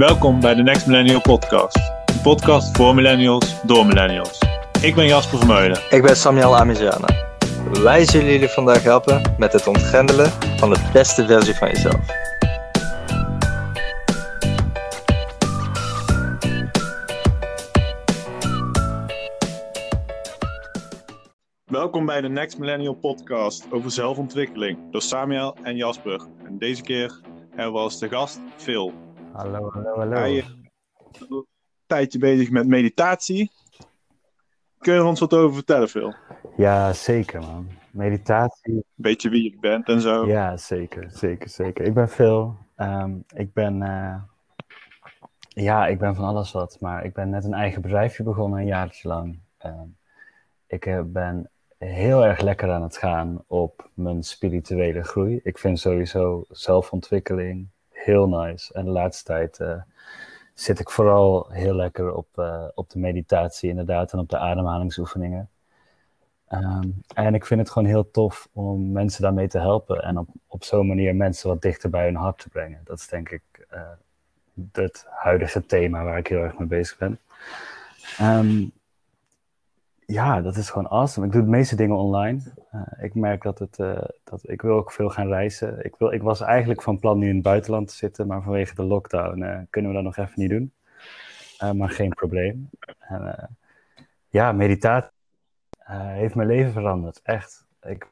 Welkom 0.00 0.40
bij 0.40 0.54
de 0.54 0.62
Next 0.62 0.86
Millennial 0.86 1.20
Podcast. 1.20 1.76
Een 2.06 2.20
podcast 2.22 2.76
voor 2.76 2.94
millennials, 2.94 3.62
door 3.62 3.86
millennials. 3.86 4.38
Ik 4.82 4.94
ben 4.94 5.06
Jasper 5.06 5.38
Vermeulen. 5.38 5.80
Ik 5.90 6.02
ben 6.02 6.16
Samuel 6.16 6.56
Amiziana. 6.56 7.08
Wij 7.82 8.04
zullen 8.04 8.32
jullie 8.32 8.48
vandaag 8.48 8.82
helpen 8.82 9.34
met 9.38 9.52
het 9.52 9.66
ontgrendelen 9.66 10.30
van 10.30 10.70
de 10.70 10.90
beste 10.92 11.26
versie 11.26 11.54
van 11.54 11.68
jezelf. 11.68 12.06
Welkom 21.64 22.06
bij 22.06 22.20
de 22.20 22.28
Next 22.28 22.58
Millennial 22.58 22.94
Podcast 22.94 23.66
over 23.70 23.90
zelfontwikkeling 23.90 24.78
door 24.90 25.02
Samuel 25.02 25.56
en 25.62 25.76
Jasper. 25.76 26.26
En 26.44 26.58
deze 26.58 26.82
keer 26.82 27.20
hebben 27.50 27.72
we 27.72 27.78
als 27.78 27.98
de 27.98 28.08
gast 28.08 28.40
Phil. 28.56 28.92
Hallo, 29.32 29.70
hallo, 29.70 29.96
hallo. 29.96 30.16
Hij 30.16 30.36
is 30.36 30.56
een 31.28 31.46
tijdje 31.86 32.18
bezig 32.18 32.50
met 32.50 32.66
meditatie. 32.66 33.50
Kun 34.78 34.92
je 34.92 34.98
er 34.98 35.04
ons 35.04 35.20
wat 35.20 35.34
over 35.34 35.54
vertellen, 35.54 35.88
Phil? 35.88 36.14
Ja, 36.56 36.92
zeker 36.92 37.40
man. 37.40 37.68
Meditatie. 37.90 38.84
Beetje 38.94 39.28
wie 39.28 39.42
je 39.42 39.58
bent 39.60 39.88
en 39.88 40.00
zo. 40.00 40.26
Ja, 40.26 40.56
zeker, 40.56 41.10
zeker, 41.10 41.48
zeker. 41.48 41.84
Ik 41.84 41.94
ben 41.94 42.08
Phil. 42.08 42.56
Ehm, 42.76 43.12
ik 43.34 43.52
ben, 43.52 43.82
eh, 43.82 44.22
ja, 45.48 45.86
ik 45.86 45.98
ben 45.98 46.14
van 46.14 46.24
alles 46.24 46.52
wat, 46.52 46.76
maar 46.80 47.04
ik 47.04 47.12
ben 47.12 47.30
net 47.30 47.44
een 47.44 47.54
eigen 47.54 47.82
bedrijfje 47.82 48.22
begonnen 48.22 48.58
een 48.58 48.66
jaartje 48.66 49.08
lang. 49.08 49.38
Ehm, 49.58 49.86
ik 50.66 50.86
eh, 50.86 51.00
ben 51.04 51.50
heel 51.78 52.24
erg 52.24 52.40
lekker 52.40 52.70
aan 52.70 52.82
het 52.82 52.96
gaan 52.96 53.44
op 53.46 53.90
mijn 53.94 54.22
spirituele 54.22 55.02
groei. 55.02 55.40
Ik 55.42 55.58
vind 55.58 55.78
sowieso 55.78 56.44
zelfontwikkeling 56.48 57.68
heel 58.04 58.28
nice. 58.28 58.74
En 58.74 58.84
de 58.84 58.90
laatste 58.90 59.24
tijd 59.24 59.58
eh, 59.58 59.82
zit 60.54 60.78
ik 60.78 60.90
vooral 60.90 61.48
heel 61.50 61.74
lekker 61.74 62.14
op, 62.14 62.28
eh, 62.34 62.64
op 62.74 62.90
de 62.90 62.98
meditatie 62.98 63.70
inderdaad 63.70 64.12
en 64.12 64.18
op 64.18 64.28
de 64.28 64.38
ademhalingsoefeningen. 64.38 65.50
Ehm, 66.46 66.88
en 67.14 67.34
ik 67.34 67.46
vind 67.46 67.60
het 67.60 67.70
gewoon 67.70 67.88
heel 67.88 68.10
tof 68.10 68.48
om 68.52 68.92
mensen 68.92 69.22
daarmee 69.22 69.48
te 69.48 69.58
helpen 69.58 70.02
en 70.02 70.18
op, 70.18 70.28
op 70.46 70.64
zo'n 70.64 70.86
manier 70.86 71.16
mensen 71.16 71.48
wat 71.48 71.62
dichter 71.62 71.90
bij 71.90 72.04
hun 72.04 72.16
hart 72.16 72.38
te 72.38 72.48
brengen. 72.48 72.80
Dat 72.84 72.98
is 72.98 73.08
denk 73.08 73.30
ik 73.30 73.42
uh, 73.72 73.80
het 74.72 75.06
huidige 75.08 75.66
thema 75.66 76.04
waar 76.04 76.18
ik 76.18 76.26
heel 76.26 76.42
erg 76.42 76.58
mee 76.58 76.68
bezig 76.68 76.98
ben. 76.98 77.18
Ehm, 78.18 78.64
ja, 80.10 80.40
dat 80.40 80.56
is 80.56 80.70
gewoon 80.70 80.88
awesome. 80.88 81.26
Ik 81.26 81.32
doe 81.32 81.42
de 81.42 81.48
meeste 81.48 81.76
dingen 81.76 81.96
online. 81.96 82.40
Uh, 82.74 83.04
ik 83.04 83.14
merk 83.14 83.42
dat 83.42 83.58
het, 83.58 83.78
uh, 83.78 84.02
dat 84.24 84.48
ik 84.48 84.62
wil 84.62 84.76
ook 84.76 84.92
veel 84.92 85.08
gaan 85.08 85.28
reizen. 85.28 85.84
Ik, 85.84 85.94
wil, 85.98 86.12
ik 86.12 86.22
was 86.22 86.40
eigenlijk 86.40 86.82
van 86.82 86.98
plan 86.98 87.18
nu 87.18 87.28
in 87.28 87.34
het 87.34 87.42
buitenland 87.42 87.88
te 87.88 87.94
zitten, 87.94 88.26
maar 88.26 88.42
vanwege 88.42 88.74
de 88.74 88.82
lockdown 88.82 89.42
uh, 89.42 89.58
kunnen 89.70 89.90
we 89.90 89.96
dat 89.96 90.04
nog 90.04 90.16
even 90.16 90.40
niet 90.40 90.50
doen. 90.50 90.72
maar 91.76 91.90
geen 91.90 92.10
probleem. 92.10 92.70
Ja, 94.28 94.52
meditatie 94.52 95.10
heeft 95.92 96.34
mijn 96.34 96.48
leven 96.48 96.72
veranderd. 96.72 97.20
Echt. 97.22 97.66
Ik, 97.82 98.08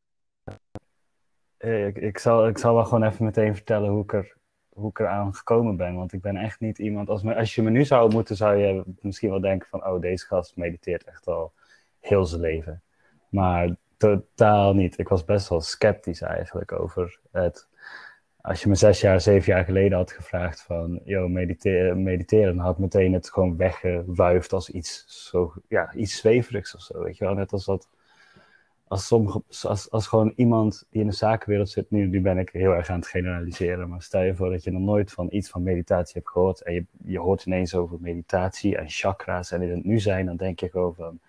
ik, 1.58 1.96
ik, 1.96 2.18
zal, 2.18 2.48
ik 2.48 2.58
zal 2.58 2.74
wel 2.74 2.84
gewoon 2.84 3.02
even 3.02 3.24
meteen 3.24 3.54
vertellen 3.54 3.90
hoe 3.90 4.02
ik 4.02 4.12
er 4.12 4.36
hoe 4.68 4.90
ik 4.90 4.98
eraan 4.98 5.34
gekomen 5.34 5.76
ben. 5.76 5.94
Want 5.94 6.12
ik 6.12 6.20
ben 6.20 6.36
echt 6.36 6.60
niet 6.60 6.78
iemand. 6.78 7.08
Als, 7.08 7.22
me, 7.22 7.36
als 7.36 7.54
je 7.54 7.62
me 7.62 7.70
nu 7.70 7.84
zou 7.84 8.04
ontmoeten, 8.04 8.36
zou 8.36 8.56
je 8.56 8.82
misschien 9.00 9.30
wel 9.30 9.40
denken: 9.40 9.68
van 9.68 9.86
oh, 9.86 10.00
deze 10.00 10.26
gast 10.26 10.56
mediteert 10.56 11.04
echt 11.04 11.26
al 11.26 11.52
heel 12.00 12.24
zijn 12.24 12.40
leven. 12.40 12.82
Maar 13.28 13.76
totaal 13.98 14.74
niet. 14.74 14.98
Ik 14.98 15.08
was 15.08 15.24
best 15.24 15.48
wel 15.48 15.60
sceptisch 15.60 16.20
eigenlijk 16.20 16.72
over 16.72 17.18
het. 17.32 17.68
Als 18.40 18.62
je 18.62 18.68
me 18.68 18.74
zes 18.74 19.00
jaar, 19.00 19.20
zeven 19.20 19.52
jaar 19.52 19.64
geleden 19.64 19.98
had 19.98 20.12
gevraagd 20.12 20.62
van, 20.62 21.00
yo, 21.04 21.28
mediteren, 21.28 22.02
mediteren, 22.02 22.58
had 22.58 22.78
meteen 22.78 23.12
het 23.12 23.30
gewoon 23.30 23.56
weggewuifd 23.56 24.52
als 24.52 24.70
iets, 24.70 25.04
zo, 25.28 25.52
ja, 25.68 25.94
iets 25.94 26.16
zweverigs 26.16 26.74
of 26.74 26.80
zo, 26.80 27.02
weet 27.02 27.16
je 27.16 27.24
wel. 27.24 27.34
Net 27.34 27.52
als 27.52 27.64
dat, 27.64 27.88
als, 28.88 29.06
sommige, 29.06 29.42
als, 29.62 29.90
als 29.90 30.06
gewoon 30.06 30.32
iemand 30.36 30.86
die 30.90 31.00
in 31.00 31.06
de 31.06 31.14
zakenwereld 31.14 31.70
zit, 31.70 31.90
nu, 31.90 32.06
nu 32.06 32.20
ben 32.20 32.38
ik 32.38 32.50
heel 32.50 32.72
erg 32.72 32.88
aan 32.88 32.98
het 32.98 33.08
generaliseren, 33.08 33.88
maar 33.88 34.02
stel 34.02 34.22
je 34.22 34.34
voor 34.34 34.50
dat 34.50 34.64
je 34.64 34.70
nog 34.70 34.82
nooit 34.82 35.12
van 35.12 35.28
iets 35.30 35.50
van 35.50 35.62
meditatie 35.62 36.14
hebt 36.14 36.30
gehoord 36.30 36.60
en 36.60 36.74
je, 36.74 36.84
je 37.04 37.18
hoort 37.18 37.46
ineens 37.46 37.74
over 37.74 37.96
meditatie 38.00 38.76
en 38.76 38.88
chakra's 38.88 39.52
en 39.52 39.62
in 39.62 39.70
het 39.70 39.84
nu 39.84 39.98
zijn, 39.98 40.26
dan 40.26 40.36
denk 40.36 40.60
je 40.60 40.68
gewoon 40.68 40.94
van, 40.94 41.20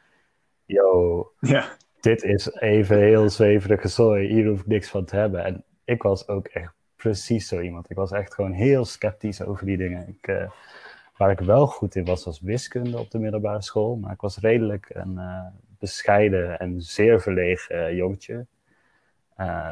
yo, 0.69 1.31
ja. 1.39 1.77
dit 1.99 2.23
is 2.23 2.53
even 2.53 2.97
heel 2.97 3.29
zweverige 3.29 3.87
zooi, 3.87 4.27
hier 4.27 4.47
hoef 4.47 4.59
ik 4.59 4.67
niks 4.67 4.89
van 4.89 5.05
te 5.05 5.15
hebben. 5.15 5.43
En 5.43 5.63
ik 5.83 6.01
was 6.01 6.27
ook 6.27 6.47
echt 6.47 6.73
precies 6.95 7.47
zo 7.47 7.59
iemand. 7.59 7.89
Ik 7.89 7.95
was 7.95 8.11
echt 8.11 8.33
gewoon 8.33 8.51
heel 8.51 8.85
sceptisch 8.85 9.41
over 9.41 9.65
die 9.65 9.77
dingen. 9.77 10.07
Ik, 10.07 10.27
uh, 10.27 10.49
waar 11.17 11.31
ik 11.31 11.39
wel 11.39 11.67
goed 11.67 11.95
in 11.95 12.05
was, 12.05 12.25
was 12.25 12.39
wiskunde 12.39 12.99
op 12.99 13.11
de 13.11 13.19
middelbare 13.19 13.61
school. 13.61 13.95
Maar 13.95 14.13
ik 14.13 14.21
was 14.21 14.37
redelijk 14.37 14.89
een 14.89 15.13
uh, 15.13 15.45
bescheiden 15.79 16.59
en 16.59 16.81
zeer 16.81 17.21
verlegen 17.21 17.75
uh, 17.75 17.97
jongetje. 17.97 18.45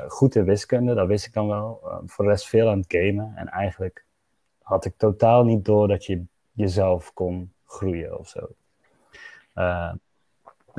goed 0.08 0.36
in 0.36 0.46
wiskunde, 0.46 0.94
dat 0.94 1.08
wist 1.08 1.26
ik 1.26 1.34
dan 1.34 1.48
wel. 1.48 1.82
voor 2.06 2.26
de 2.26 2.32
rest 2.32 2.48
veel 2.48 2.70
aan 2.70 2.80
het 2.80 2.94
gamen. 2.94 3.34
En 3.36 3.48
eigenlijk 3.48 4.06
had 4.62 4.86
ik 4.86 4.94
totaal 4.98 5.44
niet 5.44 5.66
door 5.66 5.88
dat 5.88 6.06
je 6.06 6.24
jezelf 6.52 7.14
kon 7.14 7.54
groeien 7.66 8.20
of 8.20 8.28
zo. 8.28 8.48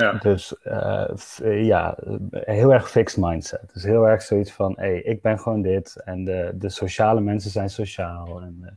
Ja. 0.03 0.12
Dus 0.12 0.54
uh, 0.64 1.64
ja, 1.64 1.97
heel 2.31 2.72
erg 2.72 2.91
fixed 2.91 3.25
mindset. 3.25 3.70
Dus 3.72 3.82
heel 3.82 4.09
erg 4.09 4.22
zoiets 4.22 4.53
van, 4.53 4.72
hé, 4.76 4.86
hey, 4.86 5.03
ik 5.03 5.22
ben 5.22 5.38
gewoon 5.38 5.62
dit 5.62 6.00
en 6.04 6.25
de, 6.25 6.53
de 6.54 6.69
sociale 6.69 7.20
mensen 7.20 7.50
zijn 7.50 7.70
sociaal. 7.70 8.41
En 8.41 8.59
uh, 8.62 8.69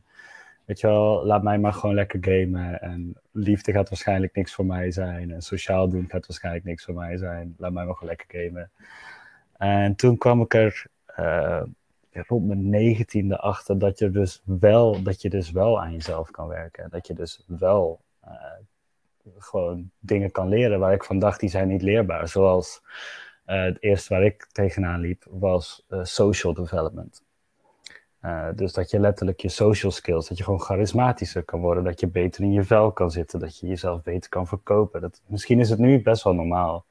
weet 0.64 0.80
je 0.80 0.86
wel, 0.86 1.26
laat 1.26 1.42
mij 1.42 1.58
maar 1.58 1.72
gewoon 1.72 1.94
lekker 1.94 2.18
gamen. 2.20 2.80
En 2.80 3.14
liefde 3.30 3.72
gaat 3.72 3.88
waarschijnlijk 3.88 4.34
niks 4.34 4.54
voor 4.54 4.66
mij 4.66 4.90
zijn. 4.90 5.30
En 5.30 5.42
sociaal 5.42 5.88
doen 5.88 6.04
gaat 6.08 6.26
waarschijnlijk 6.26 6.64
niks 6.64 6.84
voor 6.84 6.94
mij 6.94 7.16
zijn. 7.16 7.54
Laat 7.58 7.72
mij 7.72 7.84
maar 7.84 7.94
gewoon 7.94 8.14
lekker 8.16 8.40
gamen. 8.40 8.70
En 9.56 9.94
toen 9.94 10.18
kwam 10.18 10.40
ik 10.40 10.54
er 10.54 10.86
uh, 11.18 11.62
rond 12.12 12.46
mijn 12.46 12.70
negentiende 12.70 13.38
achter 13.38 13.78
dat 13.78 13.98
je, 13.98 14.10
dus 14.10 14.42
wel, 14.44 15.02
dat 15.02 15.22
je 15.22 15.30
dus 15.30 15.50
wel 15.50 15.80
aan 15.80 15.92
jezelf 15.92 16.30
kan 16.30 16.48
werken. 16.48 16.90
Dat 16.90 17.06
je 17.06 17.14
dus 17.14 17.44
wel 17.46 18.00
gewoon 19.38 19.90
dingen 19.98 20.30
kan 20.30 20.48
leren 20.48 20.78
waar 20.78 20.92
ik 20.92 21.04
van 21.04 21.18
dacht, 21.18 21.40
die 21.40 21.48
zijn 21.48 21.68
niet 21.68 21.82
leerbaar. 21.82 22.28
Zoals 22.28 22.82
uh, 23.46 23.62
het 23.62 23.82
eerste 23.82 24.14
waar 24.14 24.24
ik 24.24 24.46
tegenaan 24.52 25.00
liep, 25.00 25.24
was 25.30 25.84
uh, 25.88 26.04
social 26.04 26.54
development. 26.54 27.22
Uh, 28.22 28.48
dus 28.54 28.72
dat 28.72 28.90
je 28.90 29.00
letterlijk 29.00 29.40
je 29.40 29.48
social 29.48 29.92
skills, 29.92 30.28
dat 30.28 30.38
je 30.38 30.44
gewoon 30.44 30.60
charismatischer 30.60 31.42
kan 31.42 31.60
worden, 31.60 31.84
dat 31.84 32.00
je 32.00 32.06
beter 32.06 32.42
in 32.42 32.52
je 32.52 32.64
vel 32.64 32.92
kan 32.92 33.10
zitten, 33.10 33.40
dat 33.40 33.58
je 33.58 33.66
jezelf 33.66 34.02
beter 34.02 34.30
kan 34.30 34.46
verkopen. 34.46 35.00
Dat, 35.00 35.20
misschien 35.26 35.60
is 35.60 35.70
het 35.70 35.78
nu 35.78 36.02
best 36.02 36.22
wel 36.22 36.34
normaal. 36.34 36.84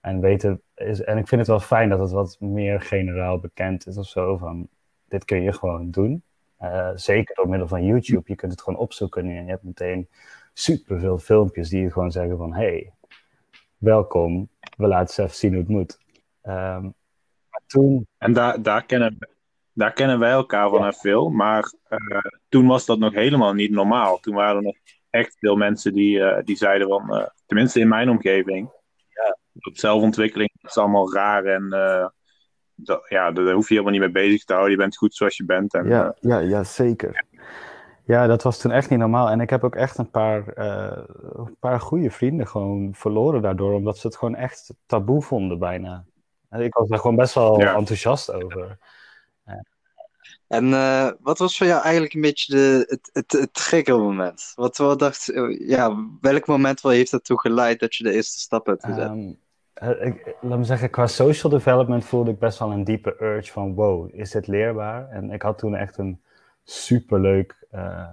En, 0.00 0.20
weten 0.20 0.62
is, 0.74 1.02
en 1.02 1.18
ik 1.18 1.28
vind 1.28 1.40
het 1.40 1.50
wel 1.50 1.60
fijn 1.60 1.88
dat 1.88 1.98
het 1.98 2.10
wat 2.10 2.36
meer 2.40 2.80
generaal 2.80 3.38
bekend 3.38 3.86
is 3.86 3.96
of 3.96 4.06
zo, 4.06 4.36
van 4.36 4.68
dit 5.08 5.24
kun 5.24 5.42
je 5.42 5.52
gewoon 5.52 5.90
doen. 5.90 6.22
zeker 6.94 7.34
door 7.34 7.48
middel 7.48 7.68
van 7.68 7.84
YouTube, 7.84 8.22
je 8.24 8.34
kunt 8.34 8.52
het 8.52 8.62
gewoon 8.62 8.78
opzoeken 8.78 9.24
en 9.24 9.44
je 9.44 9.50
hebt 9.50 9.62
meteen 9.62 10.08
superveel 10.52 11.18
filmpjes 11.18 11.68
die 11.68 11.82
je 11.82 11.92
gewoon 11.92 12.10
zeggen 12.10 12.36
van... 12.36 12.54
hey, 12.54 12.92
welkom, 13.76 14.48
we 14.76 14.86
laten 14.86 15.00
eens 15.00 15.18
even 15.18 15.36
zien 15.36 15.50
hoe 15.50 15.60
het 15.60 15.68
moet. 15.68 15.98
Um, 16.42 16.94
maar 17.50 17.62
toen... 17.66 18.06
En 18.18 18.32
daar, 18.32 18.62
daar, 18.62 18.84
kennen, 18.84 19.18
daar 19.72 19.92
kennen 19.92 20.18
wij 20.18 20.30
elkaar 20.30 20.68
van 20.70 20.84
ja. 20.84 20.92
veel, 20.92 21.28
maar 21.28 21.72
uh, 21.88 22.18
toen 22.48 22.66
was 22.66 22.86
dat 22.86 22.98
nog 22.98 23.12
helemaal 23.12 23.52
niet 23.52 23.70
normaal. 23.70 24.18
Toen 24.18 24.34
waren 24.34 24.56
er 24.56 24.62
nog 24.62 24.76
echt 25.10 25.36
veel 25.38 25.56
mensen 25.56 25.92
die, 25.92 26.18
uh, 26.18 26.38
die 26.44 26.56
zeiden 26.56 26.88
van, 26.88 27.14
uh, 27.14 27.26
tenminste 27.46 27.80
in 27.80 27.88
mijn 27.88 28.10
omgeving, 28.10 28.70
ja. 29.08 29.36
zelfontwikkeling 29.72 30.50
is 30.62 30.78
allemaal 30.78 31.14
raar 31.14 31.44
en 31.44 31.68
dat, 32.74 33.06
ja, 33.08 33.30
daar 33.30 33.52
hoef 33.52 33.68
je 33.68 33.74
helemaal 33.74 33.92
niet 33.92 34.12
mee 34.12 34.28
bezig 34.28 34.44
te 34.44 34.52
houden. 34.52 34.72
Je 34.72 34.78
bent 34.82 34.96
goed 34.96 35.14
zoals 35.14 35.36
je 35.36 35.44
bent. 35.44 35.74
En, 35.74 35.88
ja, 35.88 36.14
ja, 36.20 36.38
ja, 36.38 36.64
zeker. 36.64 37.24
Ja, 38.04 38.26
dat 38.26 38.42
was 38.42 38.58
toen 38.58 38.70
echt 38.70 38.90
niet 38.90 38.98
normaal. 38.98 39.28
En 39.28 39.40
ik 39.40 39.50
heb 39.50 39.64
ook 39.64 39.74
echt 39.74 39.98
een 39.98 40.10
paar, 40.10 40.58
uh, 40.58 41.02
een 41.32 41.56
paar 41.58 41.80
goede 41.80 42.10
vrienden 42.10 42.46
gewoon 42.46 42.94
verloren 42.94 43.42
daardoor, 43.42 43.72
omdat 43.72 43.98
ze 43.98 44.06
het 44.06 44.16
gewoon 44.16 44.34
echt 44.34 44.74
taboe 44.86 45.22
vonden 45.22 45.58
bijna. 45.58 46.04
Ik 46.50 46.74
was 46.74 46.88
daar 46.88 46.98
gewoon 46.98 47.16
best 47.16 47.34
wel 47.34 47.60
ja. 47.60 47.74
enthousiast 47.74 48.32
over. 48.32 48.78
Ja. 49.46 49.64
En 50.46 50.68
uh, 50.68 51.10
wat 51.20 51.38
was 51.38 51.56
voor 51.56 51.66
jou 51.66 51.82
eigenlijk 51.82 52.14
een 52.14 52.20
beetje 52.20 52.54
de, 52.54 52.84
het, 52.88 53.10
het, 53.12 53.32
het 53.32 53.54
triggermoment? 53.54 54.52
Wat, 54.54 54.76
wat 54.76 54.98
dacht 54.98 55.32
ja, 55.58 56.06
welk 56.20 56.46
moment 56.46 56.80
wel 56.80 56.92
heeft 56.92 57.12
ertoe 57.12 57.40
geleid 57.40 57.80
dat 57.80 57.94
je 57.94 58.04
de 58.04 58.12
eerste 58.12 58.40
stap 58.40 58.66
hebt 58.66 58.84
gezet? 58.84 59.10
Um, 59.10 59.38
ik, 60.00 60.36
laat 60.40 60.58
me 60.58 60.64
zeggen, 60.64 60.90
qua 60.90 61.06
social 61.06 61.52
development 61.52 62.04
voelde 62.04 62.30
ik 62.30 62.38
best 62.38 62.58
wel 62.58 62.70
een 62.70 62.84
diepe 62.84 63.16
urge 63.20 63.52
van 63.52 63.74
wow, 63.74 64.14
is 64.14 64.30
dit 64.30 64.46
leerbaar? 64.46 65.08
En 65.08 65.30
ik 65.30 65.42
had 65.42 65.58
toen 65.58 65.74
echt 65.74 65.98
een 65.98 66.22
superleuk. 66.64 67.61
Uh, 67.74 68.08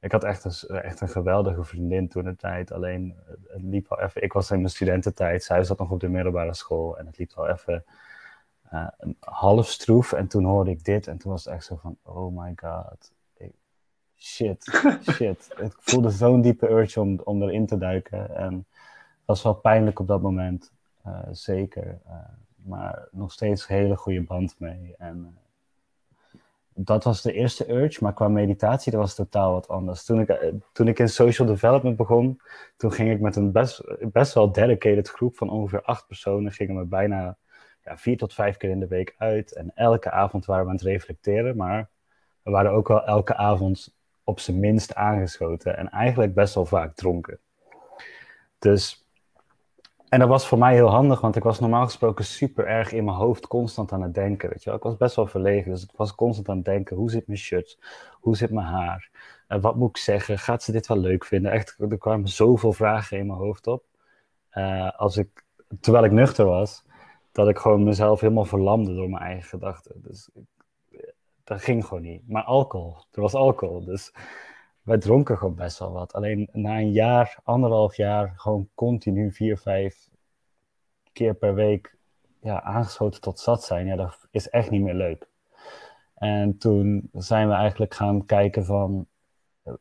ik 0.00 0.12
had 0.12 0.24
echt 0.24 0.44
een, 0.44 0.80
echt 0.80 1.00
een 1.00 1.08
geweldige 1.08 1.64
vriendin 1.64 2.08
toen 2.08 2.24
de 2.24 2.36
tijd. 2.36 2.72
Alleen 2.72 3.16
het 3.48 3.62
liep 3.62 3.92
al 3.92 4.00
even. 4.00 4.22
Ik 4.22 4.32
was 4.32 4.50
in 4.50 4.56
mijn 4.56 4.70
studententijd. 4.70 5.44
Zij 5.44 5.64
zat 5.64 5.78
nog 5.78 5.90
op 5.90 6.00
de 6.00 6.08
middelbare 6.08 6.54
school. 6.54 6.98
En 6.98 7.06
het 7.06 7.18
liep 7.18 7.32
al 7.32 7.48
even 7.48 7.84
uh, 8.72 8.88
half 9.20 9.68
stroef. 9.68 10.12
En 10.12 10.26
toen 10.28 10.44
hoorde 10.44 10.70
ik 10.70 10.84
dit. 10.84 11.06
En 11.06 11.18
toen 11.18 11.30
was 11.30 11.44
het 11.44 11.54
echt 11.54 11.64
zo 11.64 11.76
van: 11.76 11.96
oh 12.02 12.38
my 12.38 12.52
god. 12.56 13.12
Ik, 13.36 13.52
shit, 14.16 14.64
shit. 15.12 15.54
Ik 15.58 15.72
voelde 15.78 16.10
zo'n 16.10 16.40
diepe 16.40 16.68
urge 16.68 17.00
om, 17.00 17.20
om 17.24 17.42
erin 17.42 17.66
te 17.66 17.78
duiken. 17.78 18.36
En 18.36 18.54
het 18.54 19.24
was 19.24 19.42
wel 19.42 19.54
pijnlijk 19.54 19.98
op 19.98 20.06
dat 20.06 20.22
moment, 20.22 20.72
eh, 21.02 21.18
zeker. 21.30 21.98
Uh, 22.06 22.14
maar 22.56 23.08
nog 23.10 23.32
steeds 23.32 23.68
een 23.68 23.76
hele 23.76 23.96
goede 23.96 24.22
band 24.22 24.54
mee. 24.58 24.94
En 24.98 25.38
dat 26.74 27.04
was 27.04 27.22
de 27.22 27.32
eerste 27.32 27.72
urge, 27.72 28.02
maar 28.02 28.14
qua 28.14 28.28
meditatie 28.28 28.92
dat 28.92 29.00
was 29.00 29.14
totaal 29.14 29.52
wat 29.52 29.68
anders. 29.68 30.04
Toen 30.04 30.20
ik, 30.20 30.52
toen 30.72 30.88
ik 30.88 30.98
in 30.98 31.08
social 31.08 31.48
development 31.48 31.96
begon, 31.96 32.40
toen 32.76 32.92
ging 32.92 33.10
ik 33.10 33.20
met 33.20 33.36
een 33.36 33.52
best, 33.52 33.82
best 34.12 34.34
wel 34.34 34.52
dedicated 34.52 35.08
groep 35.08 35.36
van 35.36 35.50
ongeveer 35.50 35.82
acht 35.82 36.06
personen, 36.06 36.52
gingen 36.52 36.78
we 36.78 36.84
bijna 36.84 37.36
ja, 37.84 37.98
vier 37.98 38.16
tot 38.16 38.34
vijf 38.34 38.56
keer 38.56 38.70
in 38.70 38.80
de 38.80 38.86
week 38.86 39.14
uit. 39.18 39.54
En 39.54 39.72
elke 39.74 40.10
avond 40.10 40.44
waren 40.44 40.64
we 40.64 40.70
aan 40.70 40.76
het 40.76 40.84
reflecteren, 40.84 41.56
maar 41.56 41.88
we 42.42 42.50
waren 42.50 42.70
ook 42.70 42.88
wel 42.88 43.04
elke 43.04 43.36
avond 43.36 43.94
op 44.24 44.40
zijn 44.40 44.60
minst 44.60 44.94
aangeschoten 44.94 45.76
en 45.76 45.88
eigenlijk 45.90 46.34
best 46.34 46.54
wel 46.54 46.66
vaak 46.66 46.94
dronken. 46.94 47.40
Dus, 48.58 48.99
en 50.10 50.18
dat 50.18 50.28
was 50.28 50.46
voor 50.46 50.58
mij 50.58 50.74
heel 50.74 50.90
handig, 50.90 51.20
want 51.20 51.36
ik 51.36 51.42
was 51.42 51.60
normaal 51.60 51.84
gesproken 51.84 52.24
super 52.24 52.66
erg 52.66 52.92
in 52.92 53.04
mijn 53.04 53.16
hoofd 53.16 53.46
constant 53.46 53.92
aan 53.92 54.02
het 54.02 54.14
denken. 54.14 54.48
Weet 54.48 54.62
je 54.62 54.68
wel? 54.68 54.78
Ik 54.78 54.84
was 54.84 54.96
best 54.96 55.16
wel 55.16 55.26
verlegen, 55.26 55.70
dus 55.70 55.82
ik 55.82 55.90
was 55.96 56.14
constant 56.14 56.48
aan 56.48 56.56
het 56.56 56.64
denken: 56.64 56.96
hoe 56.96 57.10
zit 57.10 57.26
mijn 57.26 57.38
shirt? 57.38 57.78
Hoe 58.12 58.36
zit 58.36 58.50
mijn 58.50 58.66
haar? 58.66 59.10
Uh, 59.48 59.60
wat 59.60 59.76
moet 59.76 59.88
ik 59.88 59.96
zeggen? 59.96 60.38
Gaat 60.38 60.62
ze 60.62 60.72
dit 60.72 60.86
wel 60.86 60.98
leuk 60.98 61.24
vinden? 61.24 61.52
Echt, 61.52 61.76
er 61.78 61.98
kwamen 61.98 62.28
zoveel 62.28 62.72
vragen 62.72 63.18
in 63.18 63.26
mijn 63.26 63.38
hoofd 63.38 63.66
op. 63.66 63.84
Uh, 64.54 64.90
als 64.96 65.16
ik, 65.16 65.44
terwijl 65.80 66.04
ik 66.04 66.12
nuchter 66.12 66.44
was, 66.44 66.84
dat 67.32 67.48
ik 67.48 67.58
gewoon 67.58 67.84
mezelf 67.84 68.20
helemaal 68.20 68.44
verlamde 68.44 68.94
door 68.94 69.10
mijn 69.10 69.22
eigen 69.22 69.48
gedachten. 69.48 70.02
Dus 70.02 70.30
dat 71.44 71.62
ging 71.62 71.84
gewoon 71.84 72.02
niet. 72.02 72.28
Maar 72.28 72.42
alcohol, 72.42 72.96
er 73.12 73.20
was 73.20 73.34
alcohol. 73.34 73.84
Dus 73.84 74.12
wij 74.82 74.98
dronken 74.98 75.38
gewoon 75.38 75.54
best 75.54 75.78
wel 75.78 75.92
wat. 75.92 76.12
Alleen 76.12 76.48
na 76.52 76.78
een 76.78 76.92
jaar, 76.92 77.38
anderhalf 77.42 77.96
jaar, 77.96 78.32
gewoon 78.36 78.68
continu 78.74 79.32
vier, 79.32 79.58
vijf 79.58 80.08
keer 81.12 81.34
per 81.34 81.54
week 81.54 81.96
ja, 82.40 82.62
aangesloten 82.62 83.20
tot 83.20 83.40
zat 83.40 83.64
zijn, 83.64 83.86
ja, 83.86 83.96
dat 83.96 84.28
is 84.30 84.48
echt 84.48 84.70
niet 84.70 84.82
meer 84.82 84.94
leuk. 84.94 85.28
En 86.14 86.58
toen 86.58 87.08
zijn 87.12 87.48
we 87.48 87.54
eigenlijk 87.54 87.94
gaan 87.94 88.26
kijken 88.26 88.64
van, 88.64 89.06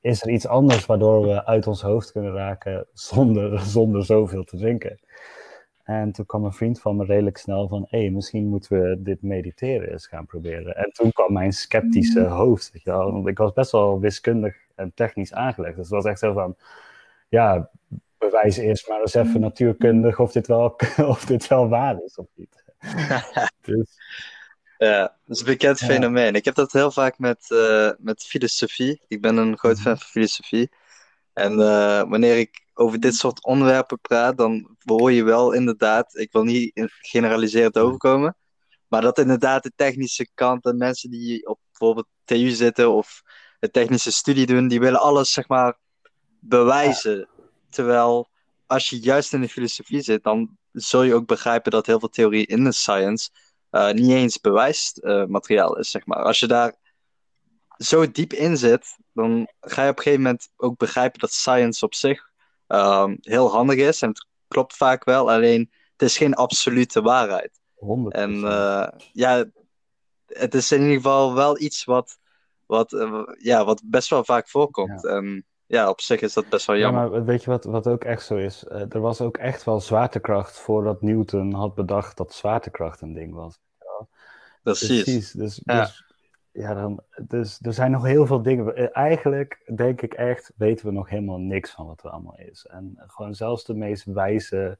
is 0.01 0.22
er 0.22 0.30
iets 0.30 0.48
anders 0.48 0.86
waardoor 0.86 1.22
we 1.22 1.45
uit 1.45 1.68
ons 1.68 1.81
hoofd 1.81 2.12
kunnen 2.12 2.34
raken 2.34 2.88
zonder, 2.94 3.60
zonder 3.75 4.06
zoveel 4.06 4.44
te 4.44 4.57
drinken? 4.57 5.00
En 5.84 6.12
toen 6.12 6.25
kwam 6.25 6.44
een 6.44 6.54
vriend 6.54 6.81
van 6.81 6.95
me 6.95 7.06
redelijk 7.06 7.38
snel 7.38 7.68
van, 7.68 7.86
hé, 7.90 8.00
hey, 8.00 8.10
misschien 8.10 8.48
moeten 8.48 8.81
we 8.81 9.02
dit 9.02 9.22
mediteren 9.22 9.92
eens 9.92 10.07
gaan 10.07 10.25
proberen. 10.25 10.75
En 10.75 10.92
toen 10.92 11.12
kwam 11.12 11.34
mijn 11.34 11.54
sceptische 11.54 12.24
hoofd, 12.24 12.72
weet 12.72 12.84
je 12.84 12.90
wel. 12.90 13.12
Want 13.12 13.28
ik 13.28 13.38
was 13.38 13.54
best 13.54 13.72
wel 13.72 14.00
wiskundig 14.00 14.56
en 14.80 14.92
technisch 14.96 15.34
aangelegd. 15.34 15.76
Dus 15.76 15.86
het 15.86 15.94
was 15.96 16.06
echt 16.06 16.20
zo 16.20 16.34
van, 16.34 16.58
ja, 17.30 17.70
bewijs 18.18 18.58
eerst 18.58 18.88
maar 18.88 19.00
eens 19.00 19.14
even 19.14 19.42
natuurkundig 19.42 20.20
of 20.20 20.31
dit 20.31 20.48
wel, 20.48 20.76
of 21.14 21.26
dit 21.26 21.48
wel 21.48 21.70
waar 21.70 22.04
is 22.04 22.16
of 22.16 22.28
niet. 22.36 22.64
dus, 23.62 23.98
ja, 24.78 25.02
dat 25.02 25.36
is 25.36 25.40
een 25.40 25.46
bekend 25.46 25.80
fenomeen. 25.80 26.36
Ik 26.36 26.46
heb 26.46 26.56
dat 26.56 26.72
heel 26.72 26.92
vaak 26.92 27.18
met, 27.18 27.46
uh, 27.50 27.92
met 27.98 28.24
filosofie. 28.24 29.02
Ik 29.08 29.22
ben 29.22 29.38
een 29.38 29.58
groot 29.58 29.80
fan 29.80 29.98
van 29.98 30.08
filosofie. 30.08 30.70
En 31.34 31.52
uh, 31.60 32.04
wanneer 32.10 32.38
ik 32.38 32.68
over 32.74 33.00
dit 33.00 33.16
soort 33.16 33.44
onderwerpen 33.44 34.00
praat, 34.00 34.38
dan 34.38 34.78
hoor 34.84 35.12
je 35.12 35.24
wel 35.24 35.52
inderdaad, 35.52 36.18
ik 36.18 36.31
wil 36.31 36.44
niet 36.44 36.90
generaliserend 37.02 37.78
overkomen, 37.78 38.36
maar 38.88 39.02
dat 39.02 39.18
inderdaad 39.20 39.64
de 39.64 39.72
technische 39.76 40.30
kant 40.34 40.66
en 40.66 40.78
mensen 40.78 41.10
die 41.10 41.48
op 41.48 41.60
bijvoorbeeld 41.72 42.08
TU 42.24 42.50
zitten 42.50 42.92
of 42.92 43.22
een 43.60 43.72
technische 43.72 44.12
studie 44.12 44.46
doen, 44.46 44.68
die 44.68 44.80
willen 44.80 45.02
alles 45.02 45.32
zeg 45.32 45.48
maar 45.48 45.78
bewijzen. 46.40 47.28
Terwijl 47.70 48.30
als 48.68 48.90
je 48.90 49.00
juist 49.00 49.34
in 49.34 49.42
de 49.42 49.50
filosofie 49.50 50.02
zit, 50.02 50.24
dan 50.24 50.58
zul 50.72 51.04
je 51.04 51.14
ook 51.14 51.26
begrijpen 51.26 51.72
dat 51.72 51.86
heel 51.86 52.00
veel 52.00 52.10
theorie 52.10 52.46
in 52.46 52.64
de 52.64 52.72
science 52.72 53.30
uh, 53.72 53.92
niet 53.92 54.12
eens 54.12 54.40
bewijsmateriaal 54.40 55.74
uh, 55.74 55.80
is, 55.80 55.90
zeg 55.90 56.06
maar. 56.06 56.24
Als 56.24 56.40
je 56.40 56.48
daar 56.48 56.76
zo 57.78 58.12
diep 58.12 58.34
in 58.34 58.58
zit, 58.58 58.98
dan 59.14 59.52
ga 59.62 59.84
je 59.84 59.90
op 59.90 59.98
een 59.98 60.04
gegeven 60.04 60.24
moment 60.24 60.50
ook 60.56 60.78
begrijpen 60.78 61.20
dat 61.20 61.32
science 61.32 61.86
op 61.86 61.94
zich 61.94 62.30
um, 62.68 63.18
heel 63.22 63.52
handig 63.52 63.78
is. 63.78 64.02
En 64.02 64.10
het 64.10 64.28
klopt 64.48 64.76
vaak 64.76 65.04
wel, 65.04 65.32
alleen 65.32 65.72
het 65.92 66.02
is 66.02 66.18
geen 66.18 66.34
absolute 66.34 67.02
waarheid. 67.02 67.60
100%. 67.76 67.80
En 68.10 68.34
uh, 68.36 68.88
ja, 69.12 69.46
het 70.28 70.56
is 70.56 70.72
in 70.72 70.82
ieder 70.82 70.96
geval 70.96 71.34
wel 71.34 71.60
iets 71.60 71.84
wat, 71.84 72.19
wat, 72.69 72.92
uh, 72.92 73.21
ja, 73.38 73.66
wat 73.66 73.81
best 73.86 74.10
wel 74.10 74.24
vaak 74.24 74.48
voorkomt. 74.48 75.01
Ja. 75.01 75.10
En 75.10 75.45
ja, 75.66 75.89
op 75.89 76.01
zich 76.01 76.21
is 76.21 76.33
dat 76.33 76.50
best 76.50 76.66
wel 76.66 76.77
jammer. 76.77 77.04
Ja, 77.04 77.10
maar 77.10 77.25
weet 77.25 77.44
je 77.44 77.50
wat, 77.50 77.63
wat 77.63 77.88
ook 77.88 78.04
echt 78.04 78.25
zo 78.25 78.36
is? 78.36 78.66
Uh, 78.71 78.94
er 78.94 79.00
was 79.00 79.21
ook 79.21 79.38
echt 79.38 79.63
wel 79.63 79.80
zwaartekracht 79.80 80.60
voordat 80.60 81.01
Newton 81.01 81.54
had 81.54 81.75
bedacht 81.75 82.18
dat 82.18 82.33
zwaartekracht 82.33 83.01
een 83.01 83.13
ding 83.13 83.33
was. 83.33 83.60
Precies. 84.63 85.04
Precies. 85.04 85.31
Dus, 85.31 85.62
ja. 85.63 85.80
dus 85.80 86.04
ja, 86.51 86.74
dan, 86.74 87.04
dus 87.27 87.60
er 87.62 87.74
zijn 87.74 87.92
nog 87.92 88.06
heel 88.06 88.25
veel 88.25 88.42
dingen. 88.42 88.75
Eh, 88.75 88.88
eigenlijk 88.92 89.71
denk 89.75 90.01
ik 90.01 90.13
echt, 90.13 90.51
weten 90.56 90.86
we 90.86 90.92
nog 90.92 91.10
helemaal 91.10 91.39
niks 91.39 91.71
van 91.71 91.86
wat 91.86 92.04
er 92.04 92.10
allemaal 92.10 92.38
is. 92.38 92.66
En 92.66 93.04
gewoon 93.07 93.36
zelfs 93.36 93.66
de 93.66 93.74
meest 93.74 94.06
wijze 94.06 94.77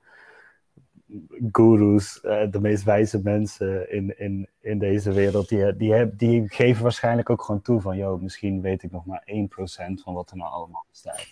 gurus, 1.52 2.22
eh, 2.22 2.52
de 2.52 2.62
meest 2.62 2.84
wijze 2.84 3.20
mensen 3.24 3.92
in, 3.92 4.20
in, 4.20 4.50
in 4.62 4.80
deze 4.80 5.12
wereld, 5.12 5.50
die, 5.50 5.76
die, 5.76 6.16
die 6.16 6.50
geven 6.50 6.84
waarschijnlijk 6.84 7.30
ook 7.30 7.44
gewoon 7.44 7.62
toe 7.62 7.82
van, 7.82 7.98
joh, 7.98 8.22
misschien 8.22 8.62
weet 8.62 8.84
ik 8.84 8.92
nog 8.92 9.06
maar 9.06 9.24
1% 9.26 10.04
van 10.04 10.14
wat 10.14 10.32
er 10.32 10.38
nou 10.38 10.52
allemaal 10.52 10.86
bestaat. 10.90 11.28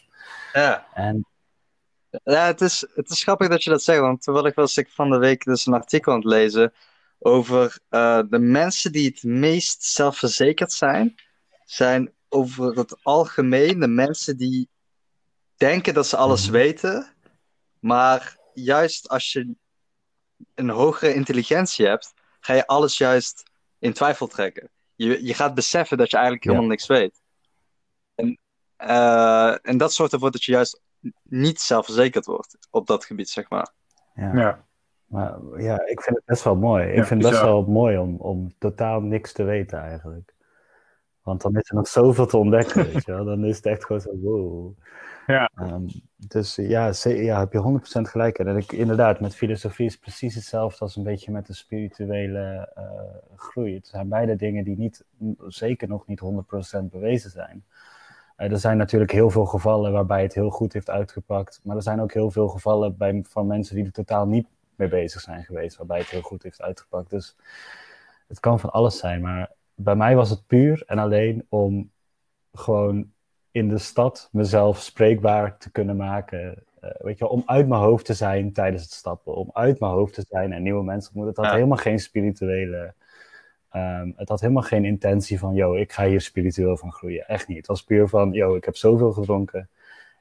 Ja. 0.53 0.87
En, 0.93 1.25
ja, 2.23 2.45
het 2.45 2.61
is, 2.61 2.87
het 2.95 3.09
is 3.09 3.23
grappig 3.23 3.47
dat 3.47 3.63
je 3.63 3.69
dat 3.69 3.83
zegt, 3.83 3.99
want 3.99 4.21
terwijl 4.21 4.45
ik 4.45 4.55
was 4.55 4.77
ik 4.77 4.89
van 4.89 5.09
de 5.09 5.17
week 5.17 5.43
dus 5.43 5.65
een 5.65 5.73
artikel 5.73 6.11
aan 6.11 6.17
het 6.17 6.27
lezen 6.27 6.73
over 7.19 7.79
uh, 7.89 8.21
de 8.29 8.39
mensen 8.39 8.91
die 8.91 9.09
het 9.09 9.23
meest 9.23 9.83
zelfverzekerd 9.83 10.71
zijn, 10.71 11.15
zijn 11.65 12.13
over 12.29 12.77
het 12.77 13.03
algemeen 13.03 13.79
de 13.79 13.87
mensen 13.87 14.37
die 14.37 14.69
denken 15.55 15.93
dat 15.93 16.07
ze 16.07 16.17
alles 16.17 16.49
weten, 16.49 17.13
maar 17.79 18.37
juist 18.53 19.09
als 19.09 19.31
je 19.31 19.55
een 20.55 20.69
hogere 20.69 21.13
intelligentie 21.13 21.87
hebt, 21.87 22.13
ga 22.39 22.53
je 22.53 22.67
alles 22.67 22.97
juist 22.97 23.43
in 23.79 23.93
twijfel 23.93 24.27
trekken. 24.27 24.69
Je, 24.95 25.25
je 25.25 25.33
gaat 25.33 25.53
beseffen 25.53 25.97
dat 25.97 26.09
je 26.09 26.15
eigenlijk 26.15 26.45
helemaal 26.45 26.65
ja. 26.65 26.71
niks 26.71 26.87
weet. 26.87 27.21
En, 28.15 28.39
uh, 28.77 29.67
en 29.67 29.77
dat 29.77 29.93
zorgt 29.93 30.13
ervoor 30.13 30.31
dat 30.31 30.43
je 30.43 30.51
juist 30.51 30.81
niet 31.23 31.61
zelfverzekerd 31.61 32.25
wordt 32.25 32.57
op 32.69 32.87
dat 32.87 33.05
gebied, 33.05 33.29
zeg 33.29 33.49
maar. 33.49 33.73
Ja. 34.13 34.33
ja. 34.33 34.65
Maar 35.05 35.39
ja, 35.57 35.85
ik 35.85 36.01
vind 36.01 36.15
het 36.15 36.25
best 36.25 36.43
wel 36.43 36.55
mooi. 36.55 36.87
Ik 36.87 36.95
ja, 36.95 37.05
vind 37.05 37.21
het 37.21 37.31
best 37.31 37.43
wel 37.43 37.63
mooi 37.63 37.97
om, 37.97 38.15
om 38.15 38.53
totaal 38.57 39.01
niks 39.01 39.33
te 39.33 39.43
weten 39.43 39.79
eigenlijk. 39.79 40.35
Want 41.21 41.41
dan 41.41 41.55
is 41.55 41.69
er 41.69 41.75
nog 41.75 41.87
zoveel 41.87 42.25
te 42.25 42.37
ontdekken, 42.37 42.83
weet 42.93 43.05
je 43.05 43.11
wel. 43.11 43.25
Dan 43.25 43.45
is 43.45 43.55
het 43.55 43.65
echt 43.65 43.85
gewoon 43.85 44.01
zo, 44.01 44.17
wow. 44.19 44.77
Ja. 45.27 45.51
Um, 45.59 45.85
dus 46.15 46.55
ja, 46.55 46.91
ja, 47.03 47.39
heb 47.39 47.53
je 47.53 47.79
100% 47.99 48.01
gelijk. 48.01 48.39
En 48.39 48.57
ik, 48.57 48.71
inderdaad, 48.71 49.19
met 49.19 49.35
filosofie 49.35 49.85
is 49.85 49.97
precies 49.97 50.35
hetzelfde 50.35 50.79
als 50.79 50.95
een 50.95 51.03
beetje 51.03 51.31
met 51.31 51.47
de 51.47 51.53
spirituele 51.53 52.73
uh, 52.77 52.83
groei. 53.35 53.75
Het 53.75 53.87
zijn 53.87 54.09
beide 54.09 54.35
dingen 54.35 54.63
die 54.63 54.77
niet, 54.77 55.05
zeker 55.47 55.87
nog 55.87 56.07
niet 56.07 56.21
100% 56.79 56.83
bewezen 56.83 57.29
zijn. 57.29 57.65
Uh, 58.37 58.51
er 58.51 58.59
zijn 58.59 58.77
natuurlijk 58.77 59.11
heel 59.11 59.29
veel 59.29 59.45
gevallen 59.45 59.91
waarbij 59.91 60.21
het 60.21 60.33
heel 60.33 60.49
goed 60.49 60.73
heeft 60.73 60.89
uitgepakt. 60.89 61.59
Maar 61.63 61.75
er 61.75 61.81
zijn 61.81 62.01
ook 62.01 62.13
heel 62.13 62.31
veel 62.31 62.47
gevallen 62.47 62.97
bij, 62.97 63.23
van 63.27 63.47
mensen 63.47 63.75
die 63.75 63.85
er 63.85 63.91
totaal 63.91 64.27
niet 64.27 64.47
mee 64.75 64.87
bezig 64.87 65.21
zijn 65.21 65.43
geweest, 65.43 65.77
waarbij 65.77 65.99
het 65.99 66.09
heel 66.09 66.21
goed 66.21 66.43
heeft 66.43 66.61
uitgepakt. 66.61 67.09
Dus 67.09 67.35
het 68.27 68.39
kan 68.39 68.59
van 68.59 68.69
alles 68.69 68.97
zijn, 68.97 69.21
maar 69.21 69.51
bij 69.75 69.95
mij 69.95 70.15
was 70.15 70.29
het 70.29 70.47
puur 70.47 70.83
en 70.85 70.97
alleen 70.97 71.45
om 71.49 71.91
gewoon 72.53 73.11
in 73.57 73.69
de 73.69 73.77
stad 73.77 74.29
mezelf 74.31 74.79
spreekbaar 74.81 75.57
te 75.57 75.71
kunnen 75.71 75.95
maken. 75.95 76.63
Uh, 76.83 76.89
weet 76.97 77.17
je 77.17 77.27
om 77.27 77.43
uit 77.45 77.67
mijn 77.67 77.81
hoofd 77.81 78.05
te 78.05 78.13
zijn 78.13 78.53
tijdens 78.53 78.83
het 78.83 78.91
stappen, 78.91 79.35
om 79.35 79.49
uit 79.53 79.79
mijn 79.79 79.91
hoofd 79.91 80.13
te 80.13 80.25
zijn 80.29 80.53
en 80.53 80.63
nieuwe 80.63 80.83
mensen 80.83 81.07
ontmoeten. 81.07 81.33
Het 81.33 81.37
had 81.37 81.45
ja. 81.45 81.63
helemaal 81.63 81.83
geen 81.83 81.99
spirituele. 81.99 82.93
Um, 83.73 84.13
het 84.15 84.29
had 84.29 84.41
helemaal 84.41 84.63
geen 84.63 84.85
intentie 84.85 85.39
van, 85.39 85.53
yo, 85.53 85.75
ik 85.75 85.91
ga 85.91 86.05
hier 86.05 86.21
spiritueel 86.21 86.77
van 86.77 86.91
groeien. 86.91 87.27
Echt 87.27 87.47
niet. 87.47 87.57
Het 87.57 87.67
was 87.67 87.83
puur 87.83 88.07
van, 88.07 88.31
yo, 88.31 88.55
ik 88.55 88.65
heb 88.65 88.75
zoveel 88.75 89.11
gedronken. 89.11 89.69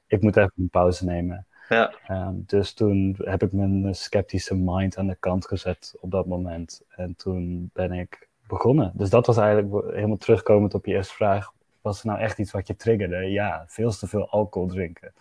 Ik 0.07 0.23
moet 0.23 0.37
even 0.37 0.53
een 0.57 0.69
pauze 0.69 1.05
nemen. 1.05 1.47
Ja. 1.69 1.93
Um, 2.11 2.45
dus 2.47 2.73
toen 2.73 3.17
heb 3.19 3.43
ik 3.43 3.53
mijn 3.53 3.95
sceptische 3.95 4.57
mind 4.57 4.97
aan 4.97 5.07
de 5.07 5.17
kant 5.21 5.47
gezet 5.47 5.95
op 6.01 6.11
dat 6.11 6.27
moment. 6.27 6.83
En 6.89 7.17
toen 7.17 7.71
ben 7.73 7.93
ik 7.93 8.29
begonnen. 8.47 8.93
Dus 8.95 9.11
dat 9.11 9.27
was 9.27 9.37
eigenlijk 9.37 9.95
helemaal 9.95 10.17
terugkomend 10.17 10.75
op 10.75 10.87
je 10.87 10.93
eerste 10.93 11.15
vraag. 11.15 11.55
Was 11.87 12.01
er 12.01 12.07
nou 12.07 12.19
echt 12.19 12.39
iets 12.39 12.53
wat 12.53 12.67
je 12.67 12.77
triggerde? 12.77 13.17
Ja, 13.17 13.65
veel 13.67 13.91
te 13.91 14.07
veel 14.07 14.29
alcohol 14.29 14.69
drinken. 14.69 15.13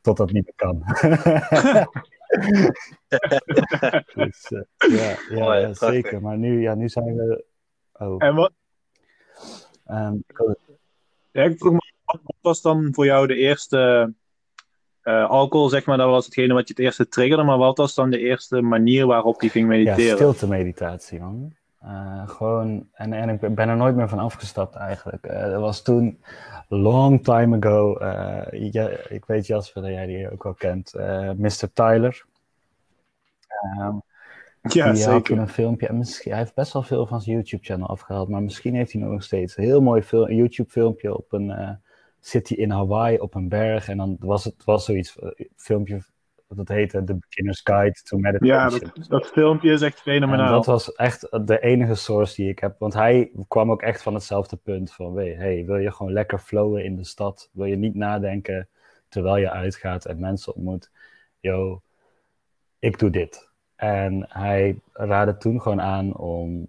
Tot 0.00 0.16
dat 0.16 0.32
niet 0.32 0.44
meer 0.44 0.54
kan. 0.56 0.82
dus, 4.24 4.50
uh, 4.50 4.62
ja, 4.76 5.16
ja, 5.30 5.38
Mooi, 5.38 5.60
ja 5.60 5.74
zeker. 5.74 6.20
Maar 6.20 6.38
nu, 6.38 6.60
ja, 6.60 6.74
nu 6.74 6.88
zijn 6.88 7.16
we. 7.16 7.44
Oh. 7.92 8.24
En 8.24 8.34
wat? 8.34 8.52
Um, 9.90 10.24
ja, 11.30 11.42
ik 11.42 11.58
vroeg 11.58 11.72
me 11.72 11.92
wat 12.04 12.20
was 12.40 12.62
dan 12.62 12.88
voor 12.92 13.04
jou 13.04 13.26
de 13.26 13.36
eerste 13.36 14.12
uh, 15.02 15.28
alcohol, 15.28 15.68
zeg 15.68 15.84
maar, 15.86 15.96
dat 15.96 16.10
was 16.10 16.24
hetgene 16.24 16.54
wat 16.54 16.68
je 16.68 16.74
het 16.74 16.82
eerste 16.84 17.08
triggerde, 17.08 17.42
maar 17.42 17.58
wat 17.58 17.78
was 17.78 17.94
dan 17.94 18.10
de 18.10 18.18
eerste 18.18 18.60
manier 18.60 19.06
waarop 19.06 19.40
die 19.40 19.50
ging 19.50 19.68
mediteren? 19.68 20.04
Ja, 20.04 20.14
stilte 20.14 20.48
meditatie, 20.48 21.20
man. 21.20 21.54
Uh, 21.84 22.28
gewoon, 22.28 22.88
en, 22.92 23.12
en 23.12 23.28
ik 23.28 23.54
ben 23.54 23.68
er 23.68 23.76
nooit 23.76 23.96
meer 23.96 24.08
van 24.08 24.18
afgestapt 24.18 24.74
eigenlijk. 24.74 25.26
Uh, 25.26 25.40
dat 25.40 25.60
was 25.60 25.82
toen, 25.82 26.22
long 26.68 27.24
time 27.24 27.56
ago, 27.56 27.98
ja, 28.50 28.88
ik 29.08 29.24
weet 29.24 29.46
Jasper 29.46 29.82
dat 29.82 29.90
jij 29.90 30.06
die 30.06 30.30
ook 30.30 30.42
wel 30.42 30.54
kent, 30.54 30.94
Mr. 31.36 31.72
Tyler. 31.72 32.24
Um, 33.78 34.02
ja, 34.60 34.92
die 34.92 35.02
zeker. 35.02 35.12
had 35.12 35.28
een 35.30 35.48
filmpje, 35.48 35.86
en 35.86 35.98
misschien, 35.98 36.30
hij 36.30 36.40
heeft 36.40 36.54
best 36.54 36.72
wel 36.72 36.82
veel 36.82 37.06
van 37.06 37.20
zijn 37.20 37.36
YouTube-channel 37.36 37.88
afgehaald, 37.88 38.28
maar 38.28 38.42
misschien 38.42 38.74
heeft 38.74 38.92
hij 38.92 39.02
nog 39.02 39.22
steeds 39.22 39.56
een 39.56 39.64
heel 39.64 39.80
mooi 39.80 40.02
YouTube-filmpje 40.10 41.16
op 41.16 41.32
een 41.32 41.78
zit 42.26 42.48
hij 42.48 42.58
in 42.58 42.70
Hawaii 42.70 43.18
op 43.18 43.34
een 43.34 43.48
berg 43.48 43.88
en 43.88 43.96
dan 43.96 44.16
was 44.20 44.44
het 44.44 44.64
was 44.64 44.84
zoiets, 44.84 45.16
een 45.20 45.32
eh, 45.36 45.46
filmpje 45.56 46.00
dat 46.56 46.68
heette 46.68 47.04
The 47.04 47.14
Beginner's 47.14 47.60
Guide 47.64 48.00
to 48.02 48.18
Meditation. 48.18 48.58
Ja, 48.58 48.68
dat, 48.68 49.08
dat 49.08 49.26
filmpje 49.26 49.72
is 49.72 49.80
echt 49.80 50.00
fenomenaal. 50.00 50.46
En 50.46 50.52
dat 50.52 50.66
was 50.66 50.92
echt 50.92 51.46
de 51.46 51.60
enige 51.60 51.94
source 51.94 52.34
die 52.34 52.50
ik 52.50 52.58
heb, 52.58 52.78
want 52.78 52.94
hij 52.94 53.30
kwam 53.48 53.70
ook 53.70 53.82
echt 53.82 54.02
van 54.02 54.14
hetzelfde 54.14 54.56
punt 54.56 54.92
van, 54.92 55.16
hey, 55.16 55.64
wil 55.66 55.76
je 55.76 55.92
gewoon 55.92 56.12
lekker 56.12 56.38
flowen 56.38 56.84
in 56.84 56.96
de 56.96 57.04
stad? 57.04 57.50
Wil 57.52 57.66
je 57.66 57.76
niet 57.76 57.94
nadenken 57.94 58.68
terwijl 59.08 59.36
je 59.36 59.50
uitgaat 59.50 60.04
en 60.04 60.20
mensen 60.20 60.54
ontmoet? 60.54 60.90
Yo, 61.40 61.82
ik 62.78 62.98
doe 62.98 63.10
dit. 63.10 63.48
En 63.76 64.26
hij 64.28 64.80
raadde 64.92 65.36
toen 65.36 65.60
gewoon 65.60 65.80
aan 65.80 66.16
om 66.16 66.66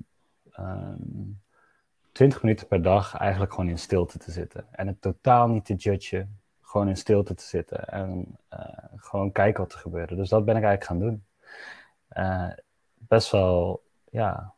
ehm, 0.51 1.33
20 2.11 2.41
minuten 2.41 2.67
per 2.67 2.81
dag 2.81 3.15
eigenlijk 3.15 3.53
gewoon 3.53 3.69
in 3.69 3.77
stilte 3.77 4.17
te 4.17 4.31
zitten. 4.31 4.65
En 4.71 4.87
het 4.87 5.01
totaal 5.01 5.47
niet 5.47 5.65
te 5.65 5.73
judgen. 5.73 6.39
Gewoon 6.75 6.89
in 6.89 6.97
stilte 6.97 7.33
te 7.33 7.43
zitten. 7.43 7.87
En 7.87 8.37
uh, 8.53 8.59
gewoon 8.95 9.31
kijken 9.31 9.63
wat 9.63 9.73
er 9.73 9.79
gebeurt. 9.79 10.09
Dus 10.09 10.29
dat 10.29 10.45
ben 10.45 10.55
ik 10.55 10.63
eigenlijk 10.63 10.83
gaan 10.83 11.09
doen. 11.09 11.23
Uh, 12.17 12.51
best 12.93 13.31
wel, 13.31 13.83
ja. 14.09 14.53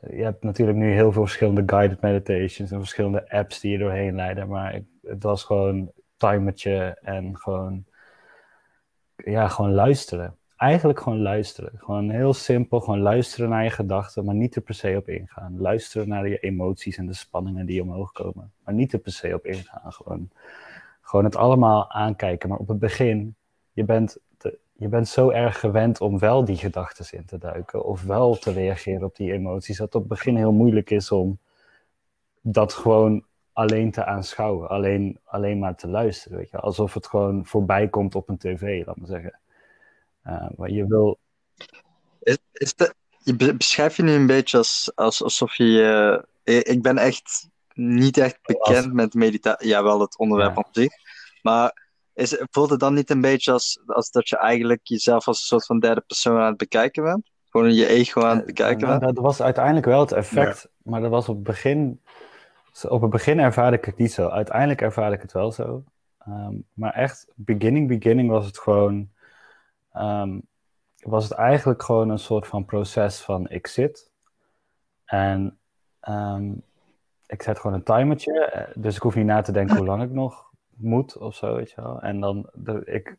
Je 0.00 0.22
hebt 0.22 0.42
natuurlijk 0.42 0.78
nu 0.78 0.92
heel 0.92 1.12
veel 1.12 1.22
verschillende 1.22 1.62
guided 1.66 2.00
meditations 2.00 2.70
en 2.70 2.78
verschillende 2.78 3.30
apps 3.30 3.60
die 3.60 3.72
je 3.72 3.78
doorheen 3.78 4.14
leiden. 4.14 4.48
Maar 4.48 4.74
ik, 4.74 4.84
het 5.02 5.22
was 5.22 5.44
gewoon 5.44 5.92
timertje 6.16 6.98
en 7.00 7.38
gewoon, 7.38 7.84
ja, 9.16 9.48
gewoon 9.48 9.72
luisteren 9.72 10.36
eigenlijk 10.62 11.00
gewoon 11.00 11.22
luisteren. 11.22 11.72
Gewoon 11.76 12.10
heel 12.10 12.34
simpel, 12.34 12.80
gewoon 12.80 13.00
luisteren 13.00 13.48
naar 13.48 13.64
je 13.64 13.70
gedachten, 13.70 14.24
maar 14.24 14.34
niet 14.34 14.56
er 14.56 14.62
per 14.62 14.74
se 14.74 14.96
op 14.96 15.08
ingaan. 15.08 15.60
Luisteren 15.60 16.08
naar 16.08 16.28
je 16.28 16.38
emoties 16.38 16.96
en 16.96 17.06
de 17.06 17.14
spanningen 17.14 17.66
die 17.66 17.82
omhoog 17.82 18.12
komen, 18.12 18.52
maar 18.64 18.74
niet 18.74 18.92
er 18.92 18.98
per 18.98 19.12
se 19.12 19.34
op 19.34 19.46
ingaan. 19.46 19.92
Gewoon, 19.92 20.30
gewoon 21.12 21.26
het 21.26 21.36
allemaal 21.36 21.90
aankijken. 21.90 22.48
Maar 22.48 22.58
op 22.58 22.68
het 22.68 22.78
begin, 22.78 23.36
je 23.72 23.84
bent, 23.84 24.18
je 24.72 24.88
bent 24.88 25.08
zo 25.08 25.30
erg 25.30 25.60
gewend 25.60 26.00
om 26.00 26.18
wel 26.18 26.44
die 26.44 26.56
gedachten 26.56 27.18
in 27.18 27.24
te 27.24 27.38
duiken, 27.38 27.84
of 27.84 28.02
wel 28.02 28.38
te 28.38 28.52
reageren 28.52 29.04
op 29.04 29.16
die 29.16 29.32
emoties, 29.32 29.76
dat 29.76 29.86
het 29.86 29.94
op 29.94 30.00
het 30.00 30.10
begin 30.10 30.36
heel 30.36 30.52
moeilijk 30.52 30.90
is 30.90 31.10
om 31.10 31.38
dat 32.40 32.72
gewoon 32.72 33.24
alleen 33.52 33.90
te 33.90 34.04
aanschouwen, 34.04 34.68
alleen, 34.68 35.18
alleen 35.24 35.58
maar 35.58 35.76
te 35.76 35.88
luisteren. 35.88 36.38
Weet 36.38 36.50
je? 36.50 36.56
Alsof 36.56 36.94
het 36.94 37.06
gewoon 37.06 37.46
voorbij 37.46 37.88
komt 37.88 38.14
op 38.14 38.28
een 38.28 38.38
tv, 38.38 38.86
laat 38.86 38.96
maar 38.96 39.08
zeggen. 39.08 39.38
Uh, 40.26 40.46
maar 40.56 40.70
je 40.70 40.86
wil. 40.86 41.18
Is, 42.20 42.38
is 42.52 42.74
de, 42.74 42.94
je 43.18 43.54
beschrijf 43.54 43.96
je 43.96 44.02
nu 44.02 44.12
een 44.12 44.26
beetje 44.26 44.56
als, 44.58 44.92
als, 44.94 45.22
alsof 45.22 45.54
je. 45.54 46.24
Uh, 46.44 46.56
ik 46.56 46.82
ben 46.82 46.98
echt 46.98 47.50
niet 47.74 48.18
echt 48.18 48.38
bekend 48.42 48.92
met 48.92 49.14
meditatie. 49.14 49.68
Ja, 49.68 49.82
wel 49.82 50.00
het 50.00 50.18
onderwerp 50.18 50.54
ja. 50.54 50.60
op 50.60 50.68
zich. 50.70 51.01
Maar 51.42 51.90
is, 52.14 52.42
voelt 52.50 52.70
het 52.70 52.80
dan 52.80 52.94
niet 52.94 53.10
een 53.10 53.20
beetje 53.20 53.52
als, 53.52 53.80
als 53.86 54.10
dat 54.10 54.28
je 54.28 54.36
eigenlijk 54.36 54.80
jezelf 54.82 55.26
als 55.26 55.38
een 55.38 55.46
soort 55.46 55.66
van 55.66 55.78
derde 55.78 56.00
persoon 56.00 56.38
aan 56.38 56.48
het 56.48 56.56
bekijken 56.56 57.02
bent? 57.02 57.30
Gewoon 57.50 57.74
je 57.74 57.86
ego 57.86 58.22
aan 58.22 58.36
het 58.36 58.46
bekijken 58.46 58.88
bent? 58.88 59.02
Dat 59.02 59.18
was 59.18 59.42
uiteindelijk 59.42 59.86
wel 59.86 60.00
het 60.00 60.12
effect. 60.12 60.68
Maar 60.82 61.00
dat 61.00 61.10
was 61.10 61.28
op 61.28 61.34
het 61.34 61.44
begin. 61.44 62.00
Op 62.88 63.00
het 63.00 63.10
begin 63.10 63.38
ervaarde 63.38 63.76
ik 63.76 63.84
het 63.84 63.96
niet 63.96 64.12
zo. 64.12 64.28
Uiteindelijk 64.28 64.80
ervaarde 64.80 65.14
ik 65.16 65.22
het 65.22 65.32
wel 65.32 65.52
zo. 65.52 65.84
Um, 66.28 66.64
maar 66.72 66.92
echt, 66.92 67.26
beginning, 67.34 67.88
beginning 67.88 68.30
was 68.30 68.46
het 68.46 68.58
gewoon 68.58 69.10
um, 69.94 70.46
was 71.02 71.24
het 71.24 71.32
eigenlijk 71.32 71.82
gewoon 71.82 72.08
een 72.08 72.18
soort 72.18 72.46
van 72.46 72.64
proces 72.64 73.20
van 73.20 73.48
ik 73.48 73.66
zit 73.66 74.10
en 75.04 75.58
um, 76.08 76.62
ik 77.26 77.42
zet 77.42 77.58
gewoon 77.58 77.76
een 77.76 77.82
timertje, 77.82 78.44
eh, 78.44 78.74
dus 78.74 78.96
ik 78.96 79.02
hoef 79.02 79.14
niet 79.14 79.26
na 79.26 79.42
te 79.42 79.52
denken 79.52 79.76
hoe 79.76 79.86
lang 79.86 80.02
ik 80.02 80.10
nog 80.10 80.50
moet 80.76 81.16
of 81.16 81.34
zo, 81.34 81.54
weet 81.54 81.70
je 81.70 81.82
wel. 81.82 82.00
En 82.00 82.20
dan, 82.20 82.48
de, 82.52 82.84
ik, 82.84 83.16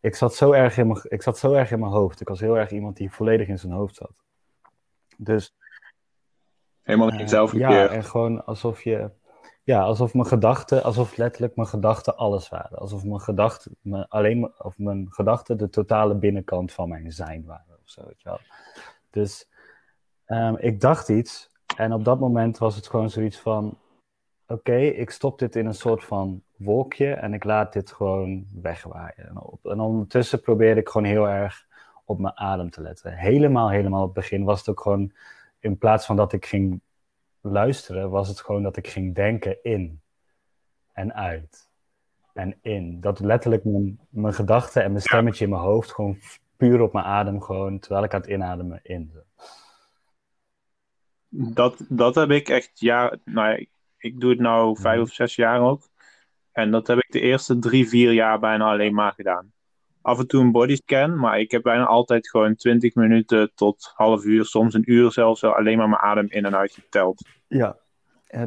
ik, 0.00 0.14
zat 0.14 0.34
zo 0.34 0.52
erg 0.52 0.76
in 0.76 0.86
mijn, 0.86 1.00
ik 1.08 1.22
zat 1.22 1.38
zo 1.38 1.52
erg 1.52 1.70
in 1.70 1.78
mijn 1.78 1.92
hoofd. 1.92 2.20
Ik 2.20 2.28
was 2.28 2.40
heel 2.40 2.58
erg 2.58 2.70
iemand 2.70 2.96
die 2.96 3.12
volledig 3.12 3.48
in 3.48 3.58
zijn 3.58 3.72
hoofd 3.72 3.94
zat. 3.94 4.22
Dus... 5.16 5.54
Helemaal 6.82 7.12
in 7.12 7.18
jezelf 7.18 7.52
uh, 7.52 7.60
Ja, 7.60 7.88
en 7.88 8.04
gewoon 8.04 8.44
alsof 8.44 8.82
je 8.82 9.10
ja, 9.62 9.82
alsof 9.82 10.14
mijn 10.14 10.26
gedachten, 10.26 10.82
alsof 10.82 11.16
letterlijk 11.16 11.56
mijn 11.56 11.68
gedachten 11.68 12.16
alles 12.16 12.48
waren. 12.48 12.78
Alsof 12.78 13.04
mijn 13.04 13.20
gedachten, 13.20 13.76
mijn, 13.80 14.08
alleen 14.08 14.52
of 14.58 14.78
mijn 14.78 15.06
gedachten 15.10 15.58
de 15.58 15.70
totale 15.70 16.14
binnenkant 16.14 16.72
van 16.72 16.88
mijn 16.88 17.12
zijn 17.12 17.44
waren. 17.44 17.78
Of 17.82 17.90
zo, 17.90 18.02
weet 18.06 18.22
je 18.22 18.28
wel. 18.28 18.40
Dus 19.10 19.48
um, 20.26 20.56
ik 20.56 20.80
dacht 20.80 21.08
iets 21.08 21.50
en 21.76 21.92
op 21.92 22.04
dat 22.04 22.20
moment 22.20 22.58
was 22.58 22.76
het 22.76 22.88
gewoon 22.88 23.10
zoiets 23.10 23.38
van: 23.38 23.78
oké, 24.50 24.76
ik 24.76 25.10
stop 25.10 25.38
dit 25.38 25.56
in 25.56 25.66
een 25.66 25.74
soort 25.74 26.04
van 26.04 26.42
wolkje 26.56 27.12
en 27.12 27.34
ik 27.34 27.44
laat 27.44 27.72
dit 27.72 27.92
gewoon 27.92 28.46
wegwaaien. 28.62 29.28
En, 29.62 29.80
ondertussen 29.80 30.40
probeerde 30.40 30.80
ik 30.80 30.88
gewoon 30.88 31.06
heel 31.06 31.28
erg 31.28 31.66
op 32.04 32.18
mijn 32.18 32.36
adem 32.38 32.70
te 32.70 32.80
letten. 32.80 33.12
Helemaal, 33.12 33.70
helemaal 33.70 34.00
op 34.00 34.14
het 34.14 34.14
begin 34.14 34.44
was 34.44 34.58
het 34.58 34.68
ook 34.68 34.80
gewoon, 34.80 35.12
in 35.58 35.78
plaats 35.78 36.06
van 36.06 36.16
dat 36.16 36.32
ik 36.32 36.46
ging 36.46 36.80
luisteren 37.40 38.10
was 38.10 38.28
het 38.28 38.40
gewoon 38.40 38.62
dat 38.62 38.76
ik 38.76 38.88
ging 38.88 39.14
denken 39.14 39.62
in 39.62 40.00
en 40.92 41.14
uit 41.14 41.68
en 42.32 42.58
in. 42.62 43.00
Dat 43.00 43.20
letterlijk 43.20 43.64
mijn, 43.64 44.00
mijn 44.08 44.34
gedachten 44.34 44.82
en 44.82 44.90
mijn 44.90 45.02
stemmetje 45.02 45.44
in 45.44 45.50
mijn 45.50 45.62
hoofd 45.62 45.92
gewoon 45.92 46.18
puur 46.56 46.80
op 46.80 46.92
mijn 46.92 47.04
adem, 47.04 47.40
gewoon 47.42 47.78
terwijl 47.78 48.04
ik 48.04 48.14
aan 48.14 48.20
het 48.20 48.30
inademen 48.30 48.80
in. 48.82 49.12
Dat, 51.28 51.84
dat 51.88 52.14
heb 52.14 52.30
ik 52.30 52.48
echt, 52.48 52.80
ja, 52.80 53.16
nou, 53.24 53.54
ik, 53.54 53.70
ik 54.00 54.20
doe 54.20 54.30
het 54.30 54.40
nou 54.40 54.76
vijf 54.80 54.94
mhm. 54.94 55.04
of 55.04 55.12
zes 55.12 55.34
jaar 55.34 55.60
ook. 55.60 55.88
En 56.52 56.70
dat 56.70 56.86
heb 56.86 56.98
ik 56.98 57.12
de 57.12 57.20
eerste 57.20 57.58
drie, 57.58 57.88
vier 57.88 58.12
jaar 58.12 58.38
bijna 58.38 58.70
alleen 58.70 58.94
maar 58.94 59.12
gedaan 59.12 59.52
af 60.02 60.18
en 60.18 60.26
toe 60.26 60.42
een 60.42 60.52
bodyscan, 60.52 61.18
maar 61.18 61.40
ik 61.40 61.50
heb 61.50 61.62
bijna 61.62 61.86
altijd 61.86 62.28
gewoon 62.28 62.54
20 62.54 62.94
minuten 62.94 63.52
tot 63.54 63.92
half 63.94 64.24
uur, 64.24 64.44
soms 64.44 64.74
een 64.74 64.92
uur 64.92 65.12
zelfs, 65.12 65.44
alleen 65.44 65.78
maar 65.78 65.88
mijn 65.88 66.00
adem 66.00 66.26
in 66.28 66.44
en 66.44 66.56
uit 66.56 66.72
geteld. 66.72 67.28
Ja, 67.46 67.76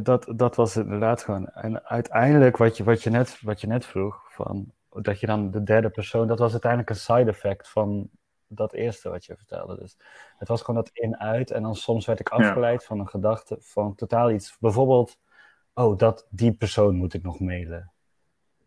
dat, 0.02 0.34
dat 0.36 0.56
was 0.56 0.76
inderdaad 0.76 1.24
gewoon. 1.24 1.48
En 1.48 1.86
uiteindelijk, 1.86 2.58
wat 2.58 2.78
je, 2.78 2.84
wat, 2.84 3.04
je 3.04 3.10
net, 3.10 3.42
wat 3.42 3.62
je 3.62 3.68
net 3.68 3.86
vroeg, 3.86 4.34
van, 4.34 4.72
dat 4.90 5.20
je 5.20 5.26
dan 5.26 5.52
de 5.52 5.64
derde 5.64 5.90
persoon, 5.90 6.28
dat 6.28 6.40
was 6.40 6.52
uiteindelijk 6.52 6.90
een 6.90 6.96
side 6.96 7.30
effect 7.30 7.70
van 7.70 8.10
dat 8.48 8.74
eerste 8.74 9.10
wat 9.10 9.26
je 9.26 9.36
vertelde. 9.36 9.78
Dus 9.80 9.98
het 10.38 10.48
was 10.48 10.62
gewoon 10.62 10.84
dat 10.84 10.94
in-uit 10.94 11.52
en 11.52 11.62
dan 11.62 11.76
soms 11.76 12.06
werd 12.06 12.20
ik 12.20 12.30
afgeleid 12.30 12.84
van 12.84 13.00
een 13.00 13.08
gedachte 13.08 13.58
van 13.60 13.96
totaal 13.96 14.32
iets. 14.32 14.58
Bijvoorbeeld, 14.60 15.18
oh, 15.74 15.98
dat, 15.98 16.28
die 16.30 16.54
persoon 16.54 16.96
moet 16.96 17.14
ik 17.14 17.24
nog 17.24 17.40
mailen. 17.40 17.92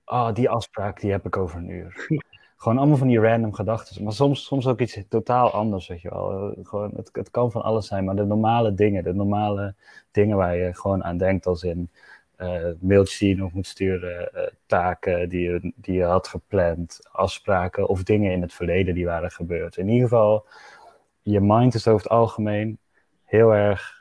Ah, 0.04 0.28
oh, 0.28 0.34
die 0.34 0.48
afspraak 0.48 1.00
die 1.00 1.10
heb 1.10 1.26
ik 1.26 1.36
over 1.36 1.58
een 1.58 1.68
uur. 1.68 2.06
Gewoon 2.56 2.78
allemaal 2.78 2.96
van 2.96 3.08
die 3.08 3.20
random 3.20 3.52
gedachten. 3.52 4.04
Maar 4.04 4.12
soms, 4.12 4.44
soms 4.44 4.66
ook 4.66 4.80
iets 4.80 4.98
totaal 5.08 5.52
anders, 5.52 5.88
weet 5.88 6.00
je 6.00 6.10
wel. 6.10 6.54
Gewoon, 6.62 6.92
het, 6.96 7.08
het 7.12 7.30
kan 7.30 7.50
van 7.50 7.62
alles 7.62 7.86
zijn, 7.86 8.04
maar 8.04 8.16
de 8.16 8.25
normale 8.25 8.75
dingen, 8.75 9.04
de 9.04 9.14
normale 9.14 9.75
dingen 10.10 10.36
waar 10.36 10.56
je 10.56 10.75
gewoon 10.75 11.04
aan 11.04 11.16
denkt, 11.16 11.46
als 11.46 11.62
in 11.62 11.90
uh, 12.38 12.68
mailtjes 12.80 13.18
die 13.18 13.28
je 13.28 13.36
nog 13.36 13.52
moet 13.52 13.66
sturen, 13.66 14.30
uh, 14.34 14.42
taken 14.66 15.28
die 15.28 15.40
je, 15.40 15.72
die 15.76 15.94
je 15.94 16.04
had 16.04 16.28
gepland, 16.28 17.00
afspraken 17.12 17.88
of 17.88 18.02
dingen 18.02 18.32
in 18.32 18.42
het 18.42 18.54
verleden 18.54 18.94
die 18.94 19.04
waren 19.04 19.30
gebeurd. 19.30 19.76
In 19.76 19.88
ieder 19.88 20.08
geval, 20.08 20.46
je 21.22 21.40
mind 21.40 21.75
is 21.75 21.88
over 21.88 22.02
het 22.02 22.12
algemeen 22.12 22.78
heel 23.25 23.54
erg 23.54 23.96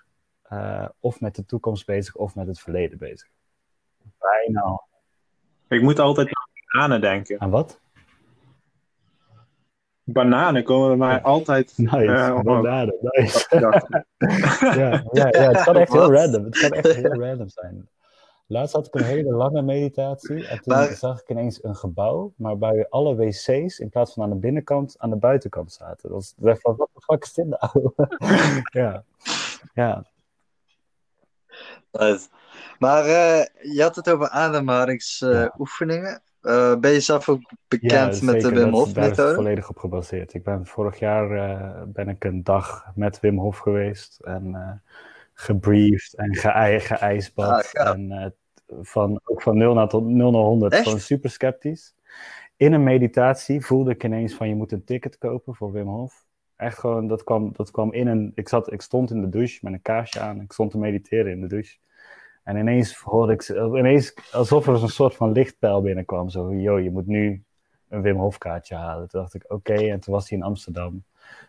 uh, 0.55 0.87
of 0.99 1.19
met 1.19 1.35
de 1.35 1.45
toekomst 1.45 1.85
bezig 1.85 2.15
of 2.15 2.35
met 2.35 2.47
het 2.47 2.59
verleden 2.59 2.97
bezig. 2.97 3.29
Bijna. 4.19 4.81
Ik 5.67 5.81
moet 5.81 5.99
altijd 5.99 6.29
aan 6.67 7.01
denken. 7.01 7.41
Aan 7.41 7.49
wat? 7.49 7.83
bananen 10.05 10.63
komen 10.63 10.87
bij 10.87 11.07
mij 11.07 11.21
altijd. 11.21 11.73
Nice, 11.77 12.05
uh, 12.05 12.41
bananen, 12.41 12.95
nice. 13.01 13.45
ja, 13.59 15.03
ja, 15.11 15.27
ja, 15.31 15.51
het 15.51 15.63
kan 15.63 15.75
echt 15.75 15.93
heel 15.93 16.13
random. 16.13 16.43
Het 16.43 16.59
kan 16.59 16.69
echt 16.69 16.95
heel 16.95 17.13
random 17.13 17.49
zijn. 17.49 17.89
Laatst 18.47 18.73
had 18.73 18.87
ik 18.87 18.95
een 18.95 19.03
hele 19.03 19.31
lange 19.31 19.61
meditatie 19.61 20.47
en 20.47 20.61
toen 20.61 20.95
zag 20.95 21.21
ik 21.21 21.29
ineens 21.29 21.63
een 21.63 21.75
gebouw, 21.75 22.33
maar 22.35 22.57
bij 22.57 22.89
alle 22.89 23.15
wc's 23.15 23.79
in 23.79 23.89
plaats 23.89 24.13
van 24.13 24.23
aan 24.23 24.29
de 24.29 24.35
binnenkant, 24.35 24.95
aan 24.97 25.09
de 25.09 25.15
buitenkant 25.15 25.71
zaten. 25.71 26.09
Dat 26.09 26.35
was 26.37 26.59
van, 26.61 26.75
wat 26.75 26.89
de 26.93 27.01
fuck 27.01 27.23
is 27.23 27.33
dit 27.33 27.45
nou? 27.45 27.91
ja. 28.81 29.03
ja. 29.73 30.05
Maar 32.79 33.05
je 33.61 33.81
had 33.81 33.95
het 33.95 34.09
over 34.09 34.29
ademhalingsoefeningen. 34.29 36.21
Uh, 36.41 36.75
ben 36.75 36.91
je 36.91 36.99
zelf 36.99 37.29
ook 37.29 37.51
bekend 37.67 38.21
met 38.21 38.41
de 38.41 38.49
Wim 38.49 38.73
Hof 38.73 38.95
methode? 38.95 39.15
Daar 39.15 39.29
is 39.29 39.35
volledig 39.35 39.69
op 39.69 39.77
gebaseerd. 39.77 40.33
Ik 40.33 40.43
ben 40.43 40.65
vorig 40.65 40.99
jaar 40.99 41.31
uh, 41.31 41.81
ben 41.85 42.09
ik 42.09 42.23
een 42.23 42.43
dag 42.43 42.85
met 42.95 43.19
Wim 43.19 43.37
Hof 43.37 43.57
geweest 43.57 44.19
en 44.19 44.81
gebriefd 45.33 46.13
en 46.13 46.35
ge 46.35 46.79
geijsbad. 46.79 47.69
Ah, 47.73 47.87
en 47.87 48.33
van, 48.81 49.19
ook 49.23 49.41
van 49.41 49.57
0 49.57 49.73
naar, 49.73 49.87
tot 49.87 50.05
0 50.05 50.31
naar 50.31 50.41
100. 50.41 50.73
Echt? 50.73 50.83
Gewoon 50.83 50.99
super 50.99 51.29
sceptisch. 51.29 51.95
In 52.57 52.73
een 52.73 52.83
meditatie 52.83 53.65
voelde 53.65 53.91
ik 53.91 54.03
ineens 54.03 54.33
van 54.33 54.47
je 54.47 54.55
moet 54.55 54.71
een 54.71 54.83
ticket 54.83 55.17
kopen 55.17 55.55
voor 55.55 55.71
Wim 55.71 55.87
Hof. 55.87 56.24
Echt 56.55 56.79
gewoon, 56.79 57.07
dat 57.07 57.23
kwam, 57.23 57.51
dat 57.53 57.71
kwam 57.71 57.93
in 57.93 58.07
een... 58.07 58.31
Ik, 58.35 58.49
zat, 58.49 58.71
ik 58.71 58.81
stond 58.81 59.11
in 59.11 59.21
de 59.21 59.29
douche 59.29 59.59
met 59.61 59.73
een 59.73 59.81
kaarsje 59.81 60.19
aan. 60.19 60.41
Ik 60.41 60.51
stond 60.51 60.71
te 60.71 60.77
mediteren 60.77 61.31
in 61.31 61.41
de 61.41 61.47
douche. 61.47 61.77
En 62.43 62.57
ineens 62.57 62.97
hoorde 62.97 63.33
ik, 63.33 63.49
ineens 63.49 64.13
alsof 64.31 64.67
er 64.67 64.83
een 64.83 64.89
soort 64.89 65.15
van 65.15 65.31
lichtpijl 65.31 65.81
binnenkwam. 65.81 66.29
Zo, 66.29 66.53
joh, 66.53 66.81
je 66.81 66.91
moet 66.91 67.07
nu 67.07 67.43
een 67.89 68.01
Wim 68.01 68.17
Hof 68.17 68.37
kaartje 68.37 68.75
halen. 68.75 69.07
Toen 69.07 69.21
dacht 69.21 69.33
ik, 69.33 69.45
oké, 69.47 69.73
en 69.73 69.99
toen 69.99 70.13
was 70.13 70.29
hij 70.29 70.37
in 70.37 70.43
Amsterdam. 70.43 71.03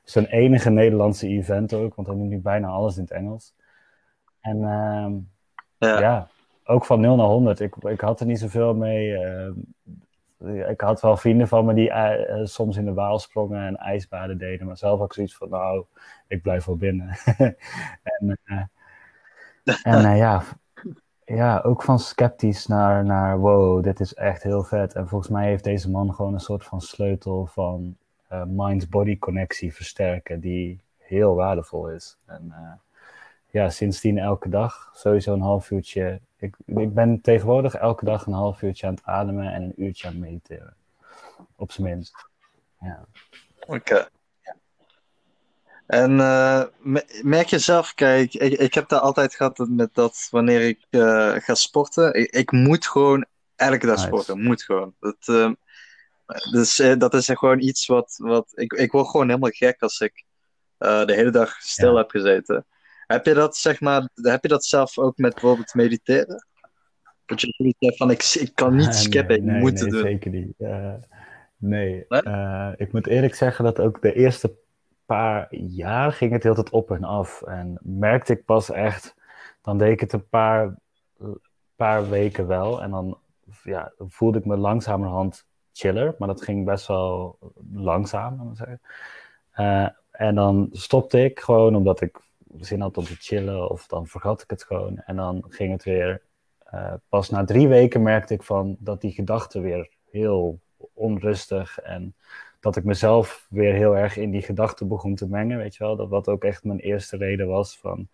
Zijn 0.04 0.26
enige 0.26 0.70
Nederlandse 0.70 1.28
event 1.28 1.75
ook, 1.75 1.94
want 1.94 2.08
hij 2.08 2.16
doet 2.16 2.26
nu 2.26 2.38
bijna 2.38 2.68
alles 2.68 2.96
in 2.96 3.02
het 3.02 3.10
Engels. 3.10 3.54
En 4.40 4.56
uh, 4.56 5.12
ja. 5.78 6.00
ja. 6.00 6.28
ook 6.64 6.84
van 6.84 7.00
0 7.00 7.16
naar 7.16 7.26
100. 7.26 7.60
Ik, 7.60 7.76
ik 7.76 8.00
had 8.00 8.20
er 8.20 8.26
niet 8.26 8.38
zoveel 8.38 8.75
mee. 8.75 9.08
Uh, 9.08 9.50
ik 10.69 10.81
had 10.81 11.00
wel 11.00 11.16
vrienden 11.16 11.49
van 11.49 11.64
me 11.64 11.75
die 11.75 11.88
uh, 11.90 12.45
soms 12.45 12.76
in 12.76 12.85
de 12.85 12.93
Waal 12.93 13.19
sprongen 13.19 13.66
en 13.66 13.76
ijsbaden 13.76 14.38
deden. 14.38 14.66
Maar 14.66 14.76
zelf 14.76 15.00
ook 15.00 15.14
zoiets 15.14 15.37
van, 15.37 15.49
nou, 15.49 15.85
ik 16.26 16.43
blijf 16.43 16.64
wel 16.64 16.76
binnen. 16.76 17.09
en 18.19 18.38
eh, 18.45 18.62
en 19.83 20.16
ja, 20.16 20.43
ja, 21.25 21.61
ook 21.61 21.83
van 21.83 21.99
sceptisch 21.99 22.66
naar, 22.66 23.05
naar 23.05 23.38
wow, 23.38 23.83
dit 23.83 24.00
is 24.00 24.14
echt 24.14 24.43
heel 24.43 24.62
vet. 24.62 24.95
En 24.95 25.09
volgens 25.09 25.31
mij 25.31 25.47
heeft 25.47 25.64
deze 25.64 25.90
man 25.90 26.14
gewoon 26.14 26.35
een 26.35 26.40
soort 26.40 26.64
van 26.64 26.81
sleutel 26.81 27.47
van 27.47 27.97
mind-body 28.47 29.19
connectie 29.19 29.75
versterken, 29.75 30.40
die 30.40 30.81
heel 30.99 31.35
waardevol 31.35 31.90
is. 31.90 32.19
En 32.26 32.55
ja, 33.50 33.71
sindsdien 33.71 34.19
elke 34.19 34.49
dag 34.49 34.90
sowieso 34.95 35.33
een 35.33 35.40
half 35.40 35.71
uurtje. 35.71 36.21
Ik, 36.38 36.57
ik 36.66 36.95
ben 36.95 37.21
tegenwoordig 37.21 37.75
elke 37.75 38.05
dag 38.05 38.26
een 38.26 38.33
half 38.33 38.62
uurtje 38.62 38.87
aan 38.87 38.95
het 38.95 39.05
ademen 39.05 39.52
en 39.52 39.62
een 39.62 39.83
uurtje 39.85 40.07
aan 40.07 40.12
het 40.12 40.23
mediteren. 40.23 40.76
Op 41.57 41.73
zijn 41.73 41.87
minst. 41.87 42.26
Ja. 42.81 43.07
Oké. 43.66 44.09
En 45.87 46.11
uh, 46.11 46.62
merk 47.23 47.47
je 47.47 47.59
zelf, 47.59 47.95
kijk, 47.95 48.35
ik, 48.35 48.52
ik 48.52 48.75
heb 48.75 48.88
dat 48.88 49.00
altijd 49.00 49.35
gehad 49.35 49.66
met 49.69 49.95
dat 49.95 50.28
wanneer 50.31 50.61
ik 50.61 50.87
uh, 50.90 51.35
ga 51.35 51.55
sporten. 51.55 52.14
Ik, 52.14 52.33
ik, 52.33 52.52
moet 52.52 52.87
gewoon 52.87 53.26
elke 53.57 53.87
dag 53.87 53.99
sporten, 53.99 54.43
moet 54.43 54.62
gewoon. 54.62 54.95
Dat, 55.00 55.26
uh, 55.26 55.50
dus 56.50 56.76
dat 56.99 57.14
is 57.14 57.26
gewoon 57.26 57.61
iets 57.61 57.87
wat, 57.87 58.14
wat 58.16 58.52
ik, 58.55 58.73
ik 58.73 58.93
word 58.93 59.09
gewoon 59.09 59.28
helemaal 59.28 59.50
gek 59.50 59.83
als 59.83 60.00
ik 60.00 60.25
de 60.78 61.12
hele 61.14 61.31
dag 61.31 61.57
stil 61.61 61.97
heb 61.97 62.11
gezeten. 62.11 62.66
Heb 63.06 63.26
je 63.26 63.34
dat, 63.34 63.56
zeg 63.56 63.80
maar, 63.80 64.08
heb 64.14 64.42
je 64.42 64.48
dat 64.48 64.64
zelf 64.64 64.98
ook 64.98 65.16
met 65.16 65.32
bijvoorbeeld 65.32 65.75
mediteren? 65.75 66.46
Dat 67.26 67.40
je 67.40 67.54
zoiets 67.56 67.78
hebt 67.78 67.96
van, 67.96 68.10
ik, 68.10 68.36
ik 68.40 68.54
kan 68.54 68.76
niet 68.76 68.94
skippen, 69.04 69.44
nee, 69.44 69.56
ik 69.56 69.62
moet 69.62 69.80
het 69.80 69.90
doen. 69.90 70.00
zeker 70.00 70.30
niet. 70.30 70.54
nee, 71.56 72.06
ik 72.76 72.92
moet 72.92 73.06
eerlijk 73.06 73.34
zeggen 73.34 73.64
dat 73.64 73.80
ook 73.80 74.02
de 74.02 74.12
eerste 74.12 74.54
paar 75.06 75.54
jaar 75.54 76.12
ging 76.12 76.32
het 76.32 76.42
heel 76.42 76.54
tijd 76.54 76.70
op 76.70 76.90
en 76.90 77.04
af. 77.04 77.42
En 77.42 77.78
merkte 77.82 78.32
ik 78.32 78.44
pas 78.44 78.70
echt, 78.70 79.14
dan 79.62 79.78
deed 79.78 79.92
ik 79.92 80.00
het 80.00 80.12
een 80.12 80.28
paar, 80.28 80.75
paar 81.76 82.08
weken 82.08 82.46
wel. 82.46 82.82
En 82.82 82.90
dan 82.90 83.18
ja, 83.62 83.92
voelde 83.98 84.38
ik 84.38 84.44
me 84.44 84.56
langzamerhand 84.56 85.46
chiller. 85.72 86.14
Maar 86.18 86.28
dat 86.28 86.42
ging 86.42 86.64
best 86.64 86.86
wel 86.86 87.38
langzaam, 87.72 88.36
moet 88.36 88.50
ik 88.50 88.56
zeggen. 88.56 88.80
Uh, 89.56 89.88
en 90.10 90.34
dan 90.34 90.69
stopte 90.73 91.25
ik 91.25 91.40
gewoon 91.40 91.76
omdat 91.76 92.00
ik 92.00 92.21
zin 92.59 92.80
had 92.80 92.97
om 92.97 93.04
te 93.04 93.17
chillen. 93.17 93.71
Of 93.71 93.87
dan 93.87 94.06
vergat 94.06 94.43
ik 94.43 94.50
het 94.50 94.65
gewoon. 94.65 94.99
En 94.99 95.17
dan 95.17 95.45
ging 95.49 95.73
het 95.73 95.85
weer. 95.85 96.23
Uh, 96.75 96.93
pas 97.09 97.30
na 97.30 97.45
drie 97.45 97.69
weken 97.69 98.02
merkte 98.02 98.35
ik 98.35 98.43
van 98.43 98.76
dat 98.78 99.00
die 99.00 99.13
gedachten 99.13 99.63
weer 99.63 99.89
heel 100.11 100.61
onrustig 100.93 101.78
en 101.78 102.15
dat 102.61 102.76
ik 102.76 102.85
mezelf 102.85 103.47
weer 103.50 103.75
heel 103.75 103.97
erg 103.97 104.17
in 104.17 104.30
die 104.30 104.43
gedachten 104.43 104.89
begon 104.89 105.15
te 105.15 105.28
mengen, 105.28 105.59
weet 105.59 105.76
je 105.76 105.85
wel. 105.85 105.97
Dat 105.97 106.09
wat 106.09 106.28
ook 106.28 106.45
echt 106.45 106.65
mijn 106.65 106.78
eerste 106.78 107.17
reden 107.17 107.47
was 107.47 107.78
van, 107.78 108.09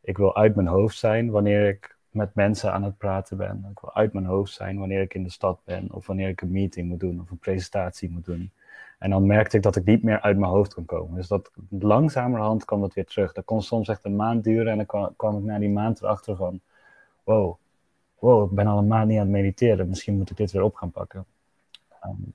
ik 0.00 0.16
wil 0.16 0.36
uit 0.36 0.54
mijn 0.54 0.66
hoofd 0.66 0.98
zijn 0.98 1.30
wanneer 1.30 1.68
ik 1.68 1.96
met 2.10 2.34
mensen 2.34 2.72
aan 2.72 2.82
het 2.82 2.98
praten 2.98 3.36
ben. 3.36 3.66
Ik 3.70 3.80
wil 3.80 3.94
uit 3.94 4.12
mijn 4.12 4.26
hoofd 4.26 4.52
zijn 4.52 4.78
wanneer 4.78 5.00
ik 5.00 5.14
in 5.14 5.22
de 5.22 5.30
stad 5.30 5.60
ben, 5.64 5.92
of 5.92 6.06
wanneer 6.06 6.28
ik 6.28 6.40
een 6.40 6.50
meeting 6.50 6.88
moet 6.88 7.00
doen, 7.00 7.20
of 7.20 7.30
een 7.30 7.38
presentatie 7.38 8.10
moet 8.10 8.24
doen. 8.24 8.52
En 8.98 9.10
dan 9.10 9.26
merkte 9.26 9.56
ik 9.56 9.62
dat 9.62 9.76
ik 9.76 9.84
niet 9.84 10.02
meer 10.02 10.20
uit 10.20 10.38
mijn 10.38 10.50
hoofd 10.50 10.74
kon 10.74 10.84
komen. 10.84 11.14
Dus 11.14 11.28
dat 11.28 11.50
langzamerhand 11.70 12.64
kwam 12.64 12.80
dat 12.80 12.94
weer 12.94 13.06
terug. 13.06 13.32
Dat 13.32 13.44
kon 13.44 13.62
soms 13.62 13.88
echt 13.88 14.04
een 14.04 14.16
maand 14.16 14.44
duren 14.44 14.70
en 14.70 14.76
dan 14.76 14.86
kwam, 14.86 15.16
kwam 15.16 15.38
ik 15.38 15.44
na 15.44 15.58
die 15.58 15.70
maand 15.70 16.02
erachter 16.02 16.36
van, 16.36 16.60
wow, 17.24 17.56
wow, 18.18 18.50
ik 18.50 18.56
ben 18.56 18.66
al 18.66 18.78
een 18.78 18.86
maand 18.86 19.08
niet 19.08 19.18
aan 19.18 19.22
het 19.22 19.32
mediteren. 19.32 19.88
Misschien 19.88 20.16
moet 20.16 20.30
ik 20.30 20.36
dit 20.36 20.52
weer 20.52 20.62
op 20.62 20.74
gaan 20.74 20.90
pakken. 20.90 21.26
Um, 22.04 22.34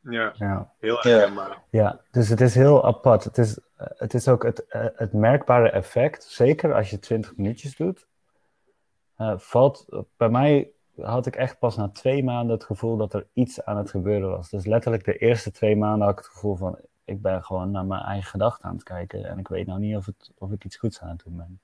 ja, 0.00 0.32
ja. 0.36 0.72
heel 0.78 0.98
herkenbaar. 1.00 1.62
Ja, 1.70 2.00
dus 2.10 2.28
het 2.28 2.40
is 2.40 2.54
heel 2.54 2.84
apart. 2.84 3.24
Het 3.24 3.38
is, 3.38 3.58
het 3.76 4.14
is 4.14 4.28
ook 4.28 4.42
het, 4.42 4.64
het 4.94 5.12
merkbare 5.12 5.70
effect, 5.70 6.24
zeker 6.24 6.74
als 6.74 6.90
je 6.90 6.98
20 6.98 7.36
minuutjes 7.36 7.76
doet, 7.76 8.06
uh, 9.18 9.38
valt 9.38 9.86
bij 10.16 10.28
mij 10.28 10.70
had 11.02 11.26
ik 11.26 11.36
echt 11.36 11.58
pas 11.58 11.76
na 11.76 11.88
twee 11.88 12.24
maanden 12.24 12.54
het 12.54 12.64
gevoel 12.64 12.96
dat 12.96 13.14
er 13.14 13.26
iets 13.32 13.64
aan 13.64 13.76
het 13.76 13.90
gebeuren 13.90 14.30
was. 14.30 14.50
Dus 14.50 14.66
letterlijk 14.66 15.04
de 15.04 15.16
eerste 15.16 15.50
twee 15.50 15.76
maanden 15.76 16.06
had 16.06 16.18
ik 16.18 16.24
het 16.24 16.32
gevoel 16.32 16.56
van 16.56 16.78
ik 17.04 17.22
ben 17.22 17.44
gewoon 17.44 17.70
naar 17.70 17.86
mijn 17.86 18.02
eigen 18.02 18.30
gedachten 18.30 18.64
aan 18.64 18.74
het 18.74 18.82
kijken 18.82 19.24
en 19.24 19.38
ik 19.38 19.48
weet 19.48 19.66
nou 19.66 19.80
niet 19.80 19.96
of, 19.96 20.06
het, 20.06 20.30
of 20.38 20.52
ik 20.52 20.64
iets 20.64 20.76
goeds 20.76 21.00
aan 21.00 21.08
het 21.08 21.22
doen 21.24 21.36
ben. 21.36 21.60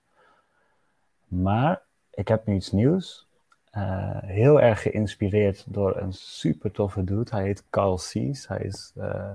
Maar 1.24 1.82
ik 2.10 2.28
heb 2.28 2.46
nu 2.46 2.54
iets 2.54 2.72
nieuws 2.72 3.28
uh, 3.76 4.18
heel 4.22 4.60
erg 4.60 4.82
geïnspireerd 4.82 5.64
door 5.68 5.96
een 5.96 6.12
super 6.12 6.70
toffe 6.70 7.04
dude. 7.04 7.30
Hij 7.30 7.44
heet 7.44 7.64
Carl 7.70 7.98
Sees. 7.98 8.48
Hij 8.48 8.60
is, 8.60 8.92
uh, 8.96 9.30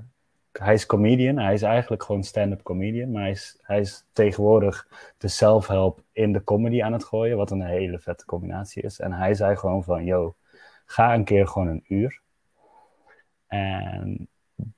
hij 0.52 0.74
is 0.74 0.86
comedian. 0.86 1.38
Hij 1.38 1.54
is 1.54 1.62
eigenlijk 1.62 2.04
gewoon 2.04 2.24
stand-up 2.24 2.64
comedian. 2.64 3.12
Maar 3.12 3.22
hij 3.22 3.32
is, 3.32 3.60
hij 3.62 3.80
is 3.80 4.06
tegenwoordig 4.14 4.88
de 5.18 5.28
self-help 5.28 6.04
in 6.12 6.34
de 6.34 6.44
comedy 6.44 6.84
aan 6.84 6.94
het 6.94 7.04
gooien. 7.04 7.38
Wat 7.38 7.52
een 7.52 7.62
hele 7.62 8.00
vette 8.00 8.26
combinatie 8.26 8.84
is. 8.84 9.00
En 9.00 9.12
hij 9.12 9.34
zei 9.34 9.56
gewoon 9.56 9.84
van, 9.84 10.06
yo, 10.06 10.36
ga 10.86 11.14
een 11.14 11.24
keer 11.24 11.48
gewoon 11.48 11.68
een 11.68 11.84
uur. 11.88 12.22
En 13.48 14.30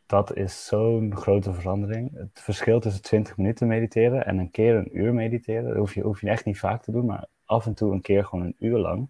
dat 0.06 0.36
is 0.36 0.66
zo'n 0.66 1.16
grote 1.16 1.54
verandering. 1.54 2.12
Het 2.14 2.42
verschil 2.42 2.80
tussen 2.80 3.02
20 3.02 3.38
minuten 3.38 3.68
mediteren 3.68 4.26
en 4.26 4.38
een 4.38 4.52
keer 4.52 4.76
een 4.76 4.98
uur 4.98 5.14
mediteren, 5.14 5.64
dat 5.64 5.76
hoef 5.76 5.94
je, 5.94 6.02
hoef 6.02 6.22
je 6.22 6.30
echt 6.30 6.46
niet 6.46 6.60
vaak 6.60 6.84
te 6.84 6.92
doen, 6.92 7.06
maar 7.06 7.26
af 7.46 7.66
en 7.66 7.74
toe 7.74 7.94
een 7.94 8.02
keer 8.02 8.26
gewoon 8.26 8.46
een 8.46 8.56
uur 8.60 8.78
lang 8.78 9.10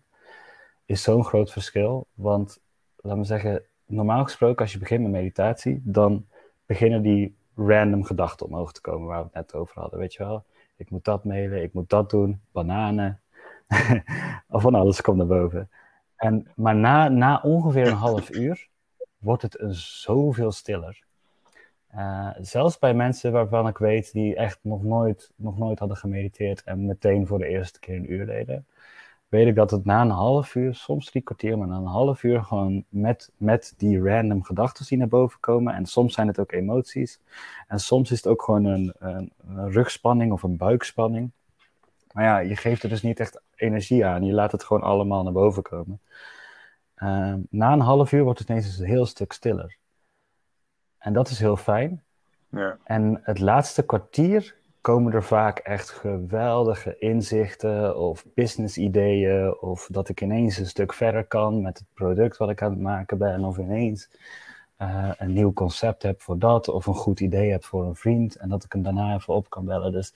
is 0.85 1.03
zo'n 1.03 1.25
groot 1.25 1.51
verschil. 1.51 2.07
Want, 2.13 2.61
laat 2.95 3.17
me 3.17 3.23
zeggen, 3.23 3.63
normaal 3.85 4.23
gesproken 4.23 4.61
als 4.61 4.73
je 4.73 4.79
begint 4.79 5.01
met 5.01 5.11
meditatie, 5.11 5.81
dan 5.83 6.25
beginnen 6.71 7.01
die 7.01 7.35
random 7.55 8.03
gedachten 8.03 8.45
omhoog 8.45 8.71
te 8.71 8.81
komen 8.81 9.07
waar 9.07 9.19
we 9.19 9.23
het 9.23 9.33
net 9.33 9.53
over 9.53 9.81
hadden. 9.81 9.99
Weet 9.99 10.13
je 10.13 10.23
wel, 10.23 10.43
ik 10.75 10.89
moet 10.89 11.03
dat 11.03 11.23
mailen, 11.23 11.63
ik 11.63 11.73
moet 11.73 11.89
dat 11.89 12.09
doen, 12.09 12.41
bananen. 12.51 13.21
of 14.49 14.61
van 14.61 14.75
alles 14.75 15.01
komt 15.01 15.17
naar 15.17 15.27
boven. 15.27 15.69
En, 16.15 16.47
maar 16.55 16.75
na, 16.75 17.07
na 17.07 17.39
ongeveer 17.43 17.87
een 17.87 17.93
half 17.93 18.29
uur 18.43 18.67
wordt 19.17 19.41
het 19.41 19.59
een 19.59 19.73
zoveel 19.73 20.51
stiller. 20.51 21.03
Uh, 21.95 22.29
zelfs 22.41 22.79
bij 22.79 22.93
mensen 22.93 23.31
waarvan 23.31 23.67
ik 23.67 23.77
weet 23.77 24.11
die 24.11 24.35
echt 24.35 24.59
nog 24.61 24.83
nooit, 24.83 25.31
nog 25.35 25.57
nooit 25.57 25.79
hadden 25.79 25.97
gemediteerd 25.97 26.63
en 26.63 26.85
meteen 26.85 27.27
voor 27.27 27.37
de 27.37 27.47
eerste 27.47 27.79
keer 27.79 27.95
een 27.95 28.13
uur 28.13 28.25
deden 28.25 28.65
weet 29.31 29.47
ik 29.47 29.55
dat 29.55 29.71
het 29.71 29.85
na 29.85 30.01
een 30.01 30.09
half 30.09 30.55
uur, 30.55 30.75
soms 30.75 31.05
drie 31.05 31.21
kwartier, 31.21 31.57
maar 31.57 31.67
na 31.67 31.75
een 31.75 31.85
half 31.85 32.23
uur 32.23 32.43
gewoon 32.43 32.85
met, 32.89 33.31
met 33.37 33.73
die 33.77 34.03
random 34.03 34.43
gedachten 34.43 34.85
die 34.85 34.97
naar 34.97 35.07
boven 35.07 35.39
komen. 35.39 35.73
En 35.73 35.85
soms 35.85 36.13
zijn 36.13 36.27
het 36.27 36.39
ook 36.39 36.51
emoties. 36.51 37.19
En 37.67 37.79
soms 37.79 38.11
is 38.11 38.17
het 38.17 38.27
ook 38.27 38.43
gewoon 38.43 38.65
een, 38.65 38.93
een, 38.99 39.31
rugspanning 39.47 40.31
of 40.31 40.43
een 40.43 40.57
buikspanning. 40.57 41.31
Maar 42.11 42.23
ja, 42.23 42.37
je 42.37 42.55
geeft 42.55 42.83
er 42.83 42.89
dus 42.89 43.01
niet 43.01 43.19
echt 43.19 43.41
energie 43.55 44.05
aan. 44.05 44.25
Je 44.25 44.33
laat 44.33 44.51
het 44.51 44.63
gewoon 44.63 44.83
allemaal 44.83 45.23
naar 45.23 45.33
boven 45.33 45.63
komen. 45.63 45.99
Uh, 46.97 47.33
na 47.49 47.73
een 47.73 47.79
half 47.79 48.11
uur 48.11 48.23
wordt 48.23 48.39
het 48.39 48.49
ineens 48.49 48.79
een 48.79 48.85
heel 48.85 49.05
stuk 49.05 49.31
stiller. 49.31 49.77
En 50.97 51.13
dat 51.13 51.29
is 51.29 51.39
heel 51.39 51.57
fijn. 51.57 52.03
Ja. 52.49 52.77
En 52.83 53.19
het 53.23 53.39
laatste 53.39 53.85
kwartier 53.85 54.55
komen 54.81 55.13
er 55.13 55.23
vaak 55.23 55.57
echt 55.59 55.89
geweldige 55.89 56.97
inzichten 56.97 57.97
of 57.97 58.25
business 58.33 58.77
ideeën 58.77 59.61
of 59.61 59.87
dat 59.91 60.09
ik 60.09 60.21
ineens 60.21 60.57
een 60.57 60.65
stuk 60.65 60.93
verder 60.93 61.25
kan 61.25 61.61
met 61.61 61.77
het 61.77 61.87
product 61.93 62.37
wat 62.37 62.49
ik 62.49 62.61
aan 62.61 62.71
het 62.71 62.79
maken 62.79 63.17
ben 63.17 63.43
of 63.43 63.57
ineens 63.57 64.09
uh, 64.81 65.11
een 65.17 65.33
nieuw 65.33 65.53
concept 65.53 66.03
heb 66.03 66.21
voor 66.21 66.39
dat 66.39 66.67
of 66.67 66.85
een 66.85 66.93
goed 66.93 67.19
idee 67.19 67.51
heb 67.51 67.63
voor 67.63 67.85
een 67.85 67.95
vriend 67.95 68.35
en 68.35 68.49
dat 68.49 68.63
ik 68.63 68.71
hem 68.71 68.83
daarna 68.83 69.15
even 69.15 69.33
op 69.33 69.49
kan 69.49 69.65
bellen. 69.65 69.91
Dus 69.91 70.15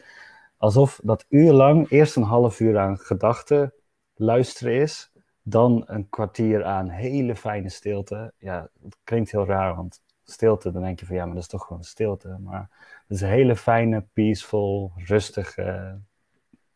alsof 0.57 0.99
dat 1.03 1.25
uurlang 1.29 1.89
eerst 1.89 2.15
een 2.15 2.23
half 2.23 2.59
uur 2.59 2.77
aan 2.77 2.97
gedachten 2.97 3.73
luisteren 4.15 4.73
is, 4.73 5.11
dan 5.41 5.83
een 5.85 6.09
kwartier 6.09 6.63
aan 6.63 6.89
hele 6.89 7.35
fijne 7.35 7.69
stilte. 7.69 8.33
Ja, 8.37 8.69
het 8.83 8.97
klinkt 9.03 9.31
heel 9.31 9.45
raar, 9.45 9.75
want 9.75 10.01
stilte, 10.25 10.71
dan 10.71 10.81
denk 10.81 10.99
je 10.99 11.05
van 11.05 11.15
ja, 11.15 11.25
maar 11.25 11.33
dat 11.33 11.43
is 11.43 11.49
toch 11.49 11.65
gewoon 11.65 11.83
stilte. 11.83 12.37
Maar 12.39 12.69
het 13.07 13.17
is 13.17 13.21
een 13.21 13.29
hele 13.29 13.55
fijne, 13.55 14.03
peaceful, 14.13 14.91
rustige, 14.95 15.97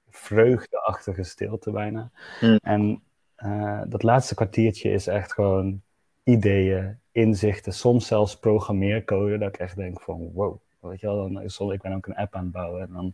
vreugdeachtige 0.09 1.23
stilte 1.23 1.71
bijna. 1.71 2.11
Hmm. 2.39 2.59
En 2.61 3.03
uh, 3.37 3.81
dat 3.87 4.03
laatste 4.03 4.35
kwartiertje 4.35 4.91
is 4.91 5.07
echt 5.07 5.33
gewoon 5.33 5.81
ideeën, 6.23 6.99
inzichten, 7.11 7.73
soms 7.73 8.07
zelfs 8.07 8.39
programmeercode, 8.39 9.37
dat 9.37 9.47
ik 9.47 9.57
echt 9.57 9.75
denk 9.75 10.01
van 10.01 10.31
wow, 10.33 10.57
weet 10.79 10.99
je 10.99 11.07
wel, 11.07 11.31
dan, 11.31 11.71
ik 11.71 11.81
ben 11.81 11.95
ook 11.95 12.07
een 12.07 12.15
app 12.15 12.35
aan 12.35 12.43
het 12.43 12.51
bouwen 12.51 12.81
en 12.81 12.93
dan 12.93 13.13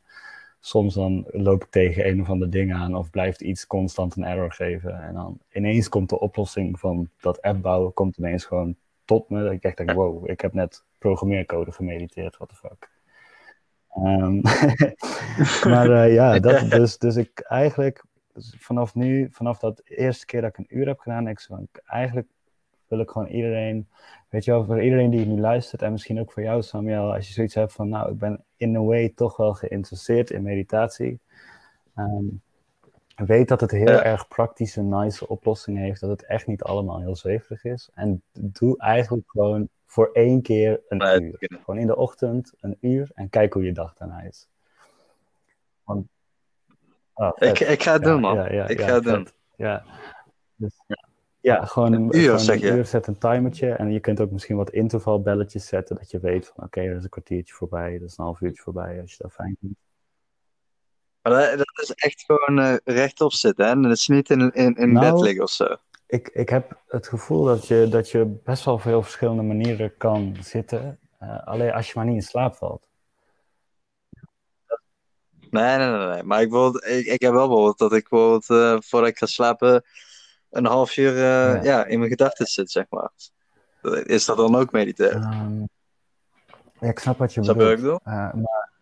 soms 0.59 0.93
dan 0.93 1.25
loop 1.27 1.63
ik 1.63 1.69
tegen 1.69 2.07
een 2.07 2.21
of 2.21 2.29
ander 2.29 2.49
ding 2.49 2.73
aan 2.73 2.95
of 2.95 3.09
blijft 3.09 3.41
iets 3.41 3.67
constant 3.67 4.15
een 4.15 4.23
error 4.23 4.51
geven 4.51 5.03
en 5.03 5.13
dan 5.13 5.39
ineens 5.51 5.89
komt 5.89 6.09
de 6.09 6.19
oplossing 6.19 6.79
van 6.79 7.09
dat 7.19 7.41
app 7.41 7.61
bouwen 7.61 7.93
komt 7.93 8.17
ineens 8.17 8.45
gewoon 8.45 8.75
tot 9.05 9.29
me, 9.29 9.43
dat 9.43 9.51
ik 9.51 9.63
echt 9.63 9.77
denk 9.77 9.91
wow, 9.91 10.29
ik 10.29 10.41
heb 10.41 10.53
net 10.53 10.83
programmeercode 10.97 11.71
gemediteerd, 11.71 12.37
what 12.37 12.49
the 12.49 12.55
fuck. 12.55 12.89
Um, 13.97 14.41
maar 15.71 15.89
uh, 15.89 16.13
ja, 16.13 16.39
dat, 16.39 16.69
dus, 16.69 16.97
dus 16.97 17.15
ik 17.15 17.39
eigenlijk 17.39 18.03
vanaf 18.37 18.95
nu, 18.95 19.27
vanaf 19.31 19.59
dat 19.59 19.81
eerste 19.85 20.25
keer 20.25 20.41
dat 20.41 20.49
ik 20.49 20.57
een 20.57 20.77
uur 20.77 20.87
heb 20.87 20.99
gedaan, 20.99 21.27
ik, 21.27 21.47
eigenlijk 21.85 22.27
wil 22.87 22.99
ik 22.99 23.09
gewoon 23.09 23.27
iedereen, 23.27 23.87
weet 24.29 24.45
je 24.45 24.51
wel, 24.51 24.65
voor 24.65 24.83
iedereen 24.83 25.09
die 25.09 25.25
nu 25.25 25.39
luistert 25.39 25.81
en 25.81 25.91
misschien 25.91 26.19
ook 26.19 26.31
voor 26.31 26.43
jou 26.43 26.61
Samuel, 26.61 27.13
als 27.13 27.27
je 27.27 27.33
zoiets 27.33 27.55
hebt 27.55 27.73
van, 27.73 27.89
nou, 27.89 28.11
ik 28.11 28.17
ben 28.17 28.43
in 28.57 28.75
a 28.75 28.81
way 28.81 29.09
toch 29.15 29.37
wel 29.37 29.53
geïnteresseerd 29.53 30.29
in 30.29 30.43
meditatie. 30.43 31.19
Um, 31.97 32.41
weet 33.15 33.47
dat 33.47 33.61
het 33.61 33.71
heel 33.71 34.01
erg 34.01 34.27
praktische, 34.27 34.81
nice 34.81 35.27
oplossingen 35.27 35.83
heeft, 35.83 36.01
dat 36.01 36.09
het 36.09 36.25
echt 36.25 36.47
niet 36.47 36.63
allemaal 36.63 36.99
heel 36.99 37.15
zweverig 37.15 37.63
is. 37.63 37.89
En 37.93 38.23
doe 38.33 38.77
eigenlijk 38.77 39.23
gewoon 39.27 39.69
voor 39.85 40.09
één 40.13 40.41
keer 40.41 40.81
een 40.87 41.23
uur. 41.23 41.35
Gewoon 41.39 41.79
in 41.79 41.87
de 41.87 41.95
ochtend 41.95 42.53
een 42.59 42.77
uur 42.81 43.11
en 43.13 43.29
kijk 43.29 43.53
hoe 43.53 43.63
je 43.63 43.71
dag 43.71 43.93
daarna 43.93 44.21
is. 44.21 44.47
Want, 45.83 46.07
oh, 47.13 47.31
ik, 47.35 47.59
ik 47.59 47.83
ga 47.83 47.93
het 47.93 48.03
doen, 48.03 48.21
man. 48.21 48.45
Ik 48.45 48.81
ga 48.81 48.93
het 48.93 49.03
doen. 49.03 49.27
Ja. 49.55 49.83
Dus, 50.55 50.81
ja, 51.39 51.65
gewoon 51.65 51.93
een, 51.93 52.17
uur, 52.17 52.49
een 52.49 52.65
uur 52.65 52.85
zet 52.85 53.07
een 53.07 53.17
timertje. 53.17 53.71
En 53.71 53.91
je 53.91 53.99
kunt 53.99 54.19
ook 54.21 54.31
misschien 54.31 54.55
wat 54.55 54.69
intervalbelletjes 54.69 55.67
zetten. 55.67 55.95
Dat 55.95 56.11
je 56.11 56.19
weet 56.19 56.47
van 56.47 56.63
oké, 56.63 56.81
er 56.81 56.95
is 56.95 57.03
een 57.03 57.09
kwartiertje 57.09 57.53
voorbij. 57.53 57.99
Dat 57.99 58.09
is 58.09 58.17
een 58.17 58.23
half 58.23 58.41
uurtje 58.41 58.63
voorbij. 58.63 59.01
Als 59.01 59.11
je 59.11 59.23
dat 59.23 59.33
fijn 59.33 59.57
vindt. 59.59 59.79
Maar 61.29 61.57
dat, 61.57 61.79
is 61.81 61.91
echt 61.91 62.23
gewoon 62.25 62.59
uh, 62.59 62.75
rechtop 62.83 63.33
zitten. 63.33 63.67
Hè? 63.67 63.81
Dat 63.81 63.91
is 63.91 64.07
niet 64.07 64.29
in, 64.29 64.51
in, 64.51 64.75
in 64.75 64.91
nou, 64.91 65.11
bed 65.11 65.21
liggen 65.21 65.43
of 65.43 65.49
zo. 65.49 65.75
Ik, 66.07 66.27
ik 66.27 66.49
heb 66.49 66.81
het 66.87 67.07
gevoel 67.07 67.43
dat 67.43 67.67
je, 67.67 67.87
dat 67.89 68.11
je 68.11 68.39
best 68.43 68.65
wel 68.65 68.79
veel 68.79 69.03
verschillende 69.03 69.41
manieren 69.41 69.97
kan 69.97 70.37
zitten. 70.39 70.99
Uh, 71.21 71.43
alleen 71.47 71.73
als 71.73 71.87
je 71.87 71.93
maar 71.95 72.05
niet 72.05 72.15
in 72.15 72.21
slaap 72.21 72.55
valt. 72.55 72.87
Nee, 75.49 75.77
nee, 75.77 75.87
nee. 75.87 76.07
nee. 76.07 76.23
Maar 76.23 76.41
ik, 76.41 76.53
ik, 76.73 77.05
ik 77.05 77.21
heb 77.21 77.31
wel 77.31 77.47
bijvoorbeeld 77.47 77.77
dat 77.77 77.93
ik 77.93 78.09
bijvoorbeeld 78.09 78.49
uh, 78.49 78.77
voordat 78.79 79.09
ik 79.09 79.17
ga 79.17 79.25
slapen 79.25 79.83
een 80.49 80.65
half 80.65 80.97
uur 80.97 81.13
uh, 81.13 81.63
ja. 81.63 81.85
in 81.85 81.97
mijn 81.97 82.11
gedachten 82.11 82.45
zit, 82.45 82.71
zeg 82.71 82.85
maar. 82.89 83.11
Is 84.03 84.25
dat 84.25 84.37
dan 84.37 84.55
ook 84.55 84.71
mediteren? 84.71 85.33
Um, 85.33 85.67
ja, 86.79 86.89
ik 86.89 86.99
snap 86.99 87.17
wat 87.17 87.33
je 87.33 87.43
snap 87.43 87.57
bedoelt. 87.57 88.01
Uh, 88.05 88.33
maar... 88.33 88.73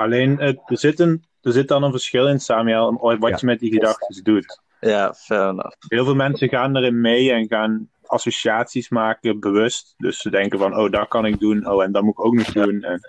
Alleen, 0.00 0.38
er, 0.38 0.56
zit 0.66 1.00
een, 1.00 1.24
er 1.40 1.52
zit 1.52 1.68
dan 1.68 1.82
een 1.82 1.90
verschil 1.90 2.28
in, 2.28 2.40
Samuel, 2.40 2.98
wat 2.98 3.28
ja. 3.28 3.36
je 3.40 3.46
met 3.46 3.60
die 3.60 3.72
gedachten 3.72 4.24
doet. 4.24 4.60
Ja, 4.80 5.14
fair 5.14 5.48
enough. 5.48 5.76
Heel 5.88 6.04
veel 6.04 6.14
mensen 6.14 6.48
gaan 6.48 6.76
erin 6.76 7.00
mee 7.00 7.32
en 7.32 7.48
gaan 7.48 7.90
associaties 8.02 8.88
maken, 8.88 9.40
bewust. 9.40 9.94
Dus 9.96 10.18
ze 10.18 10.30
denken 10.30 10.58
van, 10.58 10.76
oh, 10.76 10.90
dat 10.90 11.08
kan 11.08 11.26
ik 11.26 11.40
doen, 11.40 11.66
oh, 11.66 11.82
en 11.82 11.92
dat 11.92 12.02
moet 12.02 12.18
ik 12.18 12.24
ook 12.24 12.34
nog 12.34 12.52
doen. 12.52 12.82
En, 12.82 13.00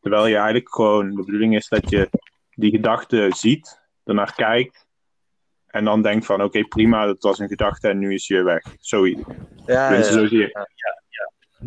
terwijl 0.00 0.26
je 0.26 0.34
eigenlijk 0.34 0.74
gewoon, 0.74 1.14
de 1.14 1.24
bedoeling 1.24 1.54
is 1.56 1.68
dat 1.68 1.90
je 1.90 2.10
die 2.50 2.70
gedachten 2.70 3.32
ziet, 3.32 3.80
ernaar 4.04 4.34
kijkt, 4.34 4.86
en 5.66 5.84
dan 5.84 6.02
denkt 6.02 6.26
van, 6.26 6.42
oké, 6.42 6.64
prima, 6.64 7.06
dat 7.06 7.22
was 7.22 7.38
een 7.38 7.48
gedachte 7.48 7.88
en 7.88 7.98
nu 7.98 8.14
is 8.14 8.26
je 8.26 8.42
weg. 8.42 8.62
Zo, 8.80 9.06
ja, 9.06 9.16
ja, 9.66 10.02
zo 10.02 10.26
zie 10.26 10.38
je, 10.38 10.48
ja, 10.52 10.99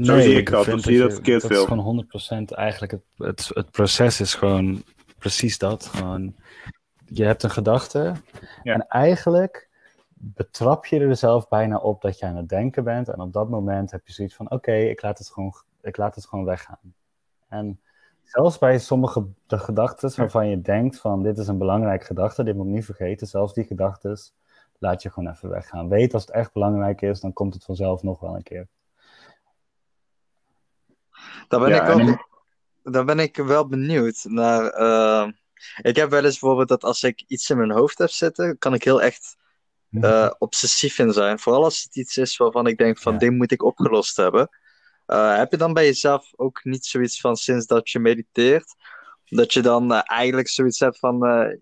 Zo 0.01 0.19
zie 0.19 0.37
ik 0.37 0.49
dat, 0.49 0.65
dan 0.65 0.79
zie 0.79 0.93
je 0.93 0.99
dat 0.99 1.13
verkeerd 1.13 1.41
dat 1.41 1.51
veel. 1.51 1.61
Is 1.61 1.67
gewoon 1.67 2.05
100% 2.51 2.55
eigenlijk, 2.55 2.91
het, 2.91 3.03
het, 3.17 3.51
het 3.53 3.71
proces 3.71 4.19
is 4.19 4.33
gewoon 4.33 4.83
precies 5.17 5.57
dat. 5.57 5.85
Gewoon, 5.85 6.35
je 7.05 7.23
hebt 7.23 7.43
een 7.43 7.49
gedachte 7.49 8.13
en 8.63 8.87
eigenlijk 8.87 9.69
betrap 10.13 10.85
je 10.85 10.99
er 10.99 11.15
zelf 11.15 11.47
bijna 11.47 11.77
op 11.77 12.01
dat 12.01 12.19
je 12.19 12.25
aan 12.25 12.35
het 12.35 12.49
denken 12.49 12.83
bent. 12.83 13.07
En 13.07 13.19
op 13.19 13.33
dat 13.33 13.49
moment 13.49 13.91
heb 13.91 14.07
je 14.07 14.13
zoiets 14.13 14.35
van, 14.35 14.51
oké, 14.51 14.73
ik 14.73 15.01
laat 15.01 15.17
het 15.17 15.29
gewoon, 15.29 15.53
ik 15.81 15.97
laat 15.97 16.15
het 16.15 16.25
gewoon 16.25 16.45
weggaan. 16.45 16.93
En 17.47 17.79
zelfs 18.23 18.57
bij 18.57 18.79
sommige 18.79 19.25
de 19.47 19.57
gedachten 19.57 20.11
waarvan 20.15 20.47
je 20.47 20.61
denkt 20.61 20.99
van 20.99 21.23
dit 21.23 21.37
is 21.37 21.47
een 21.47 21.57
belangrijke 21.57 22.05
gedachte, 22.05 22.43
dit 22.43 22.55
moet 22.55 22.67
ik 22.67 22.73
niet 22.73 22.85
vergeten, 22.85 23.27
zelfs 23.27 23.53
die 23.53 23.63
gedachten 23.63 24.17
laat 24.77 25.01
je 25.01 25.09
gewoon 25.09 25.29
even 25.29 25.49
weggaan. 25.49 25.89
Weet 25.89 26.13
als 26.13 26.25
het 26.25 26.31
echt 26.31 26.53
belangrijk 26.53 27.01
is, 27.01 27.19
dan 27.19 27.33
komt 27.33 27.53
het 27.53 27.63
vanzelf 27.63 28.03
nog 28.03 28.19
wel 28.19 28.35
een 28.35 28.43
keer. 28.43 28.67
Dan 31.47 31.61
ben, 31.61 31.75
ik, 31.75 31.81
wel, 31.81 32.17
dan 32.83 33.05
ben 33.05 33.19
ik 33.19 33.35
wel 33.35 33.67
benieuwd 33.67 34.23
naar. 34.23 34.79
Uh, 34.79 35.27
ik 35.81 35.95
heb 35.95 36.09
wel 36.09 36.23
eens 36.23 36.39
bijvoorbeeld 36.39 36.67
dat 36.67 36.83
als 36.83 37.03
ik 37.03 37.23
iets 37.27 37.49
in 37.49 37.57
mijn 37.57 37.71
hoofd 37.71 37.97
heb 37.97 38.09
zitten, 38.09 38.57
kan 38.57 38.73
ik 38.73 38.83
heel 38.83 39.01
echt 39.01 39.35
uh, 39.91 40.31
obsessief 40.37 40.99
in 40.99 41.13
zijn. 41.13 41.39
Vooral 41.39 41.63
als 41.63 41.83
het 41.83 41.95
iets 41.95 42.17
is 42.17 42.37
waarvan 42.37 42.67
ik 42.67 42.77
denk 42.77 42.99
van 42.99 43.17
dit 43.17 43.31
moet 43.31 43.51
ik 43.51 43.63
opgelost 43.63 44.17
hebben. 44.17 44.49
Uh, 45.07 45.37
heb 45.37 45.51
je 45.51 45.57
dan 45.57 45.73
bij 45.73 45.85
jezelf 45.85 46.31
ook 46.35 46.63
niet 46.63 46.85
zoiets 46.85 47.19
van 47.19 47.35
sinds 47.35 47.65
dat 47.65 47.89
je 47.89 47.99
mediteert, 47.99 48.75
dat 49.25 49.53
je 49.53 49.61
dan 49.61 49.91
uh, 49.91 50.01
eigenlijk 50.03 50.47
zoiets 50.47 50.79
hebt 50.79 50.99
van, 50.99 51.19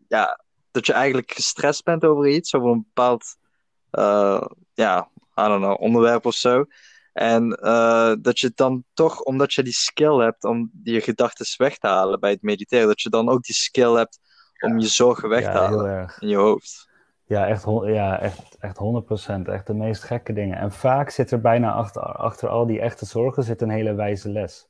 ja, 0.08 0.44
dat 0.72 0.86
je 0.86 0.94
eigenlijk 0.94 1.32
gestrest 1.32 1.84
bent 1.84 2.06
over 2.06 2.28
iets, 2.28 2.56
over 2.56 2.70
een 2.70 2.86
bepaald, 2.94 3.36
ja, 4.74 5.10
I 5.40 5.44
don't 5.44 5.64
know, 5.64 5.82
onderwerp 5.82 6.26
of 6.26 6.36
zo. 6.36 6.66
En 7.14 7.50
dat 8.22 8.40
je 8.40 8.52
dan 8.56 8.84
toch, 8.94 9.22
omdat 9.22 9.54
je 9.54 9.64
die 9.64 9.74
skill 9.74 10.18
hebt 10.18 10.44
om 10.44 10.72
je 10.84 11.02
gedachten 11.02 11.46
weg 11.58 11.78
te 11.78 11.88
halen 11.88 12.20
bij 12.20 12.32
het 12.32 12.42
mediteren, 12.42 12.88
dat 12.88 13.02
je 13.02 13.10
dan 13.10 13.30
ook 13.30 13.44
die 13.44 13.56
skill 13.56 13.94
hebt 13.94 14.20
om 14.60 14.80
je 14.80 14.88
zorgen 14.88 15.30
weg 15.30 15.42
ja, 15.42 15.52
te 15.52 15.58
halen 15.58 16.14
in 16.20 16.28
je 16.28 16.36
hoofd. 16.36 16.90
Ja, 17.32 17.48
echt, 17.48 17.66
ja 17.84 18.20
echt, 18.20 18.58
echt 18.60 18.78
100%. 18.78 19.42
Echt 19.44 19.68
de 19.68 19.74
meest 19.74 20.04
gekke 20.04 20.34
dingen. 20.34 20.58
En 20.58 20.72
vaak 20.72 21.10
zit 21.10 21.32
er 21.32 21.42
bijna 21.42 21.72
achter, 21.72 22.02
achter 22.02 22.50
al 22.50 22.66
die 22.66 22.80
echte 22.80 23.06
zorgen 23.06 23.44
zit 23.44 23.62
een 23.62 23.70
hele 23.70 23.94
wijze 23.94 24.30
les. 24.30 24.70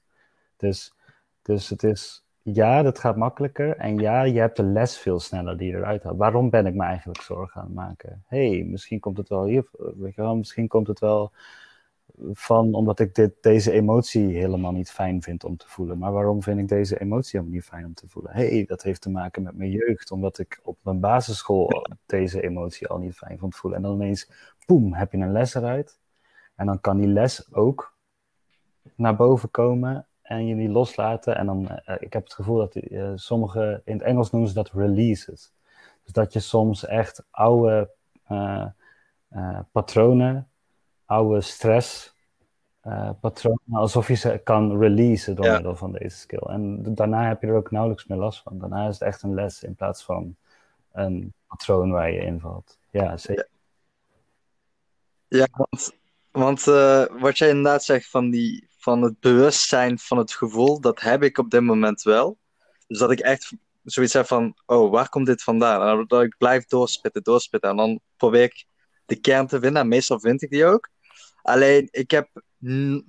Dus, 0.58 0.94
dus 1.42 1.70
het 1.70 1.84
is, 1.84 2.26
ja, 2.42 2.82
dat 2.82 3.00
gaat 3.00 3.16
makkelijker. 3.16 3.78
En 3.78 3.98
ja, 3.98 4.22
je 4.22 4.40
hebt 4.40 4.58
de 4.58 4.64
les 4.64 4.98
veel 4.98 5.20
sneller 5.20 5.58
die 5.58 5.72
je 5.72 5.78
eruit 5.78 6.04
haalt. 6.04 6.18
Waarom 6.18 6.50
ben 6.50 6.66
ik 6.66 6.74
me 6.74 6.84
eigenlijk 6.84 7.22
zorgen 7.22 7.62
aan 7.62 7.68
het 7.68 7.76
maken? 7.76 8.24
hey, 8.28 8.64
misschien 8.68 9.00
komt 9.00 9.18
het 9.18 9.30
wel 9.30 9.46
hier, 9.46 9.66
weet 9.72 10.16
je 10.16 10.22
wel, 10.22 10.36
misschien 10.36 10.68
komt 10.68 10.88
het 10.88 11.00
wel 11.00 11.32
van 12.34 12.74
omdat 12.74 13.00
ik 13.00 13.16
dit, 13.16 13.34
deze 13.42 13.72
emotie 13.72 14.38
helemaal 14.38 14.72
niet 14.72 14.92
fijn 14.92 15.22
vind 15.22 15.44
om 15.44 15.58
te 15.58 15.70
voelen. 15.70 15.98
Maar 15.98 16.12
waarom 16.12 16.44
vind 16.44 16.60
ik 16.60 16.68
deze 16.68 17.00
emotie 17.00 17.32
helemaal 17.32 17.56
niet 17.56 17.66
fijn 17.66 17.86
om 17.86 17.94
te 17.94 18.08
voelen? 18.08 18.32
hey, 18.32 18.66
dat 18.66 18.84
heeft 18.84 19.02
te 19.02 19.10
maken 19.10 19.44
met 19.44 19.58
mijn 19.58 19.70
jeugd, 19.70 20.12
omdat 20.12 20.40
ik 20.40 20.60
op 20.64 20.78
mijn 20.82 21.00
basisschool 21.00 21.86
deze 22.06 22.42
emotie 22.42 22.88
al 22.88 22.98
niet 22.98 23.16
fijn 23.16 23.38
vond 23.40 23.56
voelen. 23.56 23.80
En 23.80 23.86
dan 23.86 23.96
ineens, 24.02 24.32
boem, 24.66 24.94
heb 24.94 25.12
je 25.12 25.18
een 25.18 25.32
les 25.32 25.56
eruit. 25.56 26.00
En 26.56 26.66
dan 26.66 26.82
kan 26.82 26.98
die 26.98 27.08
les 27.08 27.54
ook 27.54 27.96
naar 28.96 29.16
boven 29.16 29.52
komen 29.52 30.08
en 30.22 30.46
je 30.46 30.56
die 30.56 30.70
loslaten. 30.70 31.38
En 31.38 31.46
dan, 31.46 31.62
uh, 31.62 31.96
ik 32.00 32.14
heb 32.14 32.24
het 32.24 32.34
gevoel 32.34 32.58
dat 32.58 32.76
uh, 32.76 33.12
sommige, 33.16 33.82
in 33.86 33.94
het 33.94 34.02
Engels 34.02 34.32
noemen 34.32 34.50
ze 34.50 34.56
dat 34.56 34.72
releases. 34.74 35.54
Dus 36.04 36.14
dat 36.14 36.34
je 36.34 36.40
soms 36.40 36.86
echt 36.86 37.24
oude 37.30 37.92
uh, 38.32 38.68
patronen 39.72 40.51
oude 41.12 41.42
stress 41.42 42.16
uh, 42.88 43.10
patronen, 43.22 43.74
alsof 43.74 44.08
je 44.08 44.14
ze 44.14 44.42
kan 44.44 44.80
releasen 44.80 45.36
door 45.36 45.52
middel 45.52 45.76
van 45.76 45.92
deze 45.92 46.18
skill. 46.18 46.48
En 46.48 46.96
daarna 46.96 47.28
heb 47.28 47.42
je 47.42 47.48
er 47.48 47.56
ook 47.56 47.72
nauwelijks 47.72 48.06
meer 48.06 48.18
last 48.18 48.42
van. 48.42 48.60
Daarna 48.60 48.88
is 48.88 48.94
het 48.94 49.08
echt 49.08 49.22
een 49.22 49.34
les 49.34 49.64
in 49.64 49.76
plaats 49.76 50.04
van 50.04 50.36
een 50.92 51.34
patroon 51.48 51.92
waar 51.92 52.12
je 52.12 52.22
invalt. 52.22 52.78
Ja, 52.92 53.18
zeker. 53.18 53.48
Ja, 55.28 55.48
want, 55.52 55.92
want 56.32 56.68
uh, 56.68 57.06
wat 57.20 57.38
jij 57.38 57.50
inderdaad 57.50 57.84
zegt 57.84 58.10
van, 58.10 58.30
die, 58.30 58.68
van 58.78 59.02
het 59.02 59.20
bewustzijn 59.20 60.00
van 60.00 60.18
het 60.18 60.34
gevoel, 60.34 60.82
dat 60.82 61.02
heb 61.02 61.24
ik 61.24 61.38
op 61.38 61.50
dit 61.50 61.62
moment 61.62 62.02
wel. 62.02 62.38
Dus 62.88 63.00
dat 63.00 63.12
ik 63.12 63.20
echt 63.20 63.54
zoiets 63.84 64.14
heb 64.14 64.26
van, 64.26 64.58
oh, 64.66 64.92
waar 64.92 65.10
komt 65.10 65.26
dit 65.26 65.44
vandaan? 65.44 66.00
En 66.00 66.06
dat 66.08 66.24
ik 66.24 66.36
blijf 66.38 66.66
doorspitten, 66.66 67.24
doorspitten. 67.24 67.70
En 67.70 67.78
dan 67.78 68.00
probeer 68.18 68.44
ik 68.44 68.66
de 69.06 69.16
kern 69.16 69.48
te 69.48 69.60
vinden. 69.60 69.82
En 69.82 69.88
meestal 69.88 70.20
vind 70.20 70.42
ik 70.42 70.50
die 70.50 70.66
ook. 70.66 70.90
Alleen, 71.42 71.88
ik 71.92 72.12
heb 72.12 72.30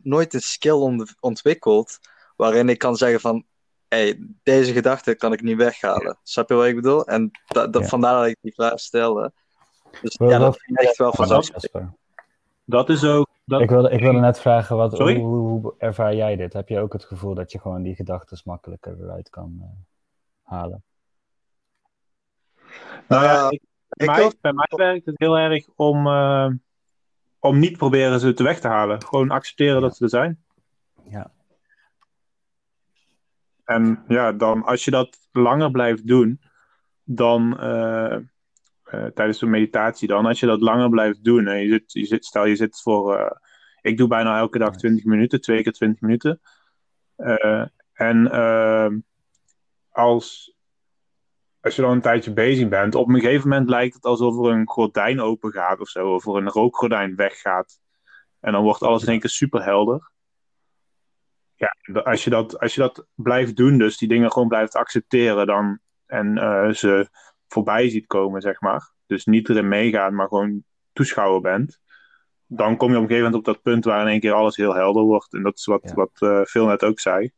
nooit 0.03 0.35
een 0.35 0.41
skill 0.41 1.11
ontwikkeld 1.21 1.99
waarin 2.37 2.69
ik 2.69 2.79
kan 2.79 2.97
zeggen 2.97 3.21
van, 3.21 3.45
hey, 3.89 4.19
deze 4.43 4.73
gedachte 4.73 5.15
kan 5.15 5.33
ik 5.33 5.43
niet 5.43 5.57
weghalen. 5.57 6.19
Snap 6.23 6.49
je 6.49 6.55
wat 6.55 6.67
ik 6.67 6.75
bedoel? 6.75 7.07
En 7.07 7.31
dat, 7.47 7.73
dat, 7.73 7.89
vandaar 7.89 8.21
dat 8.21 8.27
ik 8.27 8.37
die 8.41 8.55
vraag 8.55 8.81
stelde. 8.81 9.33
Dus 10.01 10.17
ja, 10.19 10.39
dat 10.39 10.57
vind 10.59 10.81
ik 10.81 10.87
echt 10.87 10.97
wel 10.97 11.13
vanzelfsprekend. 11.13 11.97
Dat 12.65 12.89
is 12.89 13.05
ook. 13.05 13.29
Dat... 13.45 13.61
Ik, 13.61 13.71
wilde, 13.71 13.91
ik 13.91 14.01
wilde 14.01 14.19
net 14.19 14.41
vragen, 14.41 14.77
wat, 14.77 14.99
hoe, 14.99 15.19
hoe, 15.19 15.75
ervaar 15.79 16.15
jij 16.15 16.37
dit? 16.37 16.53
Heb 16.53 16.69
je 16.69 16.81
ook 16.81 16.93
het 16.93 17.05
gevoel 17.05 17.35
dat 17.35 17.53
je 17.53 17.59
gewoon 17.59 17.83
die 17.83 17.95
gedachten 17.95 18.41
makkelijker 18.45 18.97
eruit 19.01 19.31
kan 19.31 19.59
uh, 19.61 19.67
halen? 20.43 20.85
Nou 23.09 23.25
ja, 23.25 23.51
ik, 23.51 23.63
bij, 23.89 24.07
mij, 24.07 24.33
bij, 24.41 24.53
mij, 24.53 24.67
werkt 24.69 25.07
het 25.07 25.19
heel 25.19 25.39
erg 25.39 25.67
om, 25.77 26.07
uh, 26.07 26.49
om 27.43 27.59
niet 27.59 27.77
proberen 27.77 28.21
ze 28.21 28.33
te 28.33 28.43
weg 28.43 28.61
te 28.61 28.69
halen. 28.69 29.03
Gewoon 29.03 29.31
accepteren 29.31 29.81
dat 29.81 29.97
ze 29.97 30.05
er 30.05 30.11
zijn. 30.11 30.43
Ja. 31.11 31.31
En 33.65 34.05
ja, 34.09 34.33
dan 34.33 34.65
als 34.65 34.85
je 34.85 34.91
dat 34.91 35.19
langer 35.33 35.71
blijft 35.71 36.07
doen, 36.07 36.41
dan 37.05 37.57
uh, 37.61 38.17
uh, 38.95 39.07
tijdens 39.07 39.39
de 39.39 39.47
meditatie, 39.47 40.09
dan 40.09 40.27
als 40.27 40.41
je 40.41 40.47
dat 40.47 40.61
langer 40.61 40.89
blijft 40.89 41.25
doen, 41.25 41.47
en 41.47 41.63
je 41.63 41.69
zit, 41.69 41.93
je 41.93 42.05
zit, 42.05 42.25
stel 42.25 42.45
je 42.45 42.57
zit 42.57 42.81
voor, 42.81 43.19
uh, 43.19 43.31
ik 43.81 43.97
doe 43.97 44.09
bijna 44.09 44.39
elke 44.39 44.59
dag 44.59 44.77
20 44.77 45.05
minuten, 45.05 45.41
twee 45.41 45.63
keer 45.63 45.73
20 45.73 46.01
minuten. 46.01 46.41
en 47.93 48.31
als, 49.91 50.57
als 51.63 51.77
je 51.77 51.83
dan 51.83 51.91
een 51.91 52.01
tijdje 52.01 52.33
bezig 52.33 52.69
bent, 52.69 52.95
op 52.95 53.09
een 53.09 53.21
gegeven 53.21 53.49
moment 53.49 53.69
lijkt 53.69 53.95
het 53.95 54.05
alsof 54.05 54.47
er 54.47 54.53
een 54.53 54.69
gordijn 54.69 55.21
open 55.21 55.53
gaat 55.53 55.81
of 55.81 55.89
zo, 55.89 56.15
of 56.15 56.27
er 56.27 56.37
een 56.37 56.49
rookgordijn 56.49 57.17
weggaat. 57.17 57.81
En 58.41 58.53
dan 58.53 58.63
wordt 58.63 58.83
alles 58.83 59.03
in 59.03 59.09
één 59.09 59.21
keer 59.21 59.31
super 59.31 59.65
helder 59.65 60.13
ja, 61.63 62.03
als 62.03 62.25
je, 62.25 62.31
dat, 62.31 62.59
als 62.59 62.75
je 62.75 62.81
dat 62.81 63.07
blijft 63.15 63.57
doen, 63.57 63.79
dus 63.79 63.99
die 63.99 64.09
dingen 64.09 64.33
gewoon 64.33 64.49
blijft 64.49 64.75
accepteren 64.75 65.47
dan, 65.47 65.79
en 66.07 66.37
uh, 66.37 66.71
ze 66.71 67.09
voorbij 67.49 67.89
ziet 67.89 68.07
komen, 68.07 68.41
zeg 68.41 68.61
maar. 68.61 68.93
Dus 69.07 69.25
niet 69.25 69.49
erin 69.49 69.69
meegaan, 69.69 70.15
maar 70.15 70.29
gewoon 70.29 70.65
toeschouwer 70.93 71.41
bent. 71.41 71.81
Dan 72.47 72.77
kom 72.77 72.91
je 72.91 72.97
op 72.97 73.03
een 73.03 73.09
gegeven 73.09 73.31
moment 73.31 73.49
op 73.49 73.55
dat 73.55 73.63
punt 73.63 73.85
waar 73.85 74.01
in 74.01 74.07
één 74.07 74.21
keer 74.21 74.33
alles 74.33 74.57
heel 74.57 74.75
helder 74.75 75.03
wordt. 75.03 75.33
En 75.33 75.43
dat 75.43 75.59
is 75.59 75.65
wat, 75.65 75.93
wat 75.95 76.11
uh, 76.19 76.43
Phil 76.45 76.67
net 76.67 76.85
ook 76.85 77.01
zei. 77.01 77.33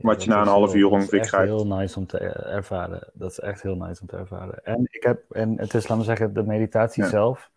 Wat 0.00 0.24
je 0.24 0.30
na 0.30 0.40
een 0.40 0.46
half 0.46 0.74
uur 0.74 0.90
ongeveer 0.90 1.20
krijgt. 1.20 1.48
Dat 1.48 1.60
is 1.60 1.66
heel 1.66 1.76
nice 1.76 1.98
om 1.98 2.06
te 2.06 2.18
ervaren. 2.18 3.08
Dat 3.12 3.30
is 3.30 3.40
echt 3.40 3.62
heel 3.62 3.76
nice 3.76 4.00
om 4.00 4.06
te 4.06 4.16
ervaren. 4.16 4.64
En, 4.64 4.88
ik 4.90 5.02
heb, 5.02 5.30
en 5.30 5.58
het 5.58 5.74
is, 5.74 5.82
laten 5.82 5.98
we 5.98 6.04
zeggen, 6.04 6.34
de 6.34 6.42
meditatie 6.42 7.04
zelf 7.04 7.50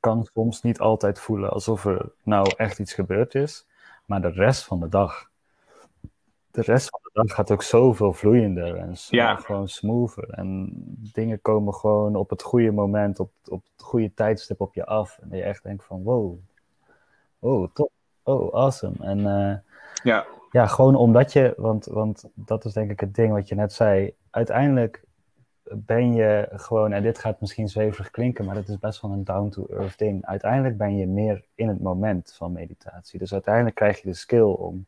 kan 0.00 0.28
soms 0.34 0.62
niet 0.62 0.80
altijd 0.80 1.18
voelen 1.18 1.50
alsof 1.50 1.84
er 1.84 2.10
nou 2.22 2.52
echt 2.56 2.78
iets 2.78 2.92
gebeurd 2.92 3.34
is. 3.34 3.66
Maar 4.04 4.20
de 4.20 4.30
rest 4.30 4.64
van 4.64 4.80
de 4.80 4.88
dag, 4.88 5.30
de 6.50 6.62
rest 6.62 6.88
van 6.88 7.00
de 7.02 7.10
dag 7.12 7.34
gaat 7.34 7.50
ook 7.50 7.62
zoveel 7.62 8.12
vloeiender 8.12 8.76
en 8.76 8.92
ja. 9.08 9.36
gewoon 9.36 9.68
smoother. 9.68 10.30
En 10.30 10.70
dingen 11.12 11.40
komen 11.40 11.74
gewoon 11.74 12.16
op 12.16 12.30
het 12.30 12.42
goede 12.42 12.70
moment, 12.70 13.20
op, 13.20 13.30
op 13.48 13.62
het 13.76 13.82
goede 13.86 14.14
tijdstip 14.14 14.60
op 14.60 14.74
je 14.74 14.86
af. 14.86 15.18
En 15.18 15.36
je 15.36 15.42
echt 15.42 15.62
denkt 15.62 15.84
van 15.84 16.02
wow, 16.02 16.38
oh 17.38 17.68
top, 17.72 17.90
oh 18.22 18.54
awesome. 18.54 18.96
En 19.00 19.18
uh, 19.18 19.54
ja. 20.02 20.26
Ja, 20.50 20.66
gewoon 20.66 20.94
omdat 20.94 21.32
je, 21.32 21.54
want, 21.56 21.86
want 21.86 22.24
dat 22.34 22.64
is 22.64 22.72
denk 22.72 22.90
ik 22.90 23.00
het 23.00 23.14
ding 23.14 23.32
wat 23.32 23.48
je 23.48 23.54
net 23.54 23.72
zei. 23.72 24.14
Uiteindelijk 24.30 25.04
ben 25.72 26.14
je 26.14 26.48
gewoon, 26.52 26.92
en 26.92 27.02
dit 27.02 27.18
gaat 27.18 27.40
misschien 27.40 27.68
zweverig 27.68 28.10
klinken, 28.10 28.44
maar 28.44 28.56
het 28.56 28.68
is 28.68 28.78
best 28.78 29.00
wel 29.00 29.10
een 29.10 29.24
down-to-earth 29.24 29.98
ding. 29.98 30.26
Uiteindelijk 30.26 30.76
ben 30.76 30.96
je 30.96 31.06
meer 31.06 31.44
in 31.54 31.68
het 31.68 31.80
moment 31.80 32.34
van 32.36 32.52
meditatie. 32.52 33.18
Dus 33.18 33.32
uiteindelijk 33.32 33.74
krijg 33.74 34.00
je 34.00 34.08
de 34.08 34.14
skill 34.14 34.40
om, 34.40 34.86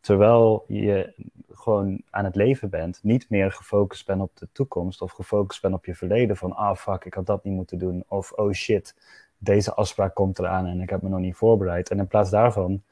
terwijl 0.00 0.64
je 0.68 1.14
gewoon 1.50 2.02
aan 2.10 2.24
het 2.24 2.34
leven 2.34 2.70
bent, 2.70 2.98
niet 3.02 3.30
meer 3.30 3.52
gefocust 3.52 4.06
bent 4.06 4.20
op 4.20 4.36
de 4.36 4.48
toekomst 4.52 5.02
of 5.02 5.12
gefocust 5.12 5.62
bent 5.62 5.74
op 5.74 5.84
je 5.84 5.94
verleden. 5.94 6.36
Van, 6.36 6.52
ah 6.52 6.76
fuck, 6.76 7.04
ik 7.04 7.14
had 7.14 7.26
dat 7.26 7.44
niet 7.44 7.54
moeten 7.54 7.78
doen. 7.78 8.04
Of, 8.08 8.32
oh 8.32 8.52
shit, 8.52 8.94
deze 9.38 9.74
afspraak 9.74 10.14
komt 10.14 10.38
eraan 10.38 10.66
en 10.66 10.80
ik 10.80 10.90
heb 10.90 11.02
me 11.02 11.08
nog 11.08 11.20
niet 11.20 11.36
voorbereid. 11.36 11.90
En 11.90 11.98
in 11.98 12.06
plaats 12.06 12.30
daarvan 12.30 12.82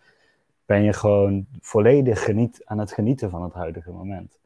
ben 0.67 0.83
je 0.83 0.93
gewoon 0.93 1.47
volledig 1.61 2.25
geniet, 2.25 2.63
aan 2.65 2.79
het 2.79 2.93
genieten 2.93 3.31
van 3.31 3.43
het 3.43 3.53
huidige 3.53 3.91
moment. 3.91 4.39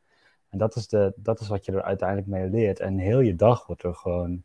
En 0.48 0.58
dat 0.58 0.76
is, 0.76 0.88
de, 0.88 1.12
dat 1.16 1.40
is 1.40 1.48
wat 1.48 1.64
je 1.64 1.72
er 1.72 1.82
uiteindelijk 1.82 2.28
mee 2.28 2.50
leert. 2.50 2.80
En 2.80 2.98
heel 2.98 3.20
je 3.20 3.36
dag 3.36 3.66
wordt 3.66 3.82
er 3.82 3.94
gewoon, 3.94 4.42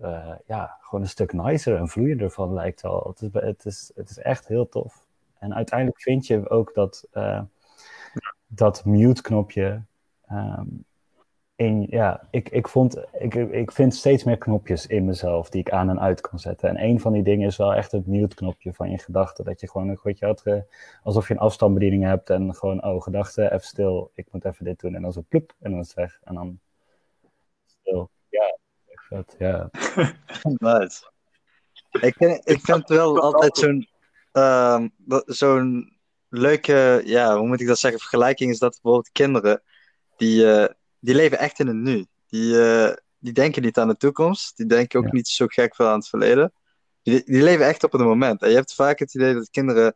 uh, 0.00 0.34
ja, 0.46 0.76
gewoon 0.80 1.00
een 1.00 1.10
stuk 1.10 1.32
nicer 1.32 1.76
en 1.76 1.88
vloeiender 1.88 2.30
van, 2.30 2.52
lijkt 2.52 2.84
al. 2.84 3.06
Het 3.08 3.20
is, 3.20 3.42
het 3.42 3.64
is, 3.64 3.92
het 3.94 4.10
is 4.10 4.18
echt 4.18 4.46
heel 4.46 4.68
tof. 4.68 5.06
En 5.38 5.54
uiteindelijk 5.54 6.00
vind 6.00 6.26
je 6.26 6.50
ook 6.50 6.74
dat, 6.74 7.06
uh, 7.12 7.42
dat 8.46 8.84
mute-knopje 8.84 9.82
um, 10.30 10.84
ja, 11.88 12.28
ik, 12.30 12.48
ik, 12.48 12.68
vond, 12.68 12.96
ik, 13.18 13.34
ik 13.34 13.72
vind 13.72 13.94
steeds 13.94 14.24
meer 14.24 14.38
knopjes 14.38 14.86
in 14.86 15.04
mezelf 15.04 15.50
die 15.50 15.60
ik 15.60 15.70
aan 15.70 15.88
en 15.88 16.00
uit 16.00 16.20
kan 16.20 16.38
zetten. 16.38 16.68
En 16.68 16.84
een 16.84 17.00
van 17.00 17.12
die 17.12 17.22
dingen 17.22 17.46
is 17.46 17.56
wel 17.56 17.74
echt 17.74 17.92
het 17.92 18.06
mute-knopje 18.06 18.72
van 18.72 18.90
je 18.90 18.98
gedachten. 18.98 19.44
Dat 19.44 19.60
je 19.60 19.70
gewoon 19.70 19.88
een 19.88 19.96
goedje 19.96 20.26
had, 20.26 20.44
alsof 21.02 21.28
je 21.28 21.34
een 21.34 21.40
afstandsbediening 21.40 22.04
hebt 22.04 22.30
en 22.30 22.54
gewoon, 22.54 22.84
oh, 22.84 23.02
gedachten, 23.02 23.52
even 23.52 23.66
stil, 23.66 24.10
ik 24.14 24.26
moet 24.30 24.44
even 24.44 24.64
dit 24.64 24.80
doen. 24.80 24.94
En 24.94 25.02
dan 25.02 25.12
zo 25.12 25.24
pluk, 25.28 25.54
en 25.60 25.70
dan 25.70 25.80
is 25.80 25.86
het 25.86 25.96
weg. 25.96 26.18
En 26.24 26.34
dan 26.34 26.60
stil. 27.66 28.10
Ja, 28.28 28.56
ja. 29.38 29.70
nice. 30.42 31.10
Ik, 31.90 32.16
ik 32.44 32.60
vind 32.60 32.78
het 32.78 32.88
wel 32.88 33.20
altijd 33.20 33.58
zo'n 33.58 33.88
uh, 34.32 34.84
zo'n 35.24 35.96
leuke, 36.28 37.02
ja, 37.04 37.36
hoe 37.36 37.46
moet 37.46 37.60
ik 37.60 37.66
dat 37.66 37.78
zeggen, 37.78 38.00
vergelijking 38.00 38.50
is 38.50 38.58
dat 38.58 38.72
bijvoorbeeld 38.72 39.12
kinderen 39.12 39.62
die... 40.16 40.44
Uh, 40.44 40.64
die 41.04 41.14
leven 41.14 41.38
echt 41.38 41.58
in 41.58 41.66
het 41.66 41.76
nu. 41.76 42.06
Die, 42.26 42.54
uh, 42.54 42.92
die 43.18 43.32
denken 43.32 43.62
niet 43.62 43.78
aan 43.78 43.88
de 43.88 43.96
toekomst. 43.96 44.56
Die 44.56 44.66
denken 44.66 44.98
ook 44.98 45.12
niet 45.12 45.28
zo 45.28 45.46
gek 45.46 45.74
veel 45.74 45.86
aan 45.86 45.98
het 45.98 46.08
verleden. 46.08 46.52
Die, 47.02 47.22
die 47.24 47.42
leven 47.42 47.66
echt 47.66 47.84
op 47.84 47.92
het 47.92 48.00
moment. 48.00 48.42
En 48.42 48.48
je 48.48 48.54
hebt 48.54 48.74
vaak 48.74 48.98
het 48.98 49.14
idee 49.14 49.34
dat 49.34 49.50
kinderen 49.50 49.94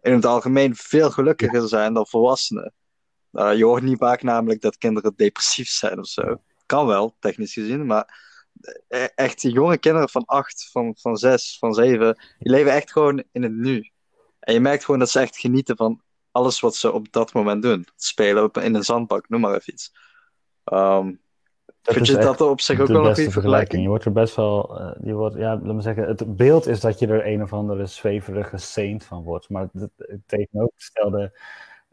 in 0.00 0.12
het 0.12 0.24
algemeen 0.24 0.76
veel 0.76 1.10
gelukkiger 1.10 1.68
zijn 1.68 1.94
dan 1.94 2.06
volwassenen. 2.06 2.72
Uh, 3.32 3.56
je 3.56 3.64
hoort 3.64 3.82
niet 3.82 3.98
vaak 3.98 4.22
namelijk 4.22 4.60
dat 4.60 4.78
kinderen 4.78 5.12
depressief 5.16 5.68
zijn 5.68 5.98
of 5.98 6.06
zo. 6.06 6.42
Kan 6.66 6.86
wel, 6.86 7.16
technisch 7.18 7.52
gezien, 7.52 7.86
maar 7.86 8.26
eh, 8.88 9.04
echt 9.14 9.42
jonge 9.42 9.78
kinderen 9.78 10.08
van 10.08 10.24
acht, 10.24 10.68
van, 10.70 10.96
van 11.00 11.16
zes, 11.16 11.56
van 11.58 11.74
zeven, 11.74 12.14
die 12.38 12.52
leven 12.52 12.72
echt 12.72 12.92
gewoon 12.92 13.24
in 13.32 13.42
het 13.42 13.52
nu. 13.52 13.90
En 14.40 14.54
je 14.54 14.60
merkt 14.60 14.84
gewoon 14.84 15.00
dat 15.00 15.10
ze 15.10 15.20
echt 15.20 15.38
genieten 15.38 15.76
van 15.76 16.02
alles 16.30 16.60
wat 16.60 16.76
ze 16.76 16.92
op 16.92 17.12
dat 17.12 17.32
moment 17.32 17.62
doen. 17.62 17.86
Spelen 17.96 18.50
in 18.52 18.74
een 18.74 18.84
zandbak, 18.84 19.28
noem 19.28 19.40
maar 19.40 19.54
even 19.54 19.72
iets. 19.72 19.92
Um, 20.72 21.20
vind 21.82 22.06
je 22.06 22.16
dat 22.16 22.40
op 22.40 22.60
zich 22.60 22.80
ook 22.80 22.86
wel 22.86 23.06
een 23.06 23.14
goede 23.14 23.30
vergelijking? 23.30 23.82
Je 23.82 23.88
wordt 23.88 24.04
er 24.04 24.12
best 24.12 24.36
wel, 24.36 24.80
uh, 24.80 24.90
je 25.02 25.12
wordt, 25.12 25.36
ja, 25.36 25.60
laat 25.62 25.74
me 25.74 25.80
zeggen, 25.80 26.06
het 26.06 26.36
beeld 26.36 26.66
is 26.66 26.80
dat 26.80 26.98
je 26.98 27.06
er 27.06 27.26
een 27.26 27.42
of 27.42 27.52
andere 27.52 27.86
zweverige 27.86 28.56
saint 28.56 29.04
van 29.04 29.22
wordt, 29.22 29.48
maar 29.48 29.68
het, 29.72 29.90
het 29.96 30.20
tegenovergestelde, 30.26 31.38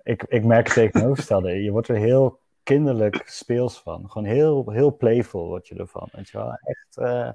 ik, 0.04 0.24
ik 0.24 0.44
merk 0.44 0.66
het 0.66 0.74
tegenovergestelde, 0.74 1.64
je 1.64 1.72
wordt 1.72 1.88
er 1.88 1.96
heel 1.96 2.40
kinderlijk 2.64 3.24
speels 3.26 3.82
van, 3.82 4.10
gewoon 4.10 4.28
heel, 4.28 4.72
heel 4.72 4.96
playful 4.96 5.48
word 5.48 5.68
je 5.68 5.76
ervan, 5.76 6.08
weet 6.12 6.30
je 6.30 6.38
wel, 6.38 6.52
echt... 6.52 6.98
Uh, 6.98 7.30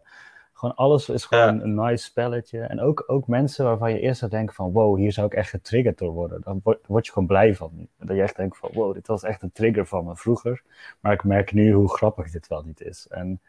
gewoon 0.61 0.75
alles 0.75 1.09
is 1.09 1.25
gewoon 1.25 1.61
een 1.61 1.75
nice 1.75 2.05
spelletje. 2.05 2.61
En 2.61 2.81
ook, 2.81 3.05
ook 3.07 3.27
mensen 3.27 3.65
waarvan 3.65 3.93
je 3.93 4.01
eerst 4.01 4.19
zou 4.19 4.31
denken 4.31 4.55
van... 4.55 4.73
wow, 4.73 4.97
hier 4.97 5.13
zou 5.13 5.27
ik 5.27 5.35
echt 5.35 5.51
getriggerd 5.51 5.99
door 5.99 6.13
worden. 6.13 6.41
Dan 6.41 6.61
word, 6.63 6.87
word 6.87 7.07
je 7.07 7.13
gewoon 7.13 7.29
blij 7.29 7.55
van. 7.55 7.89
Dat 7.99 8.17
je 8.17 8.23
echt 8.23 8.37
denkt 8.37 8.57
van... 8.57 8.71
wow, 8.73 8.95
dit 8.95 9.07
was 9.07 9.23
echt 9.23 9.43
een 9.43 9.53
trigger 9.53 9.87
van 9.87 10.05
me 10.05 10.17
vroeger. 10.17 10.63
Maar 11.01 11.13
ik 11.13 11.25
merk 11.25 11.53
nu 11.53 11.73
hoe 11.73 11.95
grappig 11.95 12.31
dit 12.31 12.49
wel 12.49 12.63
niet 12.63 12.81
is. 12.81 13.07
En 13.09 13.41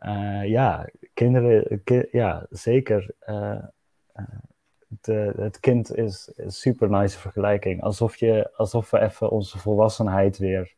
uh, 0.00 0.44
ja, 0.44 0.88
kinderen... 1.14 1.82
ja, 2.10 2.46
zeker... 2.50 3.10
Uh, 3.28 3.64
de, 5.00 5.32
het 5.36 5.60
kind 5.60 5.96
is 5.96 6.32
een 6.36 6.52
super 6.52 6.90
nice 6.90 7.18
vergelijking. 7.18 7.82
Alsof, 7.82 8.16
je, 8.16 8.50
alsof 8.56 8.90
we 8.90 9.00
even 9.00 9.30
onze 9.30 9.58
volwassenheid 9.58 10.38
weer 10.38 10.74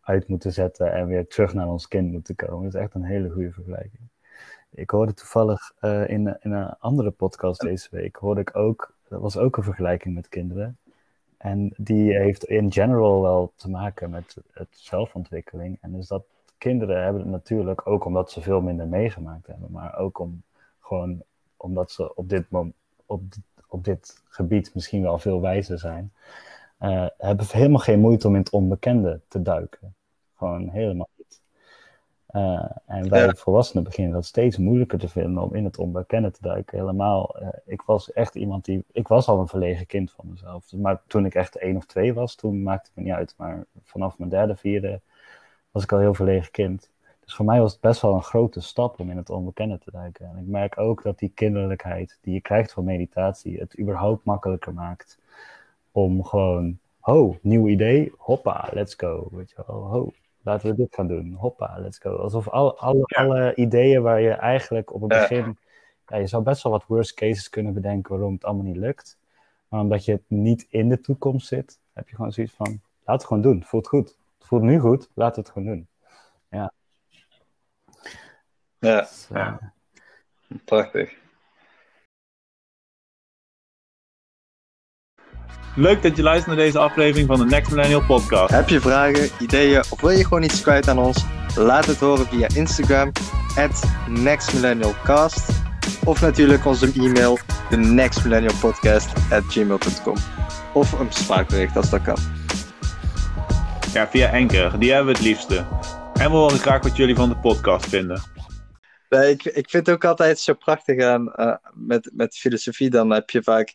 uit 0.00 0.28
moeten 0.28 0.52
zetten... 0.52 0.92
en 0.92 1.06
weer 1.06 1.26
terug 1.26 1.54
naar 1.54 1.68
ons 1.68 1.88
kind 1.88 2.12
moeten 2.12 2.34
komen. 2.34 2.64
Dat 2.64 2.74
is 2.74 2.80
echt 2.80 2.94
een 2.94 3.04
hele 3.04 3.30
goede 3.30 3.52
vergelijking. 3.52 4.08
Ik 4.76 4.90
hoorde 4.90 5.14
toevallig 5.14 5.72
uh, 5.80 6.08
in, 6.08 6.36
in 6.40 6.52
een 6.52 6.74
andere 6.78 7.10
podcast 7.10 7.60
deze 7.60 7.88
week, 7.90 8.16
hoorde 8.16 8.40
ik 8.40 8.56
ook, 8.56 8.94
dat 9.08 9.20
was 9.20 9.36
ook 9.36 9.56
een 9.56 9.62
vergelijking 9.62 10.14
met 10.14 10.28
kinderen. 10.28 10.78
En 11.36 11.74
die 11.76 12.16
heeft 12.16 12.44
in 12.44 12.72
general 12.72 13.22
wel 13.22 13.52
te 13.56 13.70
maken 13.70 14.10
met 14.10 14.36
het 14.52 14.68
zelfontwikkeling. 14.70 15.78
En 15.80 15.92
dus 15.92 16.06
dat 16.06 16.24
kinderen 16.58 17.02
hebben 17.02 17.22
het 17.22 17.30
natuurlijk 17.30 17.86
ook 17.86 18.04
omdat 18.04 18.30
ze 18.30 18.40
veel 18.40 18.60
minder 18.60 18.86
meegemaakt 18.86 19.46
hebben, 19.46 19.70
maar 19.70 19.98
ook 19.98 20.18
om 20.18 20.42
gewoon 20.80 21.22
omdat 21.56 21.90
ze 21.90 22.14
op 22.14 22.28
dit, 22.28 22.46
op, 23.06 23.22
op 23.66 23.84
dit 23.84 24.22
gebied 24.24 24.74
misschien 24.74 25.02
wel 25.02 25.18
veel 25.18 25.40
wijzer 25.40 25.78
zijn, 25.78 26.12
uh, 26.80 27.06
hebben 27.18 27.46
helemaal 27.48 27.78
geen 27.78 28.00
moeite 28.00 28.26
om 28.26 28.34
in 28.34 28.40
het 28.40 28.50
onbekende 28.50 29.20
te 29.28 29.42
duiken. 29.42 29.94
Gewoon 30.34 30.68
helemaal. 30.68 31.08
Uh, 32.32 32.70
en 32.86 33.08
wij 33.08 33.34
volwassenen 33.34 33.84
beginnen 33.84 34.12
dat 34.12 34.24
steeds 34.24 34.56
moeilijker 34.56 34.98
te 34.98 35.08
vinden 35.08 35.42
om 35.42 35.54
in 35.54 35.64
het 35.64 35.78
onbekende 35.78 36.30
te 36.30 36.42
duiken. 36.42 36.78
Helemaal, 36.78 37.42
uh, 37.42 37.48
ik 37.64 37.82
was 37.82 38.12
echt 38.12 38.34
iemand 38.34 38.64
die, 38.64 38.84
ik 38.92 39.08
was 39.08 39.26
al 39.28 39.40
een 39.40 39.48
verlegen 39.48 39.86
kind 39.86 40.10
van 40.10 40.28
mezelf. 40.28 40.72
Maar 40.72 41.02
toen 41.06 41.24
ik 41.24 41.34
echt 41.34 41.56
één 41.56 41.76
of 41.76 41.86
twee 41.86 42.14
was, 42.14 42.34
toen 42.34 42.62
maakte 42.62 42.86
het 42.86 42.96
me 42.96 43.02
niet 43.02 43.18
uit. 43.18 43.34
Maar 43.36 43.64
vanaf 43.82 44.18
mijn 44.18 44.30
derde, 44.30 44.56
vierde 44.56 45.00
was 45.70 45.82
ik 45.82 45.92
al 45.92 45.98
heel 45.98 46.14
verlegen 46.14 46.50
kind. 46.50 46.90
Dus 47.24 47.34
voor 47.34 47.44
mij 47.44 47.60
was 47.60 47.72
het 47.72 47.80
best 47.80 48.00
wel 48.02 48.14
een 48.14 48.22
grote 48.22 48.60
stap 48.60 49.00
om 49.00 49.10
in 49.10 49.16
het 49.16 49.30
onbekende 49.30 49.78
te 49.78 49.90
duiken. 49.90 50.26
En 50.26 50.36
ik 50.36 50.46
merk 50.46 50.78
ook 50.78 51.02
dat 51.02 51.18
die 51.18 51.32
kinderlijkheid 51.34 52.18
die 52.20 52.34
je 52.34 52.40
krijgt 52.40 52.72
van 52.72 52.84
meditatie 52.84 53.58
het 53.58 53.78
überhaupt 53.78 54.24
makkelijker 54.24 54.74
maakt 54.74 55.18
om 55.92 56.24
gewoon, 56.24 56.78
ho, 57.00 57.38
nieuw 57.40 57.68
idee, 57.68 58.12
hoppa, 58.16 58.68
let's 58.72 58.94
go. 58.94 59.28
Weet 59.30 59.50
je 59.50 59.64
wel, 59.66 59.76
ho, 59.76 60.12
laten 60.46 60.70
we 60.70 60.76
dit 60.76 60.94
gaan 60.94 61.06
doen, 61.06 61.32
hoppa, 61.32 61.78
let's 61.78 61.98
go. 61.98 62.16
Alsof 62.16 62.48
alle, 62.48 62.74
alle, 62.74 63.04
alle 63.04 63.54
ideeën 63.54 64.02
waar 64.02 64.20
je 64.20 64.30
eigenlijk 64.30 64.94
op 64.94 65.00
het 65.00 65.08
begin, 65.08 65.58
ja, 66.06 66.16
je 66.16 66.26
zou 66.26 66.42
best 66.42 66.62
wel 66.62 66.72
wat 66.72 66.86
worst 66.86 67.14
cases 67.14 67.48
kunnen 67.48 67.74
bedenken 67.74 68.12
waarom 68.12 68.34
het 68.34 68.44
allemaal 68.44 68.64
niet 68.64 68.76
lukt. 68.76 69.18
Maar 69.68 69.80
omdat 69.80 70.04
je 70.04 70.12
het 70.12 70.24
niet 70.26 70.66
in 70.68 70.88
de 70.88 71.00
toekomst 71.00 71.46
zit, 71.46 71.80
heb 71.92 72.08
je 72.08 72.16
gewoon 72.16 72.32
zoiets 72.32 72.52
van, 72.52 72.80
laat 73.04 73.16
het 73.16 73.24
gewoon 73.24 73.42
doen, 73.42 73.58
het 73.58 73.66
voelt 73.66 73.88
goed. 73.88 74.18
Het 74.38 74.46
voelt 74.46 74.62
nu 74.62 74.78
goed, 74.78 75.10
laat 75.14 75.36
het 75.36 75.50
gewoon 75.50 75.68
doen. 75.68 75.88
Ja. 76.50 76.72
Ja, 78.78 79.00
dus, 79.00 79.28
uh, 79.32 79.38
ja. 79.38 79.72
prachtig. 80.64 81.16
Leuk 85.78 86.02
dat 86.02 86.16
je 86.16 86.22
luistert 86.22 86.56
naar 86.56 86.64
deze 86.64 86.78
aflevering 86.78 87.26
van 87.26 87.38
de 87.38 87.44
Next 87.44 87.70
Millennial 87.70 88.04
Podcast. 88.04 88.52
Heb 88.52 88.68
je 88.68 88.80
vragen, 88.80 89.28
ideeën 89.40 89.84
of 89.90 90.00
wil 90.00 90.10
je 90.10 90.24
gewoon 90.24 90.42
iets 90.42 90.62
kwijt 90.62 90.88
aan 90.88 90.98
ons? 90.98 91.24
Laat 91.56 91.86
het 91.86 91.96
horen 91.96 92.26
via 92.26 92.48
Instagram, 92.54 93.12
at 93.56 93.82
nextmillennialcast. 94.08 95.48
Of 96.04 96.20
natuurlijk 96.20 96.66
onze 96.66 96.92
e-mail, 96.92 97.38
de 97.70 97.76
nextmillennialpodcast 97.76 99.12
at 99.30 99.42
gmail.com. 99.48 100.16
Of 100.72 100.92
een 100.92 101.12
spraakbericht 101.12 101.76
als 101.76 101.90
dat 101.90 102.02
kan. 102.02 102.18
Ja, 103.92 104.08
via 104.08 104.30
Enker, 104.30 104.78
die 104.78 104.92
hebben 104.92 105.12
we 105.12 105.18
het 105.18 105.28
liefste. 105.28 105.66
En 106.14 106.30
we 106.30 106.36
horen 106.36 106.58
graag 106.58 106.82
wat 106.82 106.96
jullie 106.96 107.14
van 107.14 107.28
de 107.28 107.36
podcast 107.36 107.86
vinden. 107.86 108.22
Nee, 109.08 109.30
ik, 109.30 109.44
ik 109.44 109.70
vind 109.70 109.86
het 109.86 109.94
ook 109.94 110.04
altijd 110.04 110.38
zo 110.38 110.54
prachtig 110.54 111.02
aan 111.02 111.32
uh, 111.36 111.54
met, 111.74 112.10
met 112.14 112.36
filosofie. 112.36 112.90
Dan 112.90 113.10
heb 113.10 113.30
je 113.30 113.42
vaak 113.42 113.74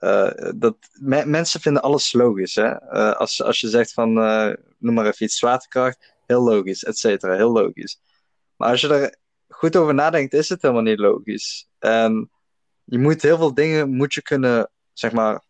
uh, 0.00 0.30
dat 0.56 0.76
mensen 1.24 1.60
vinden 1.60 1.82
alles 1.82 2.12
logisch. 2.12 2.54
Hè? 2.54 2.70
Uh, 2.70 3.12
als, 3.12 3.42
als 3.42 3.60
je 3.60 3.68
zegt 3.68 3.92
van, 3.92 4.12
noem 4.78 4.94
maar 4.94 5.06
even 5.06 5.26
iets, 5.26 5.38
zwaartekracht, 5.38 6.14
heel 6.26 6.42
logisch, 6.42 6.84
et 6.84 6.98
cetera, 6.98 7.34
heel 7.34 7.52
logisch. 7.52 8.00
Maar 8.56 8.70
als 8.70 8.80
je 8.80 8.88
er 8.88 9.16
goed 9.48 9.76
over 9.76 9.94
nadenkt, 9.94 10.32
is 10.32 10.48
het 10.48 10.62
helemaal 10.62 10.82
niet 10.82 10.98
logisch. 10.98 11.68
En 11.78 12.30
je 12.84 12.98
moet 12.98 13.22
heel 13.22 13.36
veel 13.36 13.54
dingen 13.54 13.90
moet 13.90 14.14
je 14.14 14.22
kunnen, 14.22 14.70
zeg 14.92 15.12
maar, 15.12 15.44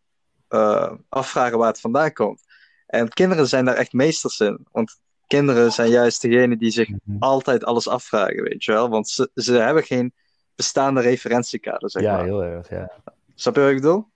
afvragen 1.09 1.59
waar 1.59 1.69
het 1.69 1.81
vandaan 1.81 2.13
komt. 2.13 2.43
En 2.87 3.09
kinderen 3.09 3.47
zijn 3.47 3.65
daar 3.65 3.75
echt 3.75 3.93
meesters 3.93 4.41
in. 4.41 4.67
Want 4.73 5.01
kinderen 5.27 5.73
zijn 5.73 5.91
juist 5.91 6.23
degene 6.23 6.57
die 6.57 6.71
zich 6.71 6.89
mhm. 6.89 7.17
altijd 7.19 7.65
alles 7.65 7.89
afvragen, 7.89 8.43
weet 8.43 8.65
je 8.65 8.73
wel. 8.73 8.89
Want 8.89 9.09
ze, 9.09 9.31
ze 9.35 9.53
hebben 9.53 9.83
geen 9.83 10.15
bestaande 10.55 11.01
referentiekader, 11.01 11.91
zeg 11.91 12.03
ja, 12.03 12.17
maar. 12.17 12.25
heel 12.25 12.43
erg, 12.43 12.69
ja. 12.69 12.93
Snap 13.35 13.55
je 13.55 13.61
wat 13.61 13.71
ik 13.71 13.77
bedoel? 13.77 14.11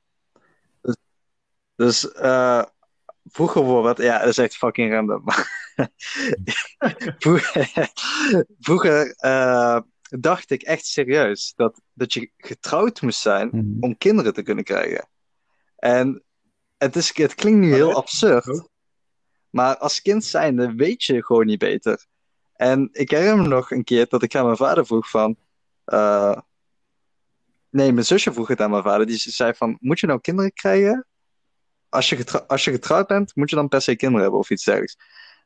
Dus, 1.77 2.05
uh, 2.05 2.63
vroeger 3.25 3.63
bijvoorbeeld, 3.63 3.99
ja, 3.99 4.19
dat 4.19 4.29
is 4.29 4.39
echt 4.39 4.57
fucking 4.57 4.93
random. 4.93 5.25
vroeger 8.61 9.17
uh, 9.21 9.81
dacht 10.01 10.51
ik 10.51 10.63
echt 10.63 10.87
serieus 10.87 11.53
dat, 11.57 11.81
dat 11.93 12.13
je 12.13 12.31
getrouwd 12.37 13.01
moest 13.01 13.21
zijn 13.21 13.49
mm 13.53 13.77
om 13.81 13.99
kinderen 13.99 14.35
te 14.35 14.43
kunnen 14.43 14.65
krijgen. 14.65 15.09
En 15.77 16.23
het, 16.79 16.97
is, 16.97 17.17
het 17.17 17.35
klinkt 17.35 17.59
nu 17.61 17.73
heel 17.75 17.95
absurd. 17.95 18.69
Maar 19.51 19.77
als 19.77 20.03
kind 20.03 20.25
zijnde 20.25 20.75
weet 20.75 21.05
je 21.05 21.25
gewoon 21.25 21.47
niet 21.47 21.59
beter. 21.59 22.07
En 22.53 22.89
ik 22.93 23.11
herinner 23.11 23.39
me 23.39 23.49
nog 23.49 23.71
een 23.71 23.85
keer 23.85 24.07
dat 24.09 24.23
ik 24.23 24.35
aan 24.35 24.45
mijn 24.45 24.57
vader 24.57 24.87
vroeg 24.87 25.11
van... 25.11 25.37
Uh... 25.87 26.39
Nee, 27.71 27.93
mijn 27.93 28.07
zusje 28.07 28.33
vroeg 28.33 28.49
het 28.49 28.61
aan 28.61 28.71
mijn 28.71 28.83
vader. 28.83 29.07
Die 29.07 29.17
zei 29.17 29.55
van, 29.55 29.77
moet 29.81 30.01
je 30.01 30.07
nou 30.07 30.21
kinderen 30.21 30.53
krijgen? 30.53 31.07
Als 31.97 32.09
je, 32.09 32.47
als 32.47 32.65
je 32.65 32.71
getrouwd 32.71 33.07
bent, 33.07 33.37
moet 33.37 33.51
je 33.51 33.57
dan 33.57 33.69
per 33.69 33.81
se 33.81 33.97
kinderen 33.97 34.23
hebben 34.23 34.41
of 34.41 34.51
iets 34.51 34.65
dergelijks. 34.65 34.97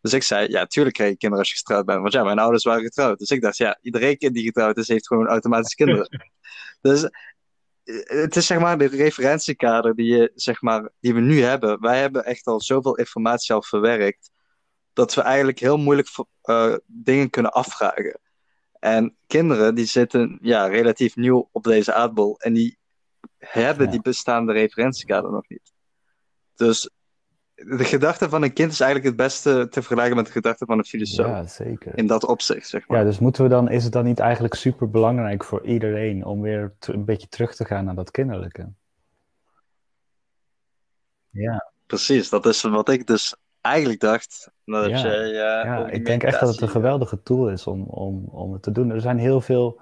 Dus 0.00 0.12
ik 0.12 0.22
zei, 0.22 0.48
ja, 0.48 0.66
tuurlijk 0.66 0.94
krijg 0.94 1.10
je 1.10 1.16
kinderen 1.16 1.44
als 1.44 1.52
je 1.52 1.58
getrouwd 1.58 1.84
bent. 1.86 2.00
Want 2.00 2.12
ja, 2.12 2.24
mijn 2.24 2.38
ouders 2.38 2.64
waren 2.64 2.82
getrouwd. 2.82 3.18
Dus 3.18 3.30
ik 3.30 3.42
dacht, 3.42 3.56
ja, 3.56 3.78
iedereen 3.82 4.16
kind 4.18 4.34
die 4.34 4.44
getrouwd 4.44 4.76
is, 4.76 4.88
heeft 4.88 5.06
gewoon 5.06 5.26
automatisch 5.26 5.74
kinderen. 5.74 6.30
dus 6.80 7.08
het 8.04 8.36
is 8.36 8.46
zeg 8.46 8.58
maar 8.58 8.78
de 8.78 8.86
referentiekader 8.86 9.94
die, 9.94 10.16
je, 10.16 10.30
zeg 10.34 10.62
maar, 10.62 10.90
die 11.00 11.14
we 11.14 11.20
nu 11.20 11.42
hebben. 11.42 11.80
Wij 11.80 12.00
hebben 12.00 12.24
echt 12.24 12.46
al 12.46 12.60
zoveel 12.60 12.96
informatie 12.96 13.54
al 13.54 13.62
verwerkt. 13.62 14.30
Dat 14.92 15.14
we 15.14 15.20
eigenlijk 15.20 15.58
heel 15.58 15.76
moeilijk 15.76 16.08
uh, 16.44 16.74
dingen 16.86 17.30
kunnen 17.30 17.52
afvragen. 17.52 18.20
En 18.78 19.16
kinderen 19.26 19.74
die 19.74 19.86
zitten 19.86 20.38
ja, 20.42 20.66
relatief 20.66 21.16
nieuw 21.16 21.48
op 21.52 21.64
deze 21.64 21.92
aardbol. 21.92 22.38
En 22.38 22.52
die 22.52 22.78
hebben 23.38 23.90
die 23.90 24.02
bestaande 24.02 24.52
referentiekader 24.52 25.30
nog 25.30 25.48
niet. 25.48 25.69
Dus 26.61 26.90
de 27.55 27.85
gedachte 27.85 28.29
van 28.29 28.42
een 28.42 28.53
kind 28.53 28.73
is 28.73 28.81
eigenlijk 28.81 29.16
het 29.16 29.27
beste 29.27 29.68
te 29.70 29.83
vergelijken 29.83 30.16
met 30.16 30.27
de 30.27 30.33
gedachte 30.33 30.64
van 30.64 30.79
een 30.79 30.85
filosoof. 30.85 31.27
Ja, 31.27 31.46
zeker. 31.46 31.99
In 31.99 32.07
dat 32.07 32.25
opzicht, 32.25 32.68
zeg 32.68 32.88
maar. 32.88 32.99
Ja, 32.99 33.05
dus 33.05 33.18
moeten 33.18 33.42
we 33.42 33.49
dan, 33.49 33.70
is 33.70 33.85
het 33.85 33.92
dan 33.92 34.05
niet 34.05 34.18
eigenlijk 34.18 34.55
super 34.55 34.90
belangrijk 34.90 35.44
voor 35.44 35.64
iedereen 35.66 36.25
om 36.25 36.40
weer 36.40 36.73
een 36.81 37.05
beetje 37.05 37.29
terug 37.29 37.55
te 37.55 37.64
gaan 37.64 37.85
naar 37.85 37.94
dat 37.94 38.11
kinderlijke? 38.11 38.68
Ja. 41.31 41.73
Precies, 41.87 42.29
dat 42.29 42.46
is 42.46 42.62
wat 42.62 42.88
ik 42.88 43.07
dus 43.07 43.37
eigenlijk 43.61 44.01
dacht. 44.01 44.51
Nadat 44.64 44.90
ja, 44.90 45.12
je, 45.12 45.27
ja, 45.27 45.64
ja 45.64 45.88
ik 45.88 46.07
denk 46.07 46.23
echt 46.23 46.40
dat 46.40 46.49
het 46.49 46.61
een 46.61 46.68
geweldige 46.68 47.23
tool 47.23 47.51
is 47.51 47.66
om, 47.66 47.83
om, 47.83 48.25
om 48.25 48.53
het 48.53 48.62
te 48.62 48.73
doen. 48.73 48.90
Er 48.90 49.01
zijn 49.01 49.18
heel 49.18 49.40
veel, 49.40 49.81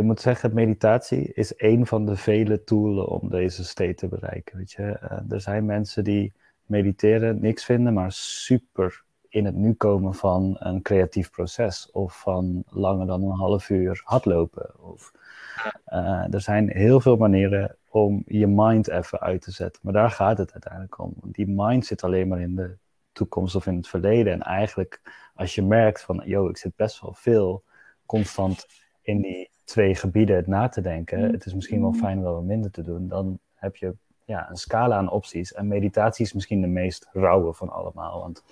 ik 0.00 0.06
moet 0.06 0.20
zeggen, 0.20 0.54
meditatie 0.54 1.32
is 1.34 1.52
een 1.56 1.86
van 1.86 2.06
de 2.06 2.16
vele 2.16 2.64
tools 2.64 3.06
om 3.06 3.28
deze 3.28 3.64
state 3.64 3.94
te 3.94 4.08
bereiken. 4.08 4.56
Weet 4.56 4.72
je? 4.72 4.82
Uh, 4.82 5.32
er 5.32 5.40
zijn 5.40 5.64
mensen 5.64 6.04
die 6.04 6.32
mediteren 6.66 7.40
niks 7.40 7.64
vinden, 7.64 7.92
maar 7.94 8.12
super 8.12 9.02
in 9.28 9.44
het 9.44 9.54
nu 9.54 9.74
komen 9.74 10.14
van 10.14 10.56
een 10.58 10.82
creatief 10.82 11.30
proces 11.30 11.90
of 11.90 12.20
van 12.20 12.64
langer 12.68 13.06
dan 13.06 13.22
een 13.22 13.36
half 13.36 13.70
uur 13.70 14.00
hardlopen. 14.04 14.80
Of, 14.80 15.12
uh, 15.92 16.34
er 16.34 16.40
zijn 16.40 16.70
heel 16.70 17.00
veel 17.00 17.16
manieren 17.16 17.76
om 17.88 18.22
je 18.26 18.46
mind 18.46 18.88
even 18.88 19.20
uit 19.20 19.42
te 19.42 19.50
zetten, 19.50 19.80
maar 19.84 19.92
daar 19.92 20.10
gaat 20.10 20.38
het 20.38 20.52
uiteindelijk 20.52 20.98
om. 20.98 21.14
Die 21.22 21.48
mind 21.48 21.86
zit 21.86 22.04
alleen 22.04 22.28
maar 22.28 22.40
in 22.40 22.56
de 22.56 22.76
toekomst 23.12 23.54
of 23.54 23.66
in 23.66 23.76
het 23.76 23.88
verleden. 23.88 24.32
En 24.32 24.42
eigenlijk, 24.42 25.00
als 25.34 25.54
je 25.54 25.62
merkt 25.62 26.02
van, 26.02 26.22
yo, 26.24 26.48
ik 26.48 26.56
zit 26.56 26.76
best 26.76 27.00
wel 27.00 27.14
veel 27.14 27.64
constant 28.06 28.66
in 29.02 29.20
die 29.20 29.49
twee 29.70 29.94
gebieden 29.94 30.44
na 30.46 30.68
te 30.68 30.80
denken, 30.80 31.20
het 31.20 31.46
is 31.46 31.54
misschien 31.54 31.80
wel 31.80 31.92
fijn 31.92 32.22
wel 32.22 32.34
wat 32.34 32.42
minder 32.42 32.70
te 32.70 32.82
doen, 32.82 33.08
dan 33.08 33.38
heb 33.54 33.76
je 33.76 33.94
ja, 34.24 34.50
een 34.50 34.56
scala 34.56 34.96
aan 34.96 35.10
opties. 35.10 35.52
En 35.52 35.68
meditatie 35.68 36.24
is 36.24 36.32
misschien 36.32 36.60
de 36.60 36.66
meest 36.66 37.08
rauwe 37.12 37.52
van 37.52 37.68
allemaal. 37.68 38.20
Want 38.20 38.44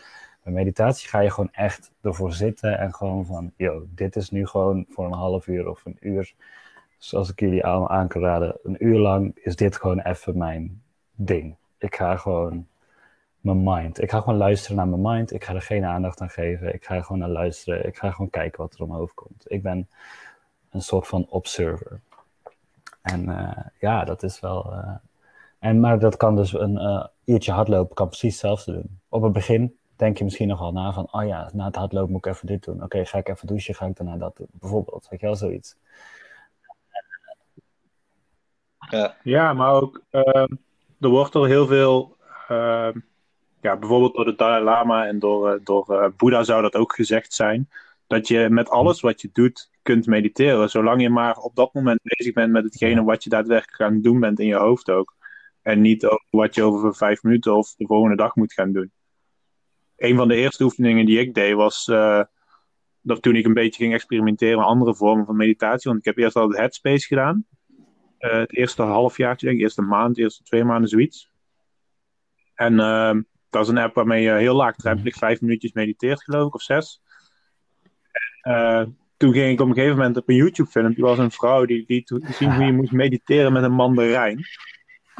bij 0.42 0.52
meditatie 0.52 1.08
ga 1.08 1.20
je 1.20 1.30
gewoon 1.30 1.52
echt 1.52 1.92
ervoor 2.02 2.32
zitten 2.32 2.78
en 2.78 2.94
gewoon 2.94 3.26
van, 3.26 3.52
yo, 3.56 3.86
dit 3.94 4.16
is 4.16 4.30
nu 4.30 4.46
gewoon 4.46 4.86
voor 4.88 5.04
een 5.04 5.12
half 5.12 5.46
uur 5.46 5.68
of 5.68 5.84
een 5.84 5.96
uur. 6.00 6.34
Zoals 6.98 7.30
ik 7.30 7.40
jullie 7.40 7.64
aan, 7.64 7.88
aan 7.88 8.08
kan 8.08 8.22
raden, 8.22 8.58
een 8.62 8.84
uur 8.84 8.98
lang 8.98 9.36
is 9.36 9.56
dit 9.56 9.76
gewoon 9.76 10.00
even 10.00 10.38
mijn 10.38 10.82
ding. 11.12 11.56
Ik 11.78 11.94
ga 11.94 12.16
gewoon 12.16 12.66
mijn 13.40 13.62
mind. 13.62 14.02
Ik 14.02 14.10
ga 14.10 14.20
gewoon 14.20 14.38
luisteren 14.38 14.76
naar 14.76 14.88
mijn 14.88 15.14
mind. 15.14 15.32
Ik 15.32 15.44
ga 15.44 15.54
er 15.54 15.62
geen 15.62 15.84
aandacht 15.84 16.20
aan 16.20 16.30
geven. 16.30 16.74
Ik 16.74 16.84
ga 16.84 17.02
gewoon 17.02 17.18
naar 17.18 17.28
luisteren. 17.28 17.86
Ik 17.86 17.96
ga 17.96 18.10
gewoon 18.10 18.30
kijken 18.30 18.60
wat 18.60 18.74
er 18.74 18.82
omhoog 18.82 19.14
komt. 19.14 19.44
Ik 19.46 19.62
ben 19.62 19.88
een 20.70 20.82
soort 20.82 21.06
van 21.06 21.26
observer. 21.28 22.00
En 23.02 23.28
uh, 23.28 23.56
ja, 23.80 24.04
dat 24.04 24.22
is 24.22 24.40
wel, 24.40 24.72
uh, 24.72 24.94
en, 25.58 25.80
maar 25.80 25.98
dat 25.98 26.16
kan 26.16 26.36
dus 26.36 26.52
een 26.52 26.74
uh, 26.74 27.06
uurtje 27.24 27.52
hardlopen, 27.52 27.94
kan 27.94 28.06
precies 28.06 28.32
hetzelfde 28.32 28.72
doen. 28.72 29.00
Op 29.08 29.22
het 29.22 29.32
begin 29.32 29.76
denk 29.96 30.18
je 30.18 30.24
misschien 30.24 30.48
nogal 30.48 30.72
na 30.72 30.92
van, 30.92 31.08
oh 31.12 31.26
ja, 31.26 31.50
na 31.52 31.64
het 31.64 31.76
hardlopen 31.76 32.12
moet 32.12 32.26
ik 32.26 32.32
even 32.32 32.46
dit 32.46 32.64
doen. 32.64 32.82
Oké, 32.82 33.04
ga 33.04 33.18
ik 33.18 33.28
even 33.28 33.46
douchen, 33.46 33.74
ga 33.74 33.86
ik 33.86 33.96
daarna 33.96 34.16
dat 34.16 34.36
doen. 34.36 34.48
Bijvoorbeeld, 34.52 35.06
weet 35.10 35.20
je 35.20 35.26
wel, 35.26 35.36
zoiets. 35.36 35.76
Ja, 38.90 39.16
ja 39.22 39.52
maar 39.52 39.72
ook, 39.72 40.02
uh, 40.10 40.46
er 41.00 41.08
wordt 41.08 41.34
al 41.34 41.44
heel 41.44 41.66
veel, 41.66 42.16
uh, 42.50 42.88
ja, 43.60 43.76
bijvoorbeeld 43.76 44.14
door 44.14 44.24
de 44.24 44.34
Dalai 44.34 44.64
Lama 44.64 45.06
en 45.06 45.18
door, 45.18 45.54
uh, 45.54 45.60
door 45.64 45.86
uh, 45.88 46.06
Boeddha 46.16 46.42
zou 46.42 46.62
dat 46.62 46.74
ook 46.74 46.94
gezegd 46.94 47.32
zijn, 47.32 47.68
dat 48.06 48.28
je 48.28 48.48
met 48.50 48.70
alles 48.70 49.00
wat 49.00 49.20
je 49.20 49.30
doet 49.32 49.70
kunt 49.88 50.06
mediteren, 50.06 50.70
zolang 50.70 51.02
je 51.02 51.10
maar 51.10 51.36
op 51.36 51.54
dat 51.54 51.74
moment 51.74 52.00
bezig 52.02 52.34
bent 52.34 52.52
met 52.52 52.64
hetgene 52.64 53.04
wat 53.04 53.24
je 53.24 53.30
daadwerkelijk 53.30 53.80
aan 53.82 53.94
het 53.94 54.02
doen 54.02 54.20
bent 54.20 54.40
in 54.40 54.46
je 54.46 54.54
hoofd 54.54 54.90
ook. 54.90 55.16
En 55.62 55.80
niet 55.80 56.04
over 56.06 56.26
wat 56.30 56.54
je 56.54 56.62
over 56.62 56.94
vijf 56.94 57.22
minuten 57.22 57.56
of 57.56 57.74
de 57.74 57.86
volgende 57.86 58.16
dag 58.16 58.34
moet 58.34 58.52
gaan 58.52 58.72
doen. 58.72 58.92
Een 59.96 60.16
van 60.16 60.28
de 60.28 60.34
eerste 60.34 60.64
oefeningen 60.64 61.06
die 61.06 61.18
ik 61.18 61.34
deed 61.34 61.54
was 61.54 61.86
uh, 61.86 62.22
dat 63.00 63.22
toen 63.22 63.36
ik 63.36 63.46
een 63.46 63.54
beetje 63.54 63.82
ging 63.82 63.94
experimenteren 63.94 64.58
met 64.58 64.66
andere 64.66 64.94
vormen 64.94 65.26
van 65.26 65.36
meditatie. 65.36 65.90
Want 65.90 65.98
ik 65.98 66.04
heb 66.04 66.18
eerst 66.18 66.36
al 66.36 66.48
het 66.48 66.56
Headspace 66.56 67.06
gedaan. 67.06 67.46
Uh, 68.18 68.32
het 68.32 68.56
eerste 68.56 68.82
halfjaartje, 68.82 69.46
denk 69.46 69.58
ik, 69.58 69.64
eerste 69.64 69.82
maand, 69.82 70.18
eerste 70.18 70.42
twee 70.42 70.64
maanden, 70.64 70.88
zoiets. 70.88 71.30
En 72.54 72.80
ehm, 72.80 73.22
dat 73.50 73.62
is 73.62 73.68
een 73.68 73.78
app 73.78 73.94
waarmee 73.94 74.22
je 74.22 74.32
heel 74.32 74.56
laagdrempelig 74.56 75.16
vijf 75.16 75.40
minuutjes 75.40 75.72
mediteert, 75.72 76.22
geloof 76.22 76.46
ik, 76.46 76.54
of 76.54 76.62
zes. 76.62 77.02
Uh, 78.42 78.86
toen 79.18 79.32
ging 79.32 79.52
ik 79.52 79.60
op 79.60 79.68
een 79.68 79.74
gegeven 79.74 79.96
moment 79.96 80.16
op 80.16 80.28
een 80.28 80.34
YouTube-filmpje, 80.34 81.02
was 81.02 81.18
een 81.18 81.30
vrouw 81.30 81.64
die 81.64 81.84
liet 81.86 82.12
zien 82.22 82.54
hoe 82.54 82.64
je 82.64 82.72
moest 82.72 82.92
mediteren 82.92 83.52
met 83.52 83.62
een 83.62 83.72
mandarijn. 83.72 84.40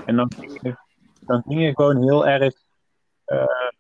En 0.07 0.17
dan 0.17 0.33
ging 0.39 0.59
je, 0.63 0.77
dan 1.21 1.43
ging 1.47 1.63
je 1.63 1.75
gewoon 1.75 2.03
heel 2.03 2.27
erg, 2.27 2.55
uh, 3.27 3.71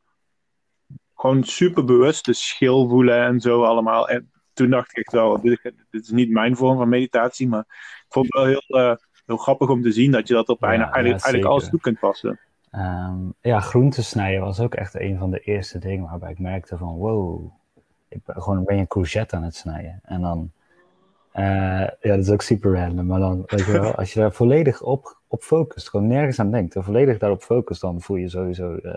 gewoon 1.14 1.44
super 1.44 1.84
bewust 1.84 2.24
de 2.24 2.32
schil 2.32 2.88
voelen 2.88 3.24
en 3.24 3.40
zo 3.40 3.62
allemaal. 3.62 4.08
En 4.08 4.30
toen 4.52 4.70
dacht 4.70 4.90
ik 4.90 4.96
echt 4.96 5.12
wel, 5.12 5.40
dit, 5.40 5.62
dit 5.90 6.02
is 6.02 6.10
niet 6.10 6.30
mijn 6.30 6.56
vorm 6.56 6.76
van 6.76 6.88
meditatie, 6.88 7.48
maar 7.48 7.64
ik 7.68 8.06
vond 8.08 8.26
het 8.26 8.34
wel 8.34 8.44
heel, 8.44 8.80
uh, 8.80 8.96
heel 9.26 9.36
grappig 9.36 9.68
om 9.68 9.82
te 9.82 9.92
zien 9.92 10.10
dat 10.10 10.28
je 10.28 10.34
dat 10.34 10.48
op 10.48 10.60
ja, 10.60 10.66
eigenlijk, 10.66 11.04
ja, 11.04 11.10
eigenlijk 11.10 11.44
alles 11.44 11.68
toe 11.68 11.80
kunt 11.80 11.98
passen. 11.98 12.40
Um, 12.72 13.34
ja, 13.40 13.60
groenten 13.60 14.04
snijden 14.04 14.40
was 14.40 14.60
ook 14.60 14.74
echt 14.74 15.00
een 15.00 15.18
van 15.18 15.30
de 15.30 15.38
eerste 15.38 15.78
dingen 15.78 16.08
waarbij 16.08 16.30
ik 16.30 16.38
merkte 16.38 16.76
van 16.76 16.94
wow, 16.94 17.52
ik 18.08 18.24
ben 18.24 18.42
gewoon 18.42 18.64
ben 18.64 18.74
je 18.74 18.80
een 18.80 18.86
courgette 18.86 19.36
aan 19.36 19.42
het 19.42 19.54
snijden. 19.54 20.00
En 20.02 20.20
dan, 20.20 20.50
uh, 21.34 21.44
ja, 21.80 21.98
dat 22.00 22.18
is 22.18 22.30
ook 22.30 22.42
super 22.42 22.74
random, 22.74 23.06
maar 23.06 23.20
dan, 23.20 23.42
weet 23.46 23.64
je 23.64 23.72
wel, 23.72 23.94
als 23.94 24.12
je 24.12 24.20
daar 24.20 24.32
volledig 24.32 24.82
op, 24.82 25.16
op 25.26 25.42
focust, 25.42 25.88
gewoon 25.88 26.06
nergens 26.06 26.40
aan 26.40 26.50
denkt, 26.50 26.76
en 26.76 26.84
volledig 26.84 27.18
daarop 27.18 27.42
focust, 27.42 27.80
dan 27.80 28.00
voel 28.00 28.16
je 28.16 28.28
sowieso 28.28 28.72
uh, 28.82 28.92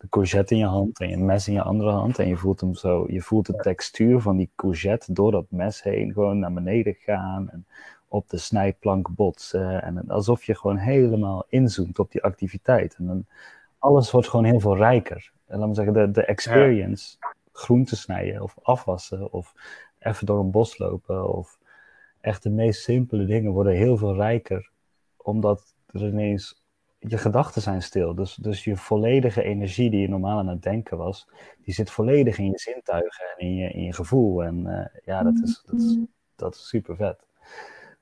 de 0.00 0.08
courgette 0.08 0.54
in 0.54 0.60
je 0.60 0.66
hand 0.66 1.00
en 1.00 1.08
je 1.08 1.16
mes 1.16 1.48
in 1.48 1.54
je 1.54 1.62
andere 1.62 1.90
hand. 1.90 2.18
En 2.18 2.28
je 2.28 2.36
voelt 2.36 2.60
hem 2.60 2.74
zo, 2.74 3.04
je 3.08 3.20
voelt 3.20 3.46
de 3.46 3.56
textuur 3.56 4.20
van 4.20 4.36
die 4.36 4.50
courgette 4.56 5.12
door 5.12 5.30
dat 5.30 5.46
mes 5.48 5.82
heen 5.82 6.12
gewoon 6.12 6.38
naar 6.38 6.52
beneden 6.52 6.94
gaan. 6.94 7.50
En 7.50 7.66
op 8.08 8.28
de 8.28 8.38
snijplank 8.38 9.08
botsen. 9.08 9.82
En 9.82 10.08
alsof 10.08 10.44
je 10.44 10.54
gewoon 10.54 10.76
helemaal 10.76 11.44
inzoomt 11.48 11.98
op 11.98 12.12
die 12.12 12.22
activiteit. 12.22 12.94
En 12.98 13.06
dan, 13.06 13.24
alles 13.78 14.10
wordt 14.10 14.28
gewoon 14.28 14.44
heel 14.44 14.60
veel 14.60 14.76
rijker. 14.76 15.32
En 15.46 15.58
laat 15.58 15.68
me 15.68 15.74
zeggen, 15.74 15.94
de, 15.94 16.10
de 16.10 16.24
experience, 16.24 17.16
ja. 17.20 17.34
Groenten 17.60 17.96
snijden 17.96 18.42
of 18.42 18.56
afwassen 18.62 19.32
of 19.32 19.54
even 19.98 20.26
door 20.26 20.40
een 20.40 20.50
bos 20.50 20.78
lopen 20.78 21.34
of 21.34 21.58
echt 22.20 22.42
de 22.42 22.50
meest 22.50 22.82
simpele 22.82 23.24
dingen 23.24 23.52
worden 23.52 23.72
heel 23.72 23.96
veel 23.96 24.14
rijker. 24.14 24.70
Omdat 25.16 25.74
er 25.86 26.06
ineens 26.06 26.60
je 26.98 27.18
gedachten 27.18 27.62
zijn 27.62 27.82
stil. 27.82 28.14
Dus, 28.14 28.34
dus 28.34 28.64
je 28.64 28.76
volledige 28.76 29.42
energie 29.42 29.90
die 29.90 30.00
je 30.00 30.08
normaal 30.08 30.38
aan 30.38 30.48
het 30.48 30.62
denken 30.62 30.96
was, 30.98 31.28
die 31.62 31.74
zit 31.74 31.90
volledig 31.90 32.38
in 32.38 32.50
je 32.50 32.58
zintuigen 32.58 33.24
en 33.36 33.46
in 33.46 33.54
je, 33.54 33.70
in 33.70 33.84
je 33.84 33.92
gevoel. 33.92 34.42
En 34.44 34.66
uh, 34.66 35.02
ja, 35.04 35.22
dat 35.22 35.40
is, 35.42 35.62
dat, 35.66 35.80
is, 35.80 35.98
dat 36.36 36.54
is 36.54 36.68
super 36.68 36.96
vet. 36.96 37.26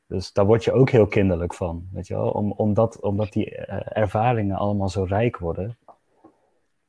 Dus 0.07 0.33
daar 0.33 0.47
word 0.47 0.65
je 0.65 0.73
ook 0.73 0.91
heel 0.91 1.07
kinderlijk 1.07 1.55
van, 1.55 1.89
weet 1.93 2.07
je 2.07 2.15
wel. 2.15 2.31
Om, 2.31 2.53
omdat, 2.53 3.01
omdat 3.01 3.33
die 3.33 3.51
uh, 3.51 3.81
ervaringen 3.85 4.57
allemaal 4.57 4.89
zo 4.89 5.03
rijk 5.03 5.39
worden, 5.39 5.79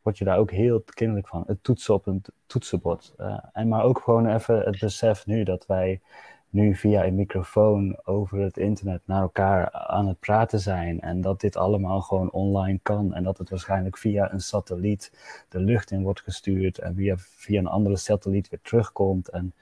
word 0.10 0.22
je 0.22 0.26
daar 0.26 0.38
ook 0.38 0.51
heel 0.51 0.84
kinderlijk 0.93 1.28
van. 1.28 1.43
Het 1.47 1.64
toetsen 1.64 1.93
op 1.93 2.07
een 2.07 2.24
toetsenbord. 2.45 3.14
Uh, 3.18 3.38
en 3.53 3.68
maar 3.68 3.84
ook 3.84 3.99
gewoon 3.99 4.28
even 4.28 4.60
het 4.60 4.80
besef 4.80 5.26
nu 5.26 5.43
dat 5.43 5.66
wij 5.66 6.01
nu 6.49 6.76
via 6.76 7.05
een 7.05 7.16
microfoon 7.16 7.99
over 8.03 8.39
het 8.39 8.57
internet 8.57 9.01
naar 9.05 9.22
elkaar 9.22 9.72
aan 9.72 10.07
het 10.07 10.20
praten 10.20 10.60
zijn. 10.60 11.01
En 11.01 11.22
dat 11.22 11.41
dit 11.41 11.55
allemaal 11.55 12.01
gewoon 12.01 12.32
online 12.32 12.80
kan. 12.82 13.14
En 13.14 13.24
dat 13.24 13.38
het 13.38 13.49
waarschijnlijk 13.49 13.97
via 13.97 14.34
een 14.34 14.39
satelliet 14.39 15.12
de 15.49 15.60
lucht 15.60 15.91
in 15.91 16.03
wordt 16.03 16.22
gestuurd. 16.22 16.78
En 16.78 16.95
via, 16.95 17.16
via 17.18 17.60
een 17.60 17.68
andere 17.68 17.97
satelliet 17.97 18.49
weer 18.49 18.62
terugkomt. 18.62 19.30
En 19.30 19.53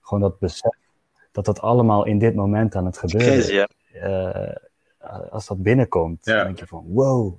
gewoon 0.00 0.22
dat 0.22 0.38
besef 0.38 0.76
dat 1.32 1.44
dat 1.44 1.60
allemaal 1.60 2.04
in 2.04 2.18
dit 2.18 2.34
moment 2.34 2.74
aan 2.74 2.86
het 2.86 2.98
gebeuren 2.98 3.36
is. 3.36 3.48
Ja. 3.48 3.68
Uh, 3.94 4.54
als 5.30 5.46
dat 5.46 5.62
binnenkomt, 5.62 6.24
ja. 6.24 6.36
dan 6.36 6.44
denk 6.44 6.58
je 6.58 6.66
van 6.66 6.84
wow. 6.88 7.34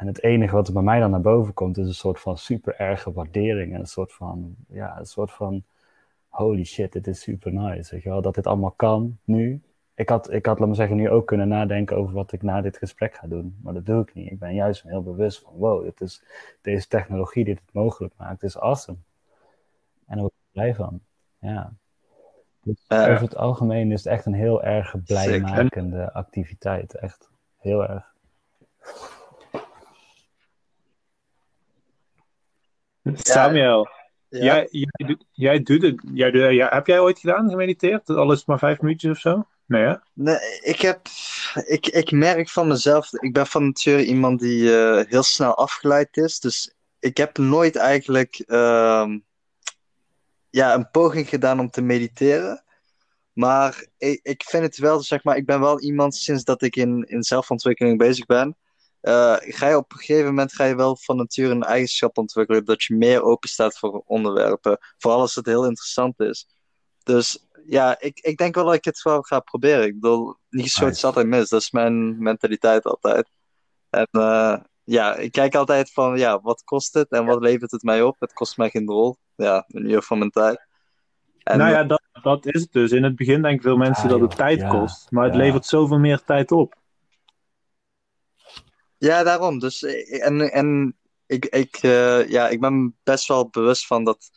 En 0.00 0.06
het 0.06 0.22
enige 0.22 0.54
wat 0.54 0.66
er 0.66 0.72
bij 0.72 0.82
mij 0.82 1.00
dan 1.00 1.10
naar 1.10 1.20
boven 1.20 1.54
komt, 1.54 1.78
is 1.78 1.86
een 1.86 1.94
soort 1.94 2.20
van 2.20 2.38
super 2.38 2.74
erge 2.76 3.12
waardering. 3.12 3.74
En 3.74 3.80
een 3.80 3.86
soort 3.86 4.12
van, 4.12 4.54
ja, 4.68 4.98
een 4.98 5.06
soort 5.06 5.30
van 5.30 5.62
holy 6.28 6.64
shit, 6.64 6.92
dit 6.92 7.06
is 7.06 7.20
super 7.20 7.52
nice. 7.52 7.94
Weet 7.94 8.02
je 8.02 8.08
wel? 8.08 8.22
Dat 8.22 8.34
dit 8.34 8.46
allemaal 8.46 8.70
kan 8.70 9.18
nu. 9.24 9.60
Ik 9.94 10.08
had, 10.08 10.32
ik 10.32 10.46
had, 10.46 10.58
laat 10.58 10.68
me 10.68 10.74
zeggen, 10.74 10.96
nu 10.96 11.10
ook 11.10 11.26
kunnen 11.26 11.48
nadenken 11.48 11.96
over 11.96 12.14
wat 12.14 12.32
ik 12.32 12.42
na 12.42 12.60
dit 12.60 12.76
gesprek 12.76 13.14
ga 13.14 13.26
doen. 13.26 13.58
Maar 13.62 13.74
dat 13.74 13.86
doe 13.86 14.02
ik 14.02 14.14
niet. 14.14 14.30
Ik 14.30 14.38
ben 14.38 14.54
juist 14.54 14.82
heel 14.82 15.02
bewust 15.02 15.40
van, 15.40 15.52
wow, 15.56 15.84
dit 15.84 16.00
is, 16.00 16.22
deze 16.60 16.88
technologie 16.88 17.44
die 17.44 17.54
het 17.54 17.72
mogelijk 17.72 18.14
maakt, 18.16 18.42
is 18.42 18.58
awesome. 18.58 18.98
En 20.06 20.14
daar 20.14 20.20
word 20.20 20.32
ik 20.32 20.52
blij 20.52 20.74
van. 20.74 21.00
Ja. 21.38 21.72
Dus 22.62 22.84
uh, 22.88 23.00
over 23.00 23.22
het 23.22 23.36
algemeen 23.36 23.92
is 23.92 24.04
het 24.04 24.12
echt 24.12 24.26
een 24.26 24.34
heel 24.34 24.62
erg 24.62 25.02
blijmakende 25.04 26.12
activiteit. 26.12 26.94
Echt 26.94 27.30
heel 27.56 27.88
erg. 27.88 28.14
Samuel, 33.14 33.88
ja. 34.28 34.44
Jij, 34.44 34.68
jij, 34.70 35.16
jij, 35.32 35.62
doet 35.62 35.82
het. 35.82 36.02
Jij, 36.12 36.30
jij, 36.30 36.66
heb 36.70 36.86
jij 36.86 37.00
ooit 37.00 37.18
gedaan, 37.18 37.50
gemediteerd? 37.50 38.08
Al 38.08 38.32
is 38.32 38.38
het 38.38 38.46
maar 38.46 38.58
vijf 38.58 38.80
minuutjes 38.80 39.10
of 39.10 39.18
zo? 39.18 39.46
Nee, 39.66 39.82
hè? 39.82 39.94
Nee, 40.14 40.38
ik 40.60 40.80
heb. 40.80 41.00
Ik, 41.66 41.86
ik 41.86 42.10
merk 42.10 42.48
van 42.48 42.68
mezelf. 42.68 43.12
Ik 43.12 43.32
ben 43.32 43.46
van 43.46 43.64
nature 43.64 44.04
iemand 44.04 44.40
die 44.40 44.62
uh, 44.62 45.00
heel 45.08 45.22
snel 45.22 45.56
afgeleid 45.56 46.16
is. 46.16 46.40
Dus 46.40 46.74
ik 46.98 47.16
heb 47.16 47.38
nooit 47.38 47.76
eigenlijk. 47.76 48.44
Uh, 48.46 49.08
ja, 50.50 50.74
een 50.74 50.90
poging 50.90 51.28
gedaan 51.28 51.60
om 51.60 51.70
te 51.70 51.82
mediteren. 51.82 52.64
Maar 53.32 53.86
ik, 53.98 54.20
ik 54.22 54.42
vind 54.42 54.62
het 54.62 54.78
wel, 54.78 55.00
zeg 55.00 55.24
maar, 55.24 55.36
ik 55.36 55.46
ben 55.46 55.60
wel 55.60 55.80
iemand 55.80 56.14
sinds 56.14 56.44
dat 56.44 56.62
ik 56.62 56.76
in, 56.76 57.04
in 57.08 57.22
zelfontwikkeling 57.22 57.98
bezig 57.98 58.26
ben. 58.26 58.56
Uh, 59.02 59.36
ga 59.38 59.68
je 59.68 59.76
op 59.76 59.92
een 59.92 59.98
gegeven 59.98 60.26
moment 60.26 60.52
ga 60.52 60.64
je 60.64 60.74
wel 60.74 60.96
van 60.96 61.16
nature 61.16 61.50
een 61.50 61.62
eigenschap 61.62 62.18
ontwikkelen 62.18 62.64
dat 62.64 62.82
je 62.82 62.96
meer 62.96 63.22
open 63.22 63.48
staat 63.48 63.78
voor 63.78 64.02
onderwerpen. 64.06 64.78
Vooral 64.98 65.20
als 65.20 65.34
het 65.34 65.46
heel 65.46 65.64
interessant 65.64 66.20
is. 66.20 66.48
Dus 67.02 67.46
ja, 67.66 68.00
ik, 68.00 68.18
ik 68.20 68.36
denk 68.36 68.54
wel 68.54 68.64
dat 68.64 68.74
ik 68.74 68.84
het 68.84 69.02
wel 69.02 69.22
ga 69.22 69.40
proberen. 69.40 69.86
Ik 69.86 70.00
bedoel, 70.00 70.36
niet 70.50 70.70
zo 70.70 70.86
nice. 70.86 71.06
altijd 71.06 71.26
mis. 71.26 71.48
Dat 71.48 71.60
is 71.60 71.70
mijn 71.70 72.22
mentaliteit 72.22 72.84
altijd. 72.84 73.30
En 73.90 74.08
uh, 74.10 74.56
ja, 74.84 75.16
ik 75.16 75.32
kijk 75.32 75.54
altijd 75.54 75.92
van, 75.92 76.18
ja, 76.18 76.40
wat 76.40 76.62
kost 76.64 76.94
het 76.94 77.08
en 77.08 77.24
wat 77.24 77.40
levert 77.40 77.70
het 77.70 77.82
mij 77.82 78.02
op? 78.02 78.16
Het 78.18 78.32
kost 78.32 78.56
mij 78.56 78.70
geen 78.70 78.86
rol. 78.86 79.16
Ja, 79.36 79.64
een 79.68 79.90
uur 79.90 80.02
van 80.02 80.18
mijn 80.18 80.30
tijd. 80.30 80.68
En, 81.42 81.58
nou 81.58 81.70
ja, 81.70 81.84
dat, 81.84 82.02
dat 82.22 82.46
is 82.46 82.60
het 82.60 82.72
dus. 82.72 82.90
In 82.90 83.02
het 83.04 83.16
begin 83.16 83.42
denken 83.42 83.62
veel 83.62 83.76
mensen 83.76 84.04
ah, 84.04 84.10
dat 84.10 84.20
het 84.20 84.36
tijd 84.36 84.60
ja, 84.60 84.68
kost. 84.68 85.10
Maar 85.10 85.24
het 85.24 85.34
ja. 85.34 85.40
levert 85.40 85.66
zoveel 85.66 85.98
meer 85.98 86.22
tijd 86.24 86.52
op. 86.52 86.74
Ja, 89.00 89.22
daarom. 89.22 89.58
Dus, 89.58 89.82
en 89.82 90.52
en 90.52 90.96
ik, 91.26 91.46
ik, 91.46 91.82
uh, 91.82 92.28
ja, 92.28 92.48
ik 92.48 92.60
ben 92.60 92.98
best 93.02 93.28
wel 93.28 93.48
bewust 93.48 93.86
van 93.86 94.04
dat. 94.04 94.30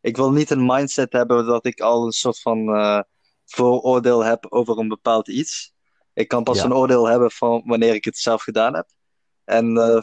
Ik 0.00 0.16
wil 0.16 0.32
niet 0.32 0.50
een 0.50 0.66
mindset 0.66 1.12
hebben 1.12 1.46
dat 1.46 1.66
ik 1.66 1.80
al 1.80 2.04
een 2.04 2.12
soort 2.12 2.40
van 2.40 2.58
uh, 2.68 3.00
vooroordeel 3.44 4.24
heb 4.24 4.46
over 4.48 4.78
een 4.78 4.88
bepaald 4.88 5.28
iets. 5.28 5.72
Ik 6.14 6.28
kan 6.28 6.42
pas 6.42 6.58
ja. 6.58 6.64
een 6.64 6.74
oordeel 6.74 7.06
hebben 7.06 7.30
van 7.30 7.62
wanneer 7.64 7.94
ik 7.94 8.04
het 8.04 8.18
zelf 8.18 8.42
gedaan 8.42 8.74
heb. 8.74 8.88
En 9.44 9.76
uh, 9.76 10.00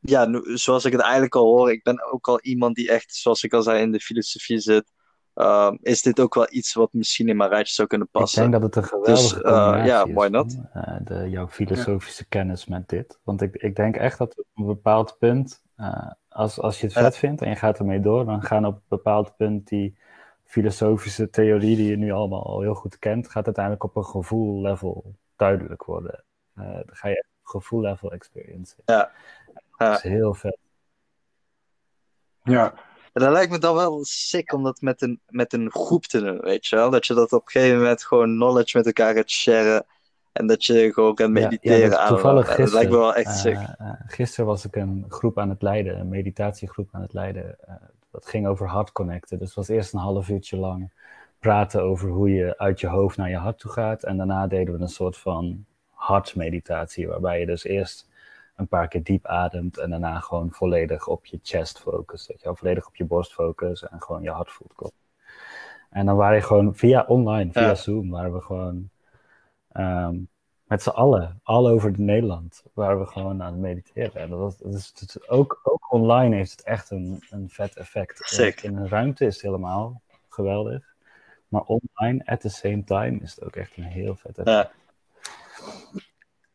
ja, 0.00 0.24
nu, 0.24 0.58
zoals 0.58 0.84
ik 0.84 0.92
het 0.92 1.00
eigenlijk 1.00 1.34
al 1.34 1.44
hoor, 1.44 1.70
ik 1.72 1.82
ben 1.82 2.12
ook 2.12 2.28
al 2.28 2.40
iemand 2.40 2.74
die 2.74 2.90
echt, 2.90 3.14
zoals 3.14 3.42
ik 3.42 3.52
al 3.52 3.62
zei, 3.62 3.80
in 3.80 3.92
de 3.92 4.00
filosofie 4.00 4.60
zit. 4.60 4.92
Uh, 5.40 5.72
is 5.80 6.02
dit 6.02 6.20
ook 6.20 6.34
wel 6.34 6.46
iets 6.50 6.74
wat 6.74 6.92
misschien 6.92 7.28
in 7.28 7.36
mijn 7.36 7.50
rijtje 7.50 7.74
zou 7.74 7.88
kunnen 7.88 8.08
passen? 8.10 8.44
Ik 8.44 8.50
denk 8.50 8.62
dat 8.62 8.74
het 8.74 8.84
een 8.84 8.90
geweldige 8.90 9.34
dus, 9.34 9.52
uh, 9.52 9.82
ja, 9.84 10.12
why 10.12 10.28
not? 10.28 10.56
Uh, 10.76 10.96
de, 11.04 11.30
jouw 11.30 11.48
filosofische 11.48 12.22
ja. 12.22 12.26
kennis 12.28 12.66
met 12.66 12.88
dit. 12.88 13.18
Want 13.22 13.42
ik, 13.42 13.56
ik 13.56 13.76
denk 13.76 13.96
echt 13.96 14.18
dat 14.18 14.38
op 14.38 14.46
een 14.54 14.66
bepaald 14.66 15.16
punt, 15.18 15.62
uh, 15.76 16.10
als, 16.28 16.60
als 16.60 16.80
je 16.80 16.86
het 16.86 16.94
vet 16.94 17.16
vindt 17.16 17.42
en 17.42 17.48
je 17.48 17.56
gaat 17.56 17.78
ermee 17.78 18.00
door, 18.00 18.24
dan 18.24 18.42
gaan 18.42 18.66
op 18.66 18.74
een 18.74 18.82
bepaald 18.88 19.36
punt 19.36 19.68
die 19.68 19.98
filosofische 20.44 21.30
theorie 21.30 21.76
die 21.76 21.90
je 21.90 21.96
nu 21.96 22.10
allemaal 22.12 22.46
al 22.46 22.60
heel 22.60 22.74
goed 22.74 22.98
kent, 22.98 23.28
gaat 23.28 23.44
uiteindelijk 23.44 23.84
op 23.84 23.96
een 23.96 24.04
gevoel 24.04 24.60
level 24.60 25.14
duidelijk 25.36 25.84
worden. 25.84 26.24
dan 26.54 26.84
ga 26.86 27.08
je 27.08 27.24
gevoel 27.42 27.80
level 27.80 28.12
experience. 28.12 28.74
Ja. 28.84 29.10
ja. 29.78 29.88
Dat 29.88 30.04
is 30.04 30.10
heel 30.10 30.34
vet. 30.34 30.58
Ja, 32.42 32.74
en 33.12 33.22
dat 33.22 33.32
lijkt 33.32 33.52
me 33.52 33.58
dan 33.58 33.74
wel 33.74 34.04
sick 34.04 34.52
om 34.52 34.62
dat 34.62 34.80
met 34.80 35.02
een, 35.02 35.20
met 35.28 35.52
een 35.52 35.70
groep 35.70 36.04
te 36.04 36.20
doen, 36.20 36.38
weet 36.38 36.66
je 36.66 36.76
wel? 36.76 36.90
Dat 36.90 37.06
je 37.06 37.14
dat 37.14 37.32
op 37.32 37.44
een 37.44 37.50
gegeven 37.50 37.78
moment 37.78 38.04
gewoon 38.04 38.34
knowledge 38.36 38.76
met 38.76 38.86
elkaar 38.86 39.14
gaat 39.14 39.30
sharen. 39.30 39.86
En 40.32 40.46
dat 40.46 40.64
je 40.64 40.92
gewoon 40.92 41.14
kan 41.14 41.32
mediteren. 41.32 41.78
Ja, 41.78 41.86
ja, 41.86 42.06
toevallig 42.06 42.46
gisteren, 42.46 42.64
dat 42.64 42.74
lijkt 42.74 42.90
me 42.90 42.96
wel 42.96 43.14
echt 43.14 43.38
sick. 43.38 43.54
Uh, 43.54 43.70
uh, 43.80 43.92
gisteren 44.06 44.46
was 44.46 44.64
ik 44.64 44.76
een 44.76 45.04
groep 45.08 45.38
aan 45.38 45.48
het 45.48 45.62
leiden, 45.62 45.98
een 45.98 46.08
meditatiegroep 46.08 46.88
aan 46.92 47.02
het 47.02 47.12
leiden. 47.12 47.56
Uh, 47.68 47.74
dat 48.10 48.26
ging 48.26 48.46
over 48.46 48.68
hart 48.68 48.92
connecten. 48.92 49.38
Dus 49.38 49.46
het 49.46 49.56
was 49.56 49.68
eerst 49.68 49.92
een 49.92 50.00
half 50.00 50.28
uurtje 50.28 50.56
lang 50.56 50.90
praten 51.38 51.82
over 51.82 52.08
hoe 52.08 52.30
je 52.30 52.58
uit 52.58 52.80
je 52.80 52.86
hoofd 52.86 53.16
naar 53.16 53.30
je 53.30 53.36
hart 53.36 53.58
toe 53.58 53.70
gaat. 53.70 54.02
En 54.02 54.16
daarna 54.16 54.46
deden 54.46 54.74
we 54.74 54.80
een 54.80 54.88
soort 54.88 55.16
van 55.16 55.64
hartmeditatie, 55.90 57.08
waarbij 57.08 57.40
je 57.40 57.46
dus 57.46 57.64
eerst 57.64 58.08
een 58.60 58.68
paar 58.68 58.88
keer 58.88 59.02
diep 59.02 59.26
ademt 59.26 59.78
en 59.78 59.90
daarna 59.90 60.20
gewoon 60.20 60.52
volledig 60.52 61.06
op 61.06 61.26
je 61.26 61.38
chest 61.42 61.78
focust. 61.78 62.28
Dat 62.28 62.40
je 62.40 62.56
volledig 62.56 62.86
op 62.86 62.96
je 62.96 63.04
borst 63.04 63.32
focust 63.32 63.82
en 63.82 64.02
gewoon 64.02 64.22
je 64.22 64.30
hart 64.30 64.50
voelt 64.50 64.74
kloppen. 64.74 64.98
En 65.90 66.06
dan 66.06 66.16
waren 66.16 66.38
we 66.38 66.46
gewoon 66.46 66.74
via 66.74 67.04
online, 67.06 67.52
via 67.52 67.74
Zoom, 67.74 68.10
waren 68.10 68.32
we 68.32 68.40
gewoon 68.40 68.90
ehm, 69.72 70.18
met 70.64 70.82
z'n 70.82 70.88
allen, 70.88 71.40
al 71.42 71.68
over 71.68 72.00
Nederland, 72.00 72.64
waren 72.72 72.98
we 72.98 73.06
gewoon 73.06 73.42
aan 73.42 73.52
het 73.52 73.60
mediteren. 73.60 74.20
En 74.20 74.30
dat, 74.30 74.60
is, 74.60 74.92
dat 74.92 75.28
ook, 75.28 75.60
ook 75.62 75.92
online 75.92 76.36
heeft 76.36 76.50
het 76.50 76.62
echt 76.62 76.90
een, 76.90 77.22
een 77.30 77.48
vet 77.48 77.76
effect. 77.76 78.28
Zeker. 78.28 78.64
In 78.64 78.76
een 78.76 78.88
ruimte 78.88 79.24
is 79.24 79.34
het 79.34 79.42
helemaal 79.42 80.02
geweldig. 80.28 80.94
Maar 81.48 81.62
online, 81.62 82.24
at 82.24 82.40
the 82.40 82.48
same 82.48 82.84
time, 82.84 83.18
is 83.20 83.34
het 83.34 83.44
ook 83.44 83.56
echt 83.56 83.76
een 83.76 83.82
heel 83.82 84.16
vet 84.16 84.38
effect. 84.38 84.48
Ja. 84.48 84.78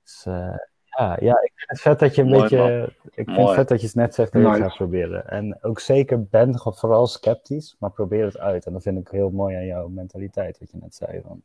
Dus, 0.03 0.26
uh, 0.28 0.58
ja, 0.98 1.18
ja, 1.20 1.41
ik 1.41 1.52
vind 1.56 1.70
het 1.70 1.82
vet 1.82 2.00
dat 2.00 2.16
je 2.16 2.22
een 2.22 2.30
beetje. 2.30 2.93
Ik 3.04 3.26
vind 3.26 3.38
het 3.38 3.56
vet 3.56 3.68
dat 3.68 3.82
je 3.82 3.86
het 3.88 3.96
net 3.96 4.16
zegt 4.16 4.32
dat 4.32 4.41
je 4.41 4.48
het 4.48 4.62
gaat 4.62 4.76
proberen. 4.76 5.28
En 5.28 5.64
ook 5.64 5.80
zeker 5.80 6.24
ben 6.24 6.60
vooral 6.60 7.08
sceptisch, 7.08 7.76
maar 7.80 7.91
probeer 7.91 8.26
het 8.26 8.38
uit. 8.38 8.66
En 8.66 8.74
dat 8.74 8.82
vind 8.82 9.00
ik 9.00 9.08
heel 9.08 9.30
mooi 9.30 9.56
aan 9.56 9.66
jouw 9.66 9.88
mentaliteit, 9.88 10.60
wat 10.60 10.72
je 10.72 10.78
net 10.78 10.96
zei. 10.96 11.22
Van, 11.22 11.43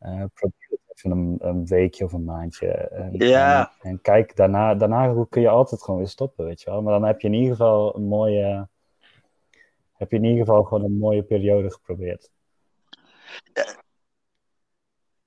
uh, 0.00 0.24
probeer 0.34 0.68
het 0.68 0.80
even 0.94 1.10
een, 1.10 1.36
een, 1.40 1.66
weekje 1.66 2.04
of 2.04 2.12
een 2.12 2.24
maandje. 2.24 2.68
En, 2.68 3.12
ja. 3.12 3.72
En, 3.80 4.00
kijk, 4.00 4.36
daarna, 4.36 4.74
daarna 4.74 5.24
kun 5.28 5.42
je 5.42 5.48
altijd 5.48 5.82
gewoon 5.82 6.00
weer 6.00 6.08
stoppen, 6.08 6.44
weet 6.44 6.62
je 6.62 6.70
wel. 6.70 6.82
Maar 6.82 6.92
dan 6.92 7.04
heb 7.04 7.20
je 7.20 7.28
in 7.28 7.34
ieder 7.34 7.50
geval 7.50 7.96
een 7.96 8.06
mooie. 8.06 8.68
Heb 9.92 10.10
je 10.10 10.16
in 10.16 10.24
ieder 10.24 10.44
geval 10.44 10.62
gewoon 10.62 10.84
een 10.84 10.98
mooie 10.98 11.22
periode 11.22 11.70
geprobeerd. 11.70 12.30
Ja 13.52 13.82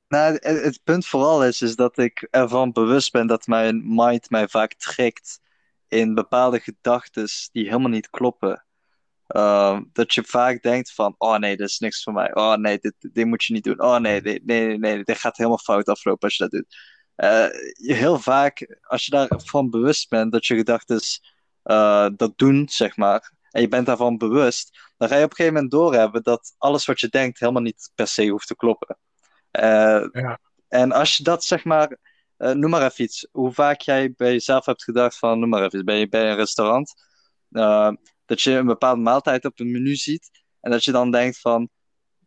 nou, 0.07 0.37
het, 0.39 0.79
punt 0.83 1.07
vooral 1.07 1.45
is, 1.45 1.61
is 1.61 1.75
dat 1.75 1.97
ik 1.97 2.27
ervan 2.31 2.71
bewust 2.71 3.11
ben 3.11 3.27
dat 3.27 3.47
mijn 3.47 3.95
mind 3.95 4.29
mij 4.29 4.47
vaak 4.47 4.73
trekt 4.73 5.39
in 5.87 6.13
bepaalde 6.13 6.59
gedachten 6.59 7.27
die 7.51 7.65
helemaal 7.65 7.89
niet 7.89 8.09
kloppen. 8.09 8.65
Ehm, 9.27 9.83
dat 9.93 10.13
je 10.13 10.23
vaak 10.23 10.61
denkt 10.61 10.93
van, 10.93 11.15
oh 11.17 11.37
nee, 11.37 11.57
dit 11.57 11.67
is 11.67 11.79
niks 11.79 12.03
voor 12.03 12.13
mij. 12.13 12.35
Oh 12.35 12.55
nee, 12.55 12.79
dit, 12.79 12.93
dit 12.99 13.25
moet 13.25 13.43
je 13.43 13.53
niet 13.53 13.63
doen. 13.63 13.81
Oh 13.81 13.97
nee, 13.97 14.21
dit, 14.21 14.45
nee, 14.45 14.67
nee, 14.67 14.77
nee, 14.77 15.03
dit 15.03 15.17
gaat 15.17 15.37
helemaal 15.37 15.57
fout 15.57 15.87
aflopen 15.87 16.23
als 16.23 16.37
je 16.37 16.43
dat 16.43 16.51
doet. 16.51 16.75
Uh, 17.17 17.47
heel 17.95 18.19
vaak, 18.19 18.79
als 18.81 19.05
je 19.05 19.11
daarvan 19.11 19.69
bewust 19.69 20.09
bent 20.09 20.31
dat 20.31 20.45
je 20.45 20.55
gedachten 20.55 20.99
uh, 21.63 22.07
dat 22.15 22.37
doen, 22.37 22.69
zeg 22.69 22.97
maar, 22.97 23.33
en 23.51 23.61
je 23.61 23.67
bent 23.67 23.85
daarvan 23.85 24.17
bewust, 24.17 24.91
dan 24.97 25.07
ga 25.07 25.15
je 25.15 25.23
op 25.23 25.29
een 25.29 25.35
gegeven 25.35 25.53
moment 25.53 25.71
doorhebben 25.71 26.23
dat 26.23 26.55
alles 26.57 26.85
wat 26.85 26.99
je 26.99 27.07
denkt 27.09 27.39
helemaal 27.39 27.61
niet 27.61 27.91
per 27.95 28.07
se 28.07 28.27
hoeft 28.27 28.47
te 28.47 28.55
kloppen. 28.55 28.97
Ja. 29.61 30.39
En 30.67 30.91
als 30.91 31.17
je 31.17 31.23
dat 31.23 31.43
zeg 31.43 31.63
maar, 31.63 31.97
uh, 32.37 32.51
noem 32.51 32.69
maar 32.69 32.85
even 32.85 33.03
iets, 33.03 33.27
hoe 33.31 33.53
vaak 33.53 33.81
jij 33.81 34.13
bij 34.17 34.31
jezelf 34.31 34.65
hebt 34.65 34.83
gedacht 34.83 35.17
van, 35.17 35.39
noem 35.39 35.49
maar 35.49 35.63
even 35.63 35.75
iets, 35.77 35.83
ben 35.83 35.95
je 35.95 36.09
bij 36.09 36.29
een 36.29 36.35
restaurant, 36.35 36.93
uh, 37.51 37.91
dat 38.25 38.41
je 38.41 38.51
een 38.51 38.65
bepaalde 38.65 39.01
maaltijd 39.01 39.45
op 39.45 39.59
een 39.59 39.71
menu 39.71 39.95
ziet 39.95 40.29
en 40.61 40.71
dat 40.71 40.83
je 40.83 40.91
dan 40.91 41.11
denkt 41.11 41.39
van, 41.39 41.69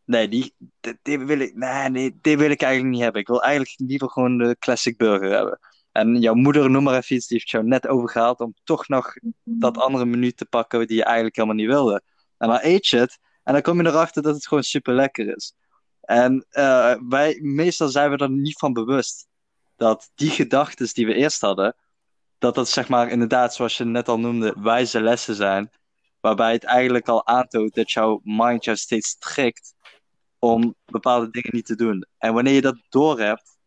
nee, 0.05 0.29
die, 0.29 0.55
die, 0.81 0.99
die, 1.03 1.19
wil 1.19 1.39
ik, 1.39 1.55
nee, 1.55 1.89
nee, 1.89 2.19
die 2.21 2.39
wil 2.39 2.51
ik 2.51 2.63
eigenlijk 2.63 2.95
niet 2.95 3.03
hebben. 3.03 3.21
Ik 3.21 3.27
wil 3.27 3.43
eigenlijk 3.43 3.75
liever 3.77 4.11
gewoon 4.11 4.39
de 4.39 4.57
classic 4.59 4.97
burger 4.97 5.31
hebben. 5.31 5.59
En 5.93 6.21
jouw 6.21 6.35
moeder, 6.35 6.71
noem 6.71 6.83
maar 6.83 6.97
even 6.97 7.17
iets, 7.17 7.27
die 7.27 7.39
heeft 7.39 7.51
jou 7.51 7.65
net 7.65 7.87
overgehaald 7.87 8.41
om 8.41 8.55
toch 8.65 8.89
nog 8.89 9.15
dat 9.43 9.79
andere 9.79 10.05
menu 10.05 10.33
te 10.33 10.47
pakken 10.47 10.87
die 10.87 10.97
je 10.97 11.05
eigenlijk 11.05 11.37
helemaal 11.37 11.57
niet 11.57 11.67
wilde. 11.67 12.03
En 12.39 12.49
dan 12.49 12.59
eet 12.63 12.87
je 12.87 12.97
het 12.97 13.19
en 13.43 13.53
dan 13.53 13.63
kom 13.63 13.81
je 13.81 13.89
erachter 13.89 14.23
dat 14.23 14.35
het 14.35 14.47
gewoon 14.47 14.63
super 14.63 14.95
lekker 14.95 15.37
is. 15.37 15.55
En 16.11 16.47
uh, 16.51 16.95
wij, 17.09 17.39
meestal 17.41 17.89
zijn 17.89 18.11
we 18.11 18.17
er 18.17 18.31
niet 18.31 18.59
van 18.59 18.73
bewust 18.73 19.29
dat 19.77 20.11
die 20.15 20.31
gedachten 20.31 20.89
die 20.93 21.07
we 21.07 21.15
eerst 21.15 21.41
hadden, 21.41 21.77
dat 22.39 22.55
dat 22.55 22.69
zeg 22.69 22.89
maar 22.89 23.09
inderdaad, 23.09 23.55
zoals 23.55 23.77
je 23.77 23.85
net 23.85 24.09
al 24.09 24.19
noemde, 24.19 24.57
wijze 24.59 25.01
lessen 25.01 25.35
zijn. 25.35 25.71
Waarbij 26.21 26.53
het 26.53 26.65
eigenlijk 26.65 27.09
al 27.09 27.27
aantoont 27.27 27.75
dat 27.75 27.91
jouw 27.91 28.21
mind 28.23 28.65
jou 28.65 28.77
steeds 28.77 29.19
trekt 29.19 29.75
om 30.39 30.75
bepaalde 30.85 31.31
dingen 31.31 31.51
niet 31.53 31.67
te 31.67 31.77
doen. 31.77 32.07
En 32.19 32.35
wanneer 32.35 32.55
je 32.55 32.61
dat 32.61 32.79
doorhebt, 32.89 33.59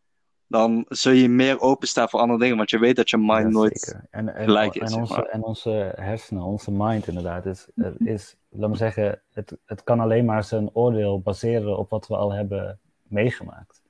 dan 0.47 0.85
zul 0.87 1.11
je 1.11 1.29
meer 1.29 1.59
openstaan 1.59 2.09
voor 2.09 2.19
andere 2.19 2.39
dingen, 2.39 2.57
want 2.57 2.69
je 2.69 2.79
weet 2.79 2.95
dat 2.95 3.09
je 3.09 3.17
mind 3.17 3.51
nooit 3.51 3.99
en, 4.09 4.35
en, 4.35 4.43
gelijk 4.43 4.75
is. 4.75 4.91
En 4.91 4.99
onze, 4.99 5.29
en 5.29 5.43
onze 5.43 5.93
hersenen, 5.95 6.43
onze 6.43 6.71
mind 6.71 7.07
inderdaad, 7.07 7.45
is, 7.45 7.67
is 7.97 8.35
laat 8.49 8.69
me 8.69 8.75
zeggen, 8.75 9.21
het, 9.33 9.57
het 9.65 9.83
kan 9.83 9.99
alleen 9.99 10.25
maar 10.25 10.43
zijn 10.43 10.69
oordeel 10.73 11.21
baseren 11.21 11.77
op 11.77 11.89
wat 11.89 12.07
we 12.07 12.15
al 12.15 12.33
hebben 12.33 12.79
meegemaakt. 13.03 13.81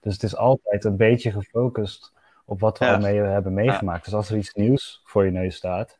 Dus 0.00 0.12
het 0.12 0.22
is 0.22 0.36
altijd 0.36 0.84
een 0.84 0.96
beetje 0.96 1.30
gefocust 1.30 2.12
op 2.44 2.60
wat 2.60 2.78
we 2.78 2.86
al 2.86 2.98
mee 2.98 3.18
hebben 3.18 3.54
meegemaakt. 3.54 4.04
Dus 4.04 4.14
als 4.14 4.30
er 4.30 4.36
iets 4.36 4.54
nieuws 4.54 5.00
voor 5.04 5.24
je 5.24 5.30
neus 5.30 5.56
staat, 5.56 5.98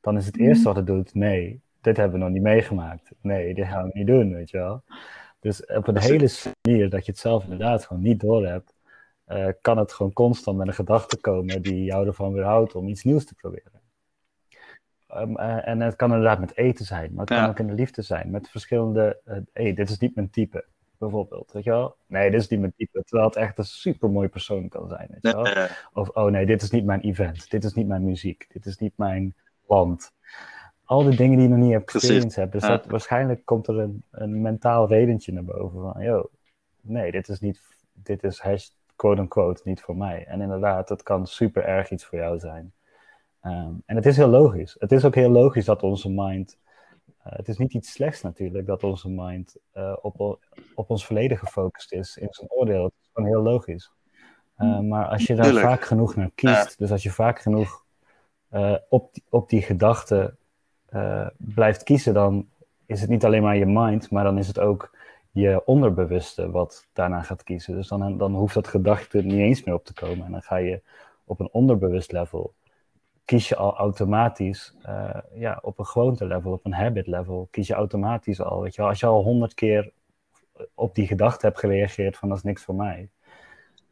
dan 0.00 0.16
is 0.16 0.26
het 0.26 0.38
eerste 0.38 0.64
wat 0.64 0.76
het 0.76 0.86
doet, 0.86 1.14
nee, 1.14 1.60
dit 1.80 1.96
hebben 1.96 2.18
we 2.18 2.24
nog 2.24 2.32
niet 2.32 2.42
meegemaakt. 2.42 3.10
Nee, 3.20 3.54
dit 3.54 3.66
gaan 3.66 3.84
we 3.84 3.90
niet 3.92 4.06
doen, 4.06 4.34
weet 4.34 4.50
je 4.50 4.56
wel. 4.56 4.82
Dus 5.40 5.66
op 5.66 5.88
een 5.88 5.98
hele 5.98 6.30
manier 6.62 6.90
dat 6.90 7.06
je 7.06 7.12
het 7.12 7.20
zelf 7.20 7.42
inderdaad 7.42 7.86
gewoon 7.86 8.02
niet 8.02 8.20
doorhebt, 8.20 8.74
uh, 9.28 9.48
kan 9.60 9.78
het 9.78 9.92
gewoon 9.92 10.12
constant 10.12 10.56
met 10.56 10.66
een 10.66 10.74
gedachte 10.74 11.20
komen 11.20 11.62
die 11.62 11.84
jou 11.84 12.06
ervan 12.06 12.32
weerhoudt 12.32 12.74
om 12.74 12.88
iets 12.88 13.04
nieuws 13.04 13.24
te 13.24 13.34
proberen. 13.34 13.80
Um, 15.16 15.38
uh, 15.38 15.68
en 15.68 15.80
het 15.80 15.96
kan 15.96 16.10
inderdaad 16.10 16.40
met 16.40 16.56
eten 16.56 16.84
zijn, 16.84 17.10
maar 17.14 17.26
het 17.26 17.34
kan 17.34 17.48
ook 17.48 17.58
in 17.58 17.66
de 17.66 17.72
liefde 17.72 18.02
zijn. 18.02 18.30
Met 18.30 18.48
verschillende, 18.48 19.20
hé, 19.24 19.36
uh, 19.36 19.42
hey, 19.52 19.74
dit 19.74 19.90
is 19.90 19.98
niet 19.98 20.14
mijn 20.14 20.30
type, 20.30 20.64
bijvoorbeeld. 20.98 21.52
Weet 21.52 21.64
je 21.64 21.70
wel? 21.70 21.96
Nee, 22.06 22.30
dit 22.30 22.40
is 22.40 22.48
niet 22.48 22.60
mijn 22.60 22.72
type. 22.76 23.02
Terwijl 23.04 23.28
het 23.28 23.38
echt 23.38 23.58
een 23.58 23.64
super 23.64 24.10
mooi 24.10 24.28
persoon 24.28 24.68
kan 24.68 24.88
zijn. 24.88 25.08
Weet 25.10 25.34
je 25.34 25.42
wel? 25.42 25.66
Of, 25.92 26.08
oh 26.08 26.30
nee, 26.30 26.46
dit 26.46 26.62
is 26.62 26.70
niet 26.70 26.84
mijn 26.84 27.00
event. 27.00 27.50
Dit 27.50 27.64
is 27.64 27.74
niet 27.74 27.86
mijn 27.86 28.04
muziek. 28.04 28.46
Dit 28.52 28.66
is 28.66 28.78
niet 28.78 28.92
mijn 28.96 29.34
land. 29.66 30.12
Al 30.84 31.02
die 31.02 31.16
dingen 31.16 31.38
die 31.38 31.48
je 31.48 31.54
nog 31.54 31.64
niet 31.64 31.72
hebt 31.72 31.94
experienced 31.94 32.34
hebt. 32.34 32.52
Dus 32.52 32.62
dat, 32.62 32.86
waarschijnlijk 32.86 33.44
komt 33.44 33.66
er 33.66 33.78
een, 33.78 34.02
een 34.10 34.42
mentaal 34.42 34.88
redentje 34.88 35.32
naar 35.32 35.44
boven 35.44 35.80
van, 35.80 36.02
yo, 36.02 36.30
nee, 36.80 37.10
dit 37.10 37.28
is 37.28 37.40
niet, 37.40 37.60
dit 37.92 38.24
is 38.24 38.40
quote-unquote 38.96 39.62
niet 39.64 39.80
voor 39.80 39.96
mij. 39.96 40.24
En 40.26 40.40
inderdaad, 40.40 40.88
het 40.88 41.02
kan 41.02 41.26
super 41.26 41.64
erg 41.64 41.90
iets 41.90 42.04
voor 42.04 42.18
jou 42.18 42.38
zijn. 42.38 42.72
Um, 43.42 43.82
en 43.86 43.96
het 43.96 44.06
is 44.06 44.16
heel 44.16 44.28
logisch. 44.28 44.76
Het 44.78 44.92
is 44.92 45.04
ook 45.04 45.14
heel 45.14 45.30
logisch 45.30 45.64
dat 45.64 45.82
onze 45.82 46.10
mind. 46.10 46.58
Uh, 47.06 47.32
het 47.32 47.48
is 47.48 47.58
niet 47.58 47.74
iets 47.74 47.92
slechts 47.92 48.22
natuurlijk 48.22 48.66
dat 48.66 48.84
onze 48.84 49.08
mind 49.08 49.56
uh, 49.74 49.96
op, 50.02 50.38
op 50.74 50.90
ons 50.90 51.06
verleden 51.06 51.38
gefocust 51.38 51.92
is 51.92 52.16
in 52.16 52.28
zijn 52.30 52.50
oordeel. 52.50 52.84
Het 52.84 52.92
is 53.00 53.10
gewoon 53.12 53.28
heel 53.28 53.42
logisch. 53.42 53.92
Uh, 54.58 54.80
maar 54.80 55.06
als 55.06 55.26
je 55.26 55.34
daar 55.34 55.44
Tuurlijk. 55.44 55.66
vaak 55.66 55.84
genoeg 55.84 56.16
naar 56.16 56.30
kiest, 56.34 56.78
dus 56.78 56.90
als 56.90 57.02
je 57.02 57.10
vaak 57.10 57.38
genoeg 57.38 57.84
op, 58.88 59.14
die, 59.14 59.24
op 59.28 59.48
die 59.48 59.62
gedachte 59.62 60.36
blijft 61.36 61.82
kiezen, 61.82 62.14
dan 62.14 62.48
is 62.86 63.00
het 63.00 63.10
niet 63.10 63.24
alleen 63.24 63.42
maar 63.42 63.56
je 63.56 63.66
mind, 63.66 64.10
maar 64.10 64.24
dan 64.24 64.38
is 64.38 64.46
het 64.46 64.58
ook 64.58 64.95
je 65.40 65.64
onderbewuste 65.64 66.50
wat 66.50 66.86
daarna 66.92 67.22
gaat 67.22 67.42
kiezen. 67.42 67.74
Dus 67.74 67.88
dan, 67.88 68.18
dan 68.18 68.34
hoeft 68.34 68.54
dat 68.54 68.68
gedachte 68.68 69.22
niet 69.22 69.38
eens 69.38 69.64
meer 69.64 69.74
op 69.74 69.84
te 69.84 69.94
komen. 69.94 70.24
En 70.26 70.32
dan 70.32 70.42
ga 70.42 70.56
je 70.56 70.82
op 71.24 71.40
een 71.40 71.48
onderbewust 71.52 72.12
level 72.12 72.54
kies 73.26 73.48
je 73.48 73.56
al 73.56 73.76
automatisch, 73.76 74.74
uh, 74.88 75.18
ja, 75.34 75.58
op 75.62 75.78
een 75.78 75.86
gewoonte 75.86 76.26
level, 76.26 76.52
op 76.52 76.64
een 76.64 76.74
habit 76.74 77.06
level, 77.06 77.48
kies 77.50 77.66
je 77.66 77.74
automatisch 77.74 78.40
al. 78.40 78.62
Weet 78.62 78.74
je 78.74 78.80
wel? 78.80 78.90
Als 78.90 79.00
je 79.00 79.06
al 79.06 79.22
honderd 79.22 79.54
keer 79.54 79.92
op 80.74 80.94
die 80.94 81.06
gedachte 81.06 81.46
hebt 81.46 81.58
gereageerd 81.58 82.16
van 82.16 82.28
dat 82.28 82.36
is 82.36 82.44
niks 82.44 82.64
voor 82.64 82.74
mij, 82.74 83.08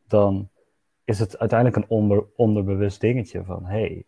dan 0.07 0.49
is 1.05 1.19
het 1.19 1.39
uiteindelijk 1.39 1.83
een 1.83 1.97
onder, 1.97 2.25
onderbewust 2.37 3.01
dingetje 3.01 3.45
van 3.45 3.65
hey, 3.65 4.05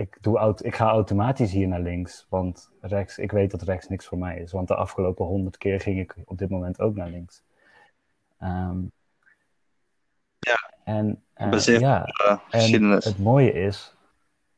ik, 0.00 0.18
doe, 0.20 0.54
ik 0.62 0.74
ga 0.74 0.88
automatisch 0.88 1.52
hier 1.52 1.68
naar 1.68 1.80
links, 1.80 2.26
want 2.28 2.70
rechts, 2.80 3.18
ik 3.18 3.32
weet 3.32 3.50
dat 3.50 3.62
rechts 3.62 3.88
niks 3.88 4.06
voor 4.06 4.18
mij 4.18 4.38
is. 4.38 4.52
Want 4.52 4.68
de 4.68 4.74
afgelopen 4.74 5.24
honderd 5.26 5.56
keer 5.56 5.80
ging 5.80 5.98
ik 5.98 6.16
op 6.24 6.38
dit 6.38 6.50
moment 6.50 6.80
ook 6.80 6.94
naar 6.94 7.08
links. 7.08 7.42
Um, 8.42 8.92
ja. 10.38 10.72
En, 10.84 11.22
uh, 11.36 11.60
ja, 11.60 12.06
en 12.50 12.82
het 12.90 13.18
mooie 13.18 13.52
is, 13.52 13.94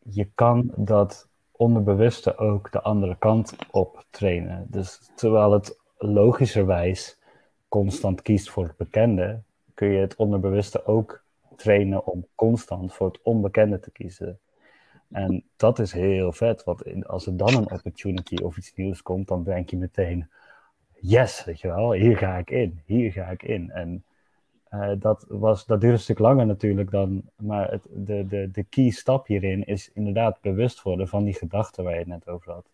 je 0.03 0.29
kan 0.35 0.73
dat 0.77 1.29
onderbewuste 1.51 2.37
ook 2.37 2.73
de 2.73 2.83
andere 2.83 3.17
kant 3.19 3.57
op 3.71 4.05
trainen. 4.11 4.67
Dus 4.71 5.11
terwijl 5.15 5.53
het 5.53 5.79
logischerwijs 5.99 7.19
constant 7.69 8.23
kiest 8.23 8.51
voor 8.51 8.65
het 8.65 8.77
bekende, 8.77 9.43
kun 9.75 9.89
je 9.89 10.01
het 10.01 10.17
onderbewuste 10.17 10.87
ook 10.87 11.23
trainen 11.57 12.07
om 12.07 12.27
constant 12.35 12.95
voor 12.95 13.07
het 13.07 13.23
onbekende 13.23 13.81
te 13.81 13.91
kiezen. 13.91 14.41
En 15.13 15.45
dat 15.57 15.79
is 15.79 15.93
heel 15.93 16.33
vet, 16.33 16.65
want 16.65 17.07
als 17.07 17.27
er 17.27 17.37
dan 17.37 17.55
een 17.55 17.71
opportunity 17.71 18.37
of 18.37 18.57
iets 18.57 18.75
nieuws 18.75 19.03
komt, 19.03 19.29
dan 19.29 19.45
denk 19.45 19.71
je 19.71 19.77
meteen, 19.77 20.31
yes, 21.01 21.45
weet 21.45 21.61
je 21.61 21.69
wel, 21.69 21.93
hier 21.93 22.17
ga 22.17 22.37
ik 22.37 22.51
in, 22.51 22.81
hier 22.85 23.13
ga 23.13 23.27
ik 23.27 23.43
in. 23.43 23.71
En 23.71 24.05
uh, 24.71 24.91
dat, 24.99 25.25
was, 25.29 25.67
dat 25.67 25.81
duurt 25.81 25.93
een 25.93 25.99
stuk 25.99 26.19
langer 26.19 26.47
natuurlijk 26.47 26.91
dan, 26.91 27.23
maar 27.37 27.71
het, 27.71 27.87
de, 27.91 28.27
de, 28.27 28.51
de 28.51 28.63
key 28.63 28.91
stap 28.91 29.27
hierin 29.27 29.65
is 29.65 29.91
inderdaad 29.95 30.41
bewust 30.41 30.83
worden 30.83 31.09
van 31.09 31.25
die 31.25 31.35
gedachten 31.35 31.85
waar 31.85 31.93
je 31.93 31.99
het 31.99 32.09
net 32.09 32.29
over 32.29 32.53
had. 32.53 32.71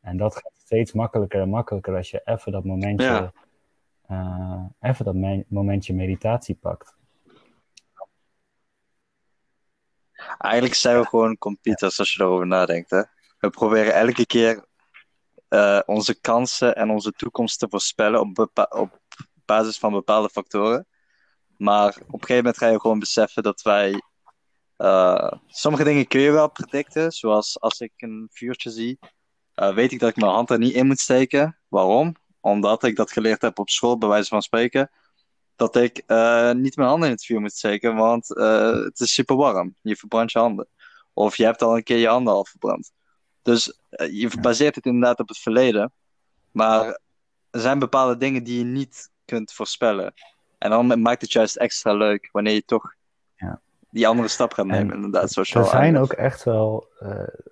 En 0.00 0.16
dat 0.16 0.34
gaat 0.34 0.52
steeds 0.56 0.92
makkelijker 0.92 1.40
en 1.40 1.48
makkelijker 1.48 1.96
als 1.96 2.10
je 2.10 2.20
even 2.24 2.52
dat 2.52 2.64
momentje, 2.64 3.06
ja. 3.06 3.32
uh, 4.10 4.90
even 4.90 5.04
dat 5.04 5.14
me 5.14 5.44
momentje 5.48 5.94
meditatie 5.94 6.54
pakt. 6.54 6.96
Eigenlijk 10.38 10.74
zijn 10.74 11.00
we 11.00 11.06
gewoon 11.06 11.38
computers 11.38 11.98
als 11.98 12.12
je 12.12 12.22
erover 12.22 12.46
nadenkt. 12.46 12.90
Hè? 12.90 13.02
We 13.38 13.50
proberen 13.50 13.94
elke 13.94 14.26
keer 14.26 14.64
uh, 15.48 15.80
onze 15.86 16.20
kansen 16.20 16.76
en 16.76 16.90
onze 16.90 17.12
toekomst 17.12 17.58
te 17.58 17.66
voorspellen 17.68 18.20
op, 18.20 18.50
op 18.68 19.00
basis 19.44 19.78
van 19.78 19.92
bepaalde 19.92 20.28
factoren. 20.28 20.86
Maar 21.56 21.88
op 21.88 21.96
een 21.96 22.20
gegeven 22.20 22.36
moment 22.36 22.56
ga 22.56 22.68
je 22.68 22.80
gewoon 22.80 22.98
beseffen 22.98 23.42
dat 23.42 23.62
wij. 23.62 24.02
Uh, 24.78 25.32
sommige 25.46 25.84
dingen 25.84 26.06
kun 26.06 26.20
je 26.20 26.30
wel 26.30 26.50
predicten, 26.50 27.12
zoals 27.12 27.60
als 27.60 27.80
ik 27.80 27.92
een 27.96 28.28
vuurtje 28.32 28.70
zie, 28.70 28.98
uh, 29.54 29.74
weet 29.74 29.92
ik 29.92 30.00
dat 30.00 30.08
ik 30.08 30.16
mijn 30.16 30.32
hand 30.32 30.50
er 30.50 30.58
niet 30.58 30.74
in 30.74 30.86
moet 30.86 31.00
steken. 31.00 31.58
Waarom? 31.68 32.14
Omdat 32.40 32.82
ik 32.82 32.96
dat 32.96 33.12
geleerd 33.12 33.42
heb 33.42 33.58
op 33.58 33.70
school, 33.70 33.98
bij 33.98 34.08
wijze 34.08 34.28
van 34.28 34.42
spreken. 34.42 34.90
Dat 35.56 35.76
ik 35.76 36.02
uh, 36.06 36.52
niet 36.52 36.76
mijn 36.76 36.88
handen 36.88 37.08
in 37.08 37.14
het 37.14 37.24
vuur 37.24 37.40
moet 37.40 37.52
steken, 37.52 37.94
want 37.94 38.28
het 38.28 39.00
is 39.00 39.14
super 39.14 39.36
warm. 39.36 39.74
Je 39.80 39.96
verbrandt 39.96 40.32
je 40.32 40.38
handen. 40.38 40.66
Of 41.12 41.36
je 41.36 41.44
hebt 41.44 41.62
al 41.62 41.76
een 41.76 41.82
keer 41.82 41.98
je 41.98 42.08
handen 42.08 42.32
al 42.32 42.44
verbrand. 42.44 42.92
Dus 43.42 43.78
je 44.10 44.30
baseert 44.40 44.74
het 44.74 44.86
inderdaad 44.86 45.18
op 45.18 45.28
het 45.28 45.38
verleden. 45.38 45.92
Maar 46.50 47.00
er 47.50 47.60
zijn 47.60 47.78
bepaalde 47.78 48.16
dingen 48.16 48.44
die 48.44 48.58
je 48.58 48.64
niet 48.64 49.10
kunt 49.24 49.52
voorspellen. 49.52 50.14
En 50.58 50.70
dan 50.70 51.00
maakt 51.00 51.22
het 51.22 51.32
juist 51.32 51.56
extra 51.56 51.92
leuk 51.92 52.28
wanneer 52.32 52.54
je 52.54 52.64
toch 52.64 52.94
ja. 53.36 53.60
die 53.90 54.08
andere 54.08 54.28
stap 54.28 54.52
gaat 54.52 54.66
nemen. 54.66 54.94
inderdaad, 54.94 55.30
zoals 55.30 55.54
er 55.54 55.64
zijn 55.64 55.98
ook 55.98 56.12
echt 56.12 56.44
wel 56.44 56.88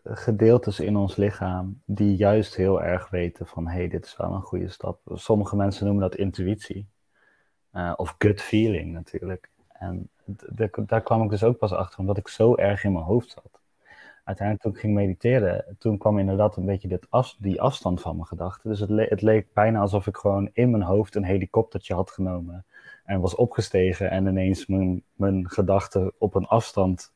gedeeltes 0.04 0.80
in 0.80 0.96
ons 0.96 1.16
lichaam 1.16 1.82
die 1.86 2.16
juist 2.16 2.56
heel 2.56 2.82
erg 2.82 3.10
weten 3.10 3.46
van 3.46 3.66
hé, 3.68 3.76
hey, 3.76 3.88
dit 3.88 4.04
is 4.04 4.16
wel 4.16 4.32
een 4.32 4.42
goede 4.42 4.68
stap. 4.68 5.00
Sommige 5.04 5.56
mensen 5.56 5.84
noemen 5.84 6.02
dat 6.02 6.18
intuïtie. 6.18 6.90
Uh, 7.72 7.92
of 7.96 8.14
gut 8.18 8.40
feeling 8.40 8.92
natuurlijk. 8.92 9.50
En 9.72 10.08
daar 10.86 11.02
kwam 11.02 11.22
ik 11.22 11.30
dus 11.30 11.44
ook 11.44 11.58
pas 11.58 11.72
achter, 11.72 11.98
omdat 11.98 12.18
ik 12.18 12.28
zo 12.28 12.56
erg 12.56 12.84
in 12.84 12.92
mijn 12.92 13.04
hoofd 13.04 13.30
zat. 13.30 13.60
Uiteindelijk 14.24 14.66
toen 14.66 14.74
ik 14.74 14.80
ging 14.80 14.94
mediteren, 14.94 15.76
toen 15.78 15.98
kwam 15.98 16.18
inderdaad 16.18 16.56
een 16.56 16.64
beetje 16.64 16.88
dit 16.88 17.06
af, 17.10 17.36
die 17.38 17.60
afstand 17.60 18.00
van 18.00 18.14
mijn 18.14 18.26
gedachten. 18.26 18.70
Dus 18.70 18.80
het, 18.80 18.90
het 19.10 19.22
leek 19.22 19.52
bijna 19.52 19.80
alsof 19.80 20.06
ik 20.06 20.16
gewoon 20.16 20.50
in 20.52 20.70
mijn 20.70 20.82
hoofd 20.82 21.14
een 21.14 21.24
helikoptertje 21.24 21.94
had 21.94 22.10
genomen 22.10 22.64
en 23.04 23.20
was 23.20 23.34
opgestegen 23.34 24.10
en 24.10 24.26
ineens 24.26 24.66
mijn, 24.66 25.02
mijn 25.14 25.50
gedachten 25.50 26.12
op 26.18 26.34
een 26.34 26.46
afstand 26.46 27.12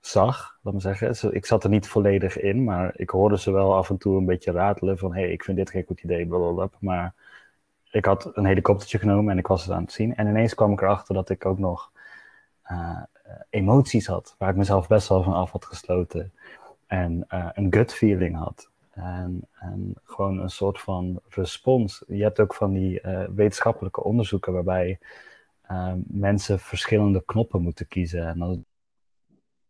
zag, 0.00 0.58
laat 0.62 0.74
me 0.74 0.80
zeggen. 0.80 1.34
Ik 1.34 1.46
zat 1.46 1.64
er 1.64 1.70
niet 1.70 1.88
volledig 1.88 2.40
in, 2.40 2.64
maar 2.64 2.92
ik 2.96 3.10
hoorde 3.10 3.38
ze 3.38 3.50
wel 3.50 3.74
af 3.74 3.90
en 3.90 3.98
toe 3.98 4.16
een 4.16 4.26
beetje 4.26 4.52
ratelen 4.52 4.98
van 4.98 5.14
hé, 5.14 5.20
hey, 5.20 5.32
ik 5.32 5.44
vind 5.44 5.56
dit 5.56 5.70
geen 5.70 5.84
goed 5.86 6.02
idee, 6.02 6.26
blablabla. 6.26 6.70
Maar 6.80 7.14
ik 7.90 8.04
had 8.04 8.30
een 8.36 8.44
helikoptertje 8.44 8.98
genomen 8.98 9.32
en 9.32 9.38
ik 9.38 9.46
was 9.46 9.62
het 9.62 9.72
aan 9.72 9.82
het 9.82 9.92
zien. 9.92 10.16
En 10.16 10.26
ineens 10.26 10.54
kwam 10.54 10.72
ik 10.72 10.80
erachter 10.80 11.14
dat 11.14 11.30
ik 11.30 11.46
ook 11.46 11.58
nog 11.58 11.92
uh, 12.70 13.02
emoties 13.50 14.06
had, 14.06 14.34
waar 14.38 14.50
ik 14.50 14.56
mezelf 14.56 14.88
best 14.88 15.08
wel 15.08 15.22
van 15.22 15.32
af 15.32 15.50
had 15.50 15.64
gesloten. 15.64 16.32
En 16.86 17.26
uh, 17.28 17.48
een 17.52 17.72
gut 17.72 17.94
feeling 17.94 18.36
had. 18.36 18.70
En, 18.90 19.48
en, 19.52 19.94
gewoon 20.04 20.38
een 20.38 20.50
soort 20.50 20.80
van 20.80 21.20
respons. 21.28 22.04
Je 22.06 22.22
hebt 22.22 22.40
ook 22.40 22.54
van 22.54 22.72
die 22.72 23.00
wetenschappelijke 23.34 24.02
onderzoeken 24.02 24.52
waarbij 24.52 24.98
mensen 26.06 26.58
verschillende 26.58 27.22
knoppen 27.24 27.62
moeten 27.62 27.88
kiezen. 27.88 28.26
En 28.26 28.38
dan 28.38 28.64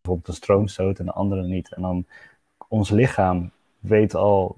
bijvoorbeeld 0.01 0.29
een 0.29 0.43
stroomstoot 0.43 0.99
en 0.99 1.05
de 1.05 1.13
andere 1.13 1.43
niet. 1.43 1.75
En 1.75 1.83
dan 1.83 2.07
ons 2.69 2.91
lichaam 2.91 3.53
weet 3.79 4.15
al 4.15 4.57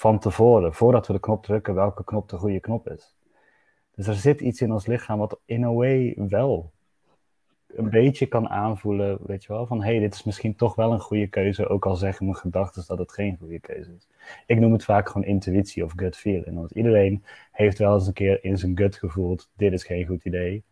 van 0.00 0.18
tevoren, 0.18 0.74
voordat 0.74 1.06
we 1.06 1.12
de 1.12 1.20
knop 1.20 1.44
drukken, 1.44 1.74
welke 1.74 2.04
knop 2.04 2.28
de 2.28 2.36
goede 2.36 2.60
knop 2.60 2.88
is. 2.88 3.14
Dus 3.94 4.06
er 4.06 4.14
zit 4.14 4.40
iets 4.40 4.60
in 4.60 4.72
ons 4.72 4.86
lichaam 4.86 5.18
wat 5.18 5.40
in 5.44 5.64
a 5.64 5.72
way 5.72 6.14
wel 6.16 6.72
een 7.66 7.90
beetje 7.90 8.26
kan 8.26 8.48
aanvoelen, 8.48 9.18
weet 9.26 9.44
je 9.44 9.52
wel, 9.52 9.66
van 9.66 9.82
hé, 9.82 9.90
hey, 9.90 9.98
dit 9.98 10.14
is 10.14 10.22
misschien 10.22 10.56
toch 10.56 10.74
wel 10.74 10.92
een 10.92 11.00
goede 11.00 11.26
keuze, 11.26 11.68
ook 11.68 11.86
al 11.86 11.96
zeggen 11.96 12.24
mijn 12.24 12.36
gedachten 12.36 12.84
dat 12.86 12.98
het 12.98 13.12
geen 13.12 13.36
goede 13.40 13.60
keuze 13.60 13.94
is. 13.96 14.08
Ik 14.46 14.58
noem 14.58 14.72
het 14.72 14.84
vaak 14.84 15.08
gewoon 15.08 15.26
intuïtie 15.26 15.84
of 15.84 15.92
gut 15.96 16.16
feeling, 16.16 16.54
want 16.56 16.70
iedereen 16.70 17.24
heeft 17.52 17.78
wel 17.78 17.94
eens 17.94 18.06
een 18.06 18.12
keer 18.12 18.44
in 18.44 18.58
zijn 18.58 18.76
gut 18.76 18.96
gevoeld, 18.96 19.50
dit 19.56 19.72
is 19.72 19.84
geen 19.84 20.06
goed 20.06 20.24
idee. 20.24 20.64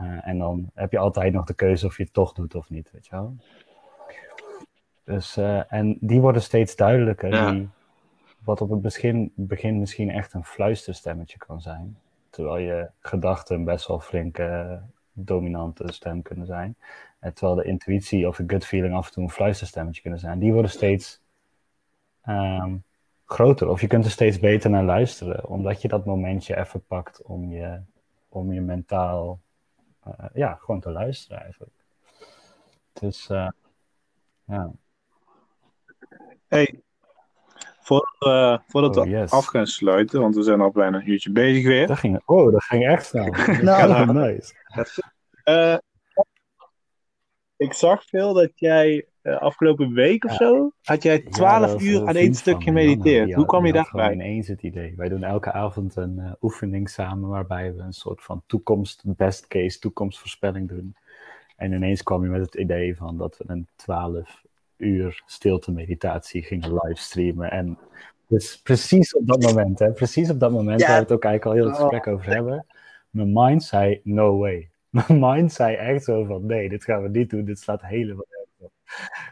Uh, 0.00 0.28
en 0.28 0.38
dan 0.38 0.70
heb 0.74 0.92
je 0.92 0.98
altijd 0.98 1.32
nog 1.32 1.44
de 1.44 1.54
keuze 1.54 1.86
of 1.86 1.96
je 1.96 2.02
het 2.02 2.12
toch 2.12 2.32
doet 2.32 2.54
of 2.54 2.70
niet, 2.70 2.90
weet 2.90 3.06
je 3.06 3.10
wel. 3.10 3.36
Dus, 5.04 5.36
uh, 5.38 5.72
en 5.72 5.96
die 6.00 6.20
worden 6.20 6.42
steeds 6.42 6.76
duidelijker, 6.76 7.30
ja. 7.30 7.50
die, 7.50 7.68
wat 8.44 8.60
op 8.60 8.70
het 8.70 8.82
begin, 8.82 9.32
begin 9.34 9.78
misschien 9.78 10.10
echt 10.10 10.32
een 10.32 10.44
fluisterstemmetje 10.44 11.38
kan 11.38 11.60
zijn. 11.60 11.98
Terwijl 12.30 12.56
je 12.56 12.90
gedachten 12.98 13.64
best 13.64 13.86
wel 13.86 14.00
flink 14.00 14.38
uh, 14.38 14.72
dominante 15.12 15.92
stem 15.92 16.22
kunnen 16.22 16.46
zijn. 16.46 16.76
En 17.18 17.34
terwijl 17.34 17.56
de 17.56 17.64
intuïtie 17.64 18.28
of 18.28 18.36
de 18.36 18.44
gut 18.46 18.66
feeling 18.66 18.94
af 18.94 19.06
en 19.06 19.12
toe 19.12 19.22
een 19.22 19.30
fluisterstemmetje 19.30 20.02
kunnen 20.02 20.20
zijn. 20.20 20.38
Die 20.38 20.52
worden 20.52 20.70
steeds 20.70 21.20
um, 22.26 22.84
groter. 23.24 23.68
Of 23.68 23.80
je 23.80 23.86
kunt 23.86 24.04
er 24.04 24.10
steeds 24.10 24.38
beter 24.38 24.70
naar 24.70 24.84
luisteren. 24.84 25.48
Omdat 25.48 25.82
je 25.82 25.88
dat 25.88 26.04
momentje 26.04 26.56
even 26.56 26.84
pakt 26.84 27.22
om 27.22 27.52
je, 27.52 27.80
om 28.28 28.52
je 28.52 28.60
mentaal 28.60 29.40
uh, 30.06 30.26
ja, 30.32 30.54
gewoon 30.54 30.80
te 30.80 30.90
luisteren 30.90 31.42
eigenlijk. 31.42 31.74
Dus 32.92 33.28
uh, 33.28 33.48
ja. 34.44 34.70
Hey, 36.48 36.82
voordat 37.80 38.96
oh, 38.96 39.02
we 39.02 39.08
yes. 39.08 39.30
af 39.30 39.46
gaan 39.46 39.66
sluiten, 39.66 40.20
want 40.20 40.34
we 40.34 40.42
zijn 40.42 40.60
al 40.60 40.70
bijna 40.70 40.96
een 40.96 41.10
uurtje 41.10 41.32
bezig 41.32 41.64
weer. 41.64 41.86
Dat 41.86 41.98
ging, 41.98 42.22
oh, 42.24 42.52
dat 42.52 42.64
ging 42.64 42.86
echt 42.86 43.06
snel. 43.06 43.34
nou, 43.62 44.12
nice. 44.12 44.54
Uh, 45.44 45.76
ik 47.56 47.72
zag 47.72 48.04
veel 48.04 48.32
dat 48.32 48.50
jij 48.54 49.06
uh, 49.22 49.38
afgelopen 49.38 49.92
week 49.92 50.24
of 50.24 50.30
ja. 50.30 50.36
zo, 50.36 50.72
had 50.82 51.02
jij 51.02 51.18
12 51.18 51.82
ja, 51.82 51.88
uur 51.88 52.06
aan 52.06 52.16
één 52.16 52.34
stuk 52.34 52.62
gemediteerd. 52.62 53.34
Hoe 53.34 53.46
kwam 53.46 53.66
je 53.66 53.72
daarbij? 53.72 54.12
ineens 54.12 54.48
het 54.48 54.62
idee. 54.62 54.94
Wij 54.96 55.08
doen 55.08 55.22
elke 55.22 55.52
avond 55.52 55.96
een 55.96 56.18
uh, 56.18 56.32
oefening 56.40 56.90
samen 56.90 57.28
waarbij 57.28 57.74
we 57.74 57.82
een 57.82 57.92
soort 57.92 58.22
van 58.22 58.42
toekomst, 58.46 59.02
best 59.04 59.46
case 59.46 59.78
toekomstvoorspelling 59.78 60.68
doen. 60.68 60.96
En 61.56 61.72
ineens 61.72 62.02
kwam 62.02 62.22
je 62.22 62.28
met 62.28 62.40
het 62.40 62.54
idee 62.54 62.96
van 62.96 63.18
dat 63.18 63.36
we 63.36 63.44
een 63.46 63.68
12 63.76 64.42
uur 64.80 65.22
stilte 65.26 65.72
meditatie 65.72 66.42
gingen 66.42 66.74
livestreamen. 66.74 67.50
En 67.50 67.78
dus 68.26 68.60
precies 68.62 69.14
op 69.14 69.26
dat 69.26 69.42
moment, 69.42 69.78
hè, 69.78 69.92
precies 69.92 70.30
op 70.30 70.40
dat 70.40 70.50
moment, 70.50 70.80
ja. 70.80 70.86
waar 70.86 70.96
we 70.96 71.02
het 71.02 71.12
ook 71.12 71.24
eigenlijk 71.24 71.44
al 71.56 71.62
heel 71.62 71.72
het 71.72 71.80
gesprek 71.80 72.06
over 72.06 72.26
hebben, 72.26 72.66
mijn 73.10 73.32
mind 73.32 73.62
zei, 73.62 74.00
no 74.04 74.38
way. 74.38 74.70
Mijn 74.90 75.18
mind 75.20 75.52
zei 75.52 75.76
echt 75.76 76.04
zo 76.04 76.24
van, 76.24 76.46
nee, 76.46 76.68
dit 76.68 76.84
gaan 76.84 77.02
we 77.02 77.08
niet 77.08 77.30
doen, 77.30 77.44
dit 77.44 77.58
slaat 77.58 77.82
helemaal 77.82 78.24
op. 78.58 78.72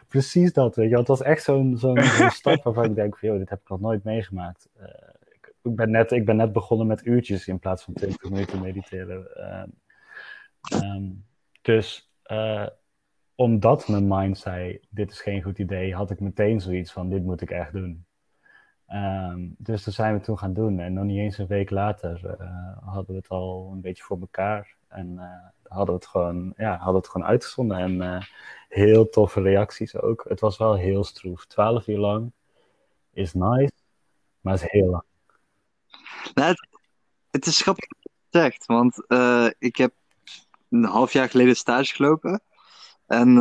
Precies 0.07 0.53
dat, 0.53 0.75
weet 0.75 0.89
je. 0.89 0.97
Het 0.97 1.07
was 1.07 1.21
echt 1.21 1.43
zo'n 1.43 1.77
zo'n 1.77 2.03
zo 2.03 2.29
stap 2.39 2.63
waarvan 2.63 2.85
ik 2.85 2.95
denk 2.95 3.17
van, 3.17 3.29
joh, 3.29 3.37
dit 3.37 3.49
heb 3.49 3.59
ik 3.61 3.69
nog 3.69 3.79
nooit 3.79 4.03
meegemaakt. 4.03 4.69
Uh, 4.79 4.85
ik, 5.29 5.53
ik, 5.63 5.75
ben 5.75 5.91
net, 5.91 6.11
ik 6.11 6.25
ben 6.25 6.35
net 6.35 6.53
begonnen 6.53 6.87
met 6.87 7.05
uurtjes 7.05 7.47
in 7.47 7.59
plaats 7.59 7.83
van 7.83 7.93
20 7.93 8.29
minuten 8.29 8.61
mediteren. 8.61 9.27
Uh, 9.37 10.93
um, 10.95 11.25
dus 11.61 12.11
uh, 12.31 12.67
omdat 13.39 13.87
mijn 13.87 14.07
mind 14.07 14.37
zei, 14.37 14.79
dit 14.89 15.11
is 15.11 15.21
geen 15.21 15.41
goed 15.41 15.59
idee, 15.59 15.95
had 15.95 16.11
ik 16.11 16.19
meteen 16.19 16.61
zoiets 16.61 16.91
van, 16.91 17.09
dit 17.09 17.23
moet 17.23 17.41
ik 17.41 17.51
echt 17.51 17.71
doen. 17.71 18.05
Um, 18.93 19.55
dus 19.57 19.83
dat 19.83 19.93
zijn 19.93 20.13
we 20.13 20.19
toen 20.19 20.37
gaan 20.37 20.53
doen. 20.53 20.79
En 20.79 20.93
nog 20.93 21.03
niet 21.03 21.17
eens 21.17 21.37
een 21.37 21.47
week 21.47 21.69
later 21.69 22.37
hadden 22.83 23.05
we 23.07 23.15
het 23.15 23.27
al 23.27 23.69
een 23.73 23.81
beetje 23.81 24.03
voor 24.03 24.19
elkaar. 24.19 24.75
En 24.87 25.07
uh, 25.13 25.23
hadden 25.63 25.95
we 25.95 25.99
het 25.99 26.05
gewoon, 26.05 26.53
ja, 26.57 26.77
hadden 26.77 27.01
het 27.01 27.09
gewoon 27.09 27.27
uitgezonden. 27.27 27.77
En 27.77 27.93
uh, 27.95 28.21
heel 28.69 29.09
toffe 29.09 29.41
reacties 29.41 29.95
ook. 29.95 30.25
Het 30.27 30.39
was 30.39 30.57
wel 30.57 30.75
heel 30.75 31.03
stroef. 31.03 31.45
Twaalf 31.45 31.87
uur 31.87 31.97
lang 31.97 32.31
is 33.13 33.33
nice, 33.33 33.73
maar 34.41 34.53
is 34.53 34.63
heel 34.65 34.89
lang. 34.89 35.03
Nou, 36.33 36.55
het, 37.31 37.45
is 37.45 37.61
grappig 37.61 37.87
gezegd, 38.29 38.65
want 38.65 39.03
ik 39.59 39.75
heb 39.75 39.93
een 40.69 40.83
half 40.83 41.13
jaar 41.13 41.29
geleden 41.29 41.55
stage 41.55 41.95
gelopen. 41.95 42.41
En 43.09 43.35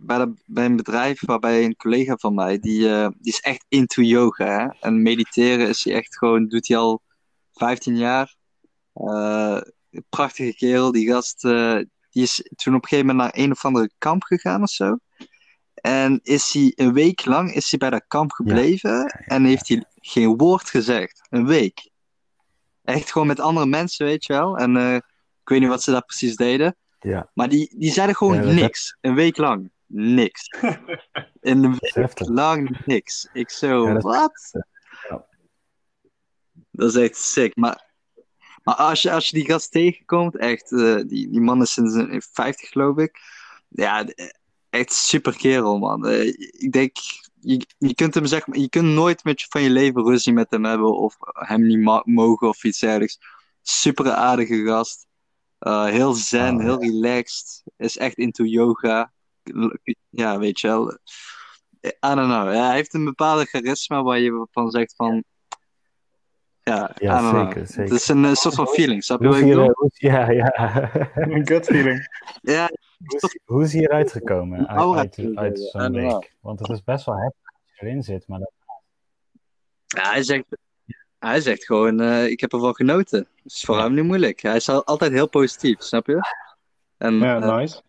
bij, 0.00 0.18
de, 0.18 0.32
bij 0.46 0.64
een 0.64 0.76
bedrijf 0.76 1.26
waarbij 1.26 1.64
een 1.64 1.76
collega 1.76 2.16
van 2.16 2.34
mij, 2.34 2.58
die, 2.58 2.80
die 2.88 3.32
is 3.32 3.40
echt 3.40 3.64
into 3.68 4.02
yoga. 4.02 4.44
Hè? 4.44 4.66
En 4.80 5.02
mediteren 5.02 5.68
is 5.68 5.84
hij 5.84 5.94
echt 5.94 6.18
gewoon, 6.18 6.48
doet 6.48 6.68
hij 6.68 6.76
al 6.76 7.02
15 7.52 7.96
jaar 7.96 8.34
prachtige 10.08 10.54
kerel. 10.54 10.92
Die 10.92 11.08
gast 11.08 11.40
die 12.10 12.22
is 12.22 12.50
toen 12.56 12.74
op 12.74 12.82
een 12.82 12.88
gegeven 12.88 13.06
moment 13.06 13.34
naar 13.34 13.44
een 13.44 13.50
of 13.50 13.64
andere 13.64 13.90
kamp 13.98 14.22
gegaan 14.22 14.62
of 14.62 14.70
zo. 14.70 14.98
En 15.74 16.20
is 16.22 16.52
hij 16.52 16.72
een 16.74 16.92
week 16.92 17.24
lang 17.24 17.52
is 17.54 17.70
hij 17.70 17.78
bij 17.78 17.90
dat 17.90 18.04
kamp 18.08 18.32
gebleven 18.32 18.90
ja. 18.90 19.06
en 19.06 19.44
heeft 19.44 19.68
hij 19.68 19.84
geen 19.94 20.36
woord 20.36 20.70
gezegd. 20.70 21.26
Een 21.30 21.46
week. 21.46 21.90
Echt 22.84 23.12
gewoon 23.12 23.26
met 23.26 23.40
andere 23.40 23.66
mensen, 23.66 24.06
weet 24.06 24.24
je 24.24 24.32
wel. 24.32 24.56
En 24.56 24.76
ik 24.76 25.48
weet 25.48 25.60
niet 25.60 25.68
wat 25.68 25.82
ze 25.82 25.90
daar 25.90 26.04
precies 26.04 26.36
deden. 26.36 26.76
Ja. 27.04 27.30
Maar 27.34 27.48
die, 27.48 27.74
die 27.78 27.92
zeiden 27.92 28.16
gewoon 28.16 28.46
ja, 28.46 28.52
niks. 28.52 28.96
Een 29.00 29.14
week 29.14 29.36
lang. 29.36 29.70
Niks. 29.86 30.48
een 31.40 31.78
week 31.94 32.28
lang 32.28 32.84
niks. 32.84 33.28
Ik 33.32 33.50
zo, 33.50 33.88
ja, 33.88 33.98
wat? 33.98 34.64
Dat 36.70 36.88
is 36.88 37.02
echt 37.02 37.16
sick. 37.16 37.56
Maar 37.56 37.92
maar 38.64 38.74
als 38.74 39.02
je, 39.02 39.12
als 39.12 39.28
je 39.28 39.36
die 39.36 39.46
gast 39.46 39.70
tegenkomt, 39.70 40.36
echt, 40.36 40.70
uh, 40.70 40.94
die, 41.06 41.30
die 41.30 41.40
man 41.40 41.62
is 41.62 41.72
sinds 41.72 42.26
50 42.32 42.68
geloof 42.68 42.96
ik. 42.96 43.18
Ja, 43.68 44.06
echt 44.70 44.92
super 44.92 45.36
kerel 45.36 45.78
man. 45.78 46.08
Uh, 46.08 46.26
ik 46.50 46.72
denk, 46.72 46.96
je, 47.40 47.66
je 47.78 47.94
kunt 47.94 48.14
hem 48.14 48.26
zeg 48.26 48.46
maar, 48.46 48.58
je 48.58 48.68
kunt 48.68 48.88
nooit 48.88 49.24
met 49.24 49.40
je, 49.40 49.46
van 49.48 49.62
je 49.62 49.70
leven 49.70 50.04
ruzie 50.04 50.32
met 50.32 50.50
hem 50.50 50.64
hebben 50.64 50.98
of 50.98 51.16
hem 51.20 51.66
niet 51.66 52.04
mogen 52.04 52.48
of 52.48 52.64
iets 52.64 52.78
dergelijks. 52.78 53.18
Super 53.62 54.10
aardige 54.10 54.64
gast. 54.64 55.06
Uh, 55.64 55.84
heel 55.84 56.12
zen, 56.12 56.56
oh, 56.56 56.62
heel 56.62 56.80
relaxed. 56.80 57.62
Is 57.76 57.96
echt 57.96 58.16
into 58.16 58.44
yoga. 58.44 59.12
Ja, 60.10 60.38
weet 60.38 60.60
je 60.60 60.66
wel. 60.66 60.98
I 61.84 61.90
don't 62.00 62.28
know. 62.28 62.52
Ja, 62.52 62.66
hij 62.66 62.74
heeft 62.74 62.94
een 62.94 63.04
bepaalde 63.04 63.44
charisma 63.44 64.02
waar 64.02 64.18
je 64.18 64.46
van 64.50 64.70
zegt 64.70 64.94
van 64.96 65.24
ja, 66.64 66.90
ja 66.94 67.30
zeker, 67.30 67.66
zeker. 67.66 67.82
Het 67.82 67.92
is 67.92 68.08
een, 68.08 68.24
een 68.24 68.36
soort 68.36 68.54
van 68.54 68.66
feeling, 68.66 69.04
snap 69.04 69.20
je 69.20 69.28
wat 69.28 69.36
ik 69.36 69.46
bedoel? 69.46 69.90
Ja, 69.92 70.30
ja. 70.30 70.52
Een 71.14 71.46
gut 71.46 71.64
feeling. 71.64 72.08
Ja. 72.42 72.70
Hoe 73.44 73.62
is 73.62 73.72
hij 73.72 73.82
eruit 73.82 74.12
gekomen 74.12 74.68
uit, 74.68 75.18
uit, 75.18 75.36
uit 75.36 75.60
zo'n 75.60 75.92
week? 75.92 76.36
Want 76.40 76.58
het 76.58 76.68
is 76.68 76.82
best 76.82 77.04
wel 77.04 77.16
heftig 77.16 77.52
als 77.52 77.78
je 77.78 77.86
erin 77.86 78.02
zit, 78.02 78.28
maar 78.28 78.38
dat... 78.38 78.52
Ja, 79.86 80.10
hij 80.10 80.22
zegt, 80.22 80.44
hij 81.24 81.40
zegt 81.40 81.64
gewoon, 81.64 82.00
uh, 82.00 82.26
ik 82.26 82.40
heb 82.40 82.52
ervan 82.52 82.74
genoten. 82.74 83.18
Het 83.18 83.52
is 83.52 83.62
voor 83.62 83.78
hem 83.78 83.94
niet 83.94 84.04
moeilijk. 84.04 84.40
Hij 84.40 84.56
is 84.56 84.68
altijd 84.68 85.12
heel 85.12 85.28
positief, 85.28 85.82
snap 85.82 86.06
je? 86.06 86.20
En, 86.96 87.14
ja, 87.14 87.40
uh, 87.42 87.56
nice. 87.56 87.82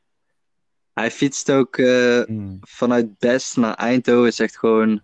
Hij 0.94 1.12
fietst 1.12 1.52
ook 1.52 1.78
uh, 1.78 2.26
mm. 2.26 2.58
vanuit 2.62 3.18
Best 3.18 3.58
naar 3.58 3.74
Eindhoven, 3.74 4.34
zegt 4.34 4.58
gewoon 4.58 5.02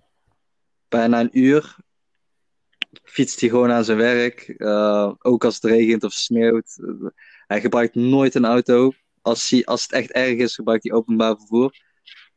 bijna 0.88 1.20
een 1.20 1.40
uur 1.40 1.76
fietst 3.04 3.40
hij 3.40 3.50
gewoon 3.50 3.72
aan 3.72 3.84
zijn 3.84 3.98
werk. 3.98 4.54
Uh, 4.58 5.12
ook 5.20 5.46
als 5.46 5.56
het 5.56 5.64
regent 5.64 6.04
of 6.04 6.12
sneeuwt. 6.12 6.78
hij 7.48 7.62
gebruikt 7.62 7.96
nooit 7.96 8.36
een 8.36 8.46
auto. 8.46 8.92
Als, 9.22 9.50
hij, 9.50 9.66
als 9.66 9.82
het 9.82 9.92
echt 9.92 10.12
erg 10.12 10.38
is, 10.38 10.56
gebruikt 10.56 10.84
hij 10.84 10.94
openbaar 10.94 11.38
vervoer. 11.38 11.80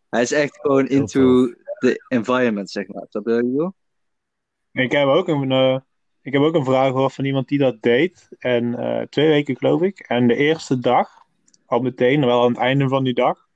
Hij 0.08 0.22
is 0.22 0.32
echt 0.32 0.60
gewoon 0.60 0.86
into 0.86 1.54
the 1.78 2.04
environment, 2.08 2.70
zeg 2.70 2.86
maar. 2.86 3.06
Dat 3.10 3.24
je 3.24 3.64
Ik 3.66 3.72
heb 4.74 5.06
ook 5.06 5.28
een, 5.28 5.50
uh, 5.50 5.78
ik 6.22 6.32
heb 6.32 6.42
ook 6.42 6.54
een 6.54 6.64
vraag 6.64 6.86
gehoord 6.86 7.12
van 7.12 7.24
iemand 7.24 7.48
die 7.48 7.58
dat 7.58 7.82
deed. 7.82 8.28
En 8.38 8.64
uh, 8.64 9.00
twee 9.00 9.28
weken 9.28 9.56
geloof 9.56 9.82
ik. 9.82 9.98
En 9.98 10.26
de 10.26 10.36
eerste 10.36 10.78
dag, 10.78 11.08
al 11.66 11.80
meteen, 11.80 12.24
wel 12.24 12.42
aan 12.42 12.48
het 12.48 12.58
einde 12.58 12.88
van 12.88 13.04
die 13.04 13.14
dag, 13.14 13.48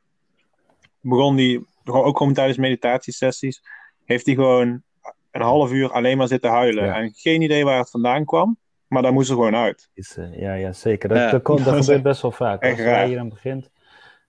begon 1.00 1.36
hij, 1.36 1.62
ook 1.84 2.16
gewoon 2.16 2.32
tijdens 2.32 2.58
meditatiesessies, 2.58 3.62
heeft 4.04 4.26
hij 4.26 4.34
gewoon 4.34 4.82
een 5.30 5.40
half 5.40 5.72
uur 5.72 5.92
alleen 5.92 6.16
maar 6.16 6.28
zitten 6.28 6.50
huilen. 6.50 6.94
En 6.94 7.12
geen 7.14 7.42
idee 7.42 7.64
waar 7.64 7.78
het 7.78 7.90
vandaan 7.90 8.24
kwam, 8.24 8.58
maar 8.86 9.02
daar 9.02 9.12
moest 9.12 9.28
er 9.28 9.34
gewoon 9.34 9.56
uit. 9.56 9.90
Is, 9.94 10.16
uh, 10.18 10.40
ja, 10.40 10.54
ja, 10.54 10.72
zeker. 10.72 11.08
Dat, 11.08 11.30
dat, 11.30 11.44
dat, 11.44 11.60
gebeurt 11.84 12.02
best 12.02 12.22
wel 12.22 12.32
vaak. 12.32 12.64
Als 12.64 12.78
jij 12.78 13.08
hier 13.08 13.18
aan 13.18 13.28
begint, 13.28 13.70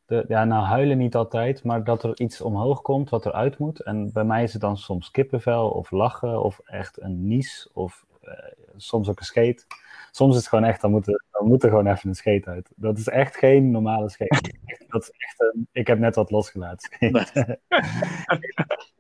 de, 0.10 0.26
ja, 0.28 0.44
nou 0.44 0.66
huilen 0.66 0.98
niet 0.98 1.16
altijd, 1.16 1.64
maar 1.64 1.84
dat 1.84 2.04
er 2.04 2.20
iets 2.20 2.42
omhoog 2.42 2.82
komt 2.82 3.10
wat 3.10 3.26
eruit 3.26 3.58
moet. 3.58 3.80
En 3.80 4.12
bij 4.12 4.24
mij 4.24 4.44
is 4.44 4.52
het 4.52 4.62
dan 4.62 4.78
soms 4.78 5.12
kippenvel 5.12 5.70
of 5.70 5.92
lachen 5.92 6.44
of 6.44 6.60
echt 6.66 7.02
een 7.02 7.28
nies 7.28 7.70
of 7.74 8.06
uh, 8.24 8.34
soms 8.76 9.10
ook 9.10 9.20
een 9.20 9.26
scheet. 9.26 9.68
Soms 10.12 10.34
is 10.34 10.40
het 10.40 10.50
gewoon 10.50 10.64
echt, 10.64 10.82
dan 10.82 10.92
moet, 10.92 11.08
er, 11.08 11.24
dan 11.32 11.48
moet 11.48 11.64
er 11.64 11.70
gewoon 11.70 11.88
even 11.88 12.10
een 12.10 12.16
scheet 12.16 12.48
uit. 12.48 12.72
Dat 12.76 12.98
is 12.98 13.08
echt 13.08 13.38
geen 13.38 13.72
normale 13.72 14.10
scheet. 14.10 14.58
Dat 14.88 15.02
is 15.02 15.12
echt 15.12 15.42
een, 15.42 15.68
ik 15.72 15.88
heb 15.88 16.00
net 16.00 16.16
wat 16.16 16.32
losgelaten. 16.32 16.90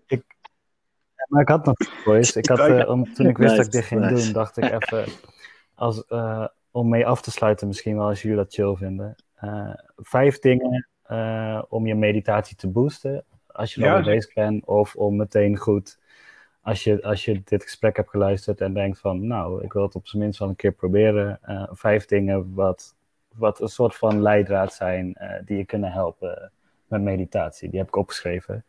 ik, 0.07 0.24
maar 1.28 1.41
ik 1.41 1.47
had 1.47 1.66
nog 1.66 1.76
boys. 2.05 2.36
Ik 2.36 2.47
had, 2.47 2.70
uh, 2.70 2.89
om, 2.89 3.14
toen 3.14 3.28
ik 3.28 3.38
wist 3.38 3.55
dat 3.55 3.66
ik 3.66 3.72
dit 3.72 3.84
ging 3.84 4.07
doen, 4.07 4.34
dacht 4.34 4.57
ik 4.57 4.72
even, 4.72 5.05
als, 5.76 6.03
uh, 6.10 6.47
om 6.72 6.89
mee 6.89 7.07
af 7.07 7.22
te 7.22 7.32
sluiten 7.32 7.68
misschien 7.68 7.97
wel, 7.97 8.07
als 8.07 8.22
jullie 8.22 8.38
dat 8.38 8.53
chill 8.53 8.76
vinden. 8.76 9.16
Uh, 9.41 9.74
vijf 9.95 10.39
dingen 10.39 10.88
om 11.70 11.88
je 11.88 11.95
meditatie 11.95 12.55
te 12.55 12.68
boosten, 12.68 13.24
als 13.47 13.74
je 13.74 13.82
nog 13.82 14.03
bezig 14.03 14.34
bent, 14.34 14.66
of 14.66 14.95
om 14.95 15.16
meteen 15.16 15.57
goed, 15.57 15.99
als 16.62 16.84
je, 16.84 17.03
als 17.03 17.26
je 17.26 17.41
dit 17.43 17.64
gesprek 17.64 17.95
hebt 17.95 18.10
geluisterd 18.10 18.62
en 18.62 18.74
denkt 18.74 18.99
van, 18.99 19.28
nou, 19.28 19.64
ik 19.64 19.74
wil 19.74 19.84
het 19.84 19.95
op 19.95 20.07
zijn 20.07 20.22
minst 20.22 20.39
wel 20.39 20.49
een 20.49 20.55
keer 20.55 20.72
proberen. 20.72 21.39
vijf 21.72 22.05
dingen 22.05 22.53
wat, 22.53 22.95
wat 23.36 23.62
een 23.62 23.68
soort 23.68 23.95
van 23.95 24.22
leidraad 24.22 24.74
zijn 24.74 25.18
die 25.45 25.57
je 25.57 25.66
kunnen 25.66 25.91
helpen 25.91 26.51
met 26.89 27.01
meditatie. 27.01 27.70
Die 27.70 27.80
heb 27.80 27.88
ik 27.88 27.95
opgeschreven. 27.95 28.66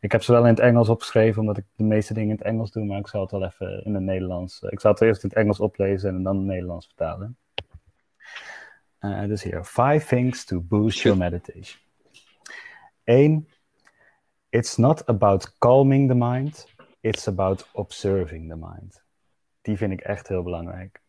Ik 0.00 0.12
heb 0.12 0.22
ze 0.22 0.32
wel 0.32 0.42
in 0.42 0.48
het 0.48 0.60
Engels 0.60 0.88
opgeschreven, 0.88 1.40
omdat 1.40 1.56
ik 1.56 1.64
de 1.76 1.84
meeste 1.84 2.14
dingen 2.14 2.30
in 2.30 2.36
het 2.36 2.44
Engels 2.44 2.70
doe, 2.70 2.84
maar 2.84 2.98
ik 2.98 3.08
zal 3.08 3.20
het 3.20 3.30
wel 3.30 3.44
even 3.44 3.84
in 3.84 3.94
het 3.94 4.02
Nederlands. 4.02 4.62
Ik 4.62 4.80
zal 4.80 4.90
het 4.90 5.00
eerst 5.00 5.22
in 5.22 5.28
het 5.28 5.38
Engels 5.38 5.60
oplezen 5.60 6.14
en 6.14 6.22
dan 6.22 6.32
in 6.32 6.40
het 6.40 6.48
Nederlands 6.48 6.86
vertalen. 6.86 7.36
Uh, 9.00 9.26
dus 9.26 9.42
hier, 9.42 9.64
five 9.64 10.06
things 10.06 10.44
to 10.44 10.60
boost 10.60 11.00
your 11.00 11.18
meditation. 11.18 11.80
Eén, 13.04 13.48
it's 14.48 14.76
not 14.76 15.04
about 15.06 15.58
calming 15.58 16.08
the 16.08 16.14
mind, 16.14 16.66
it's 17.00 17.28
about 17.28 17.68
observing 17.72 18.48
the 18.48 18.56
mind. 18.56 19.02
Die 19.60 19.76
vind 19.76 19.92
ik 19.92 20.00
echt 20.00 20.28
heel 20.28 20.42
belangrijk. 20.42 21.00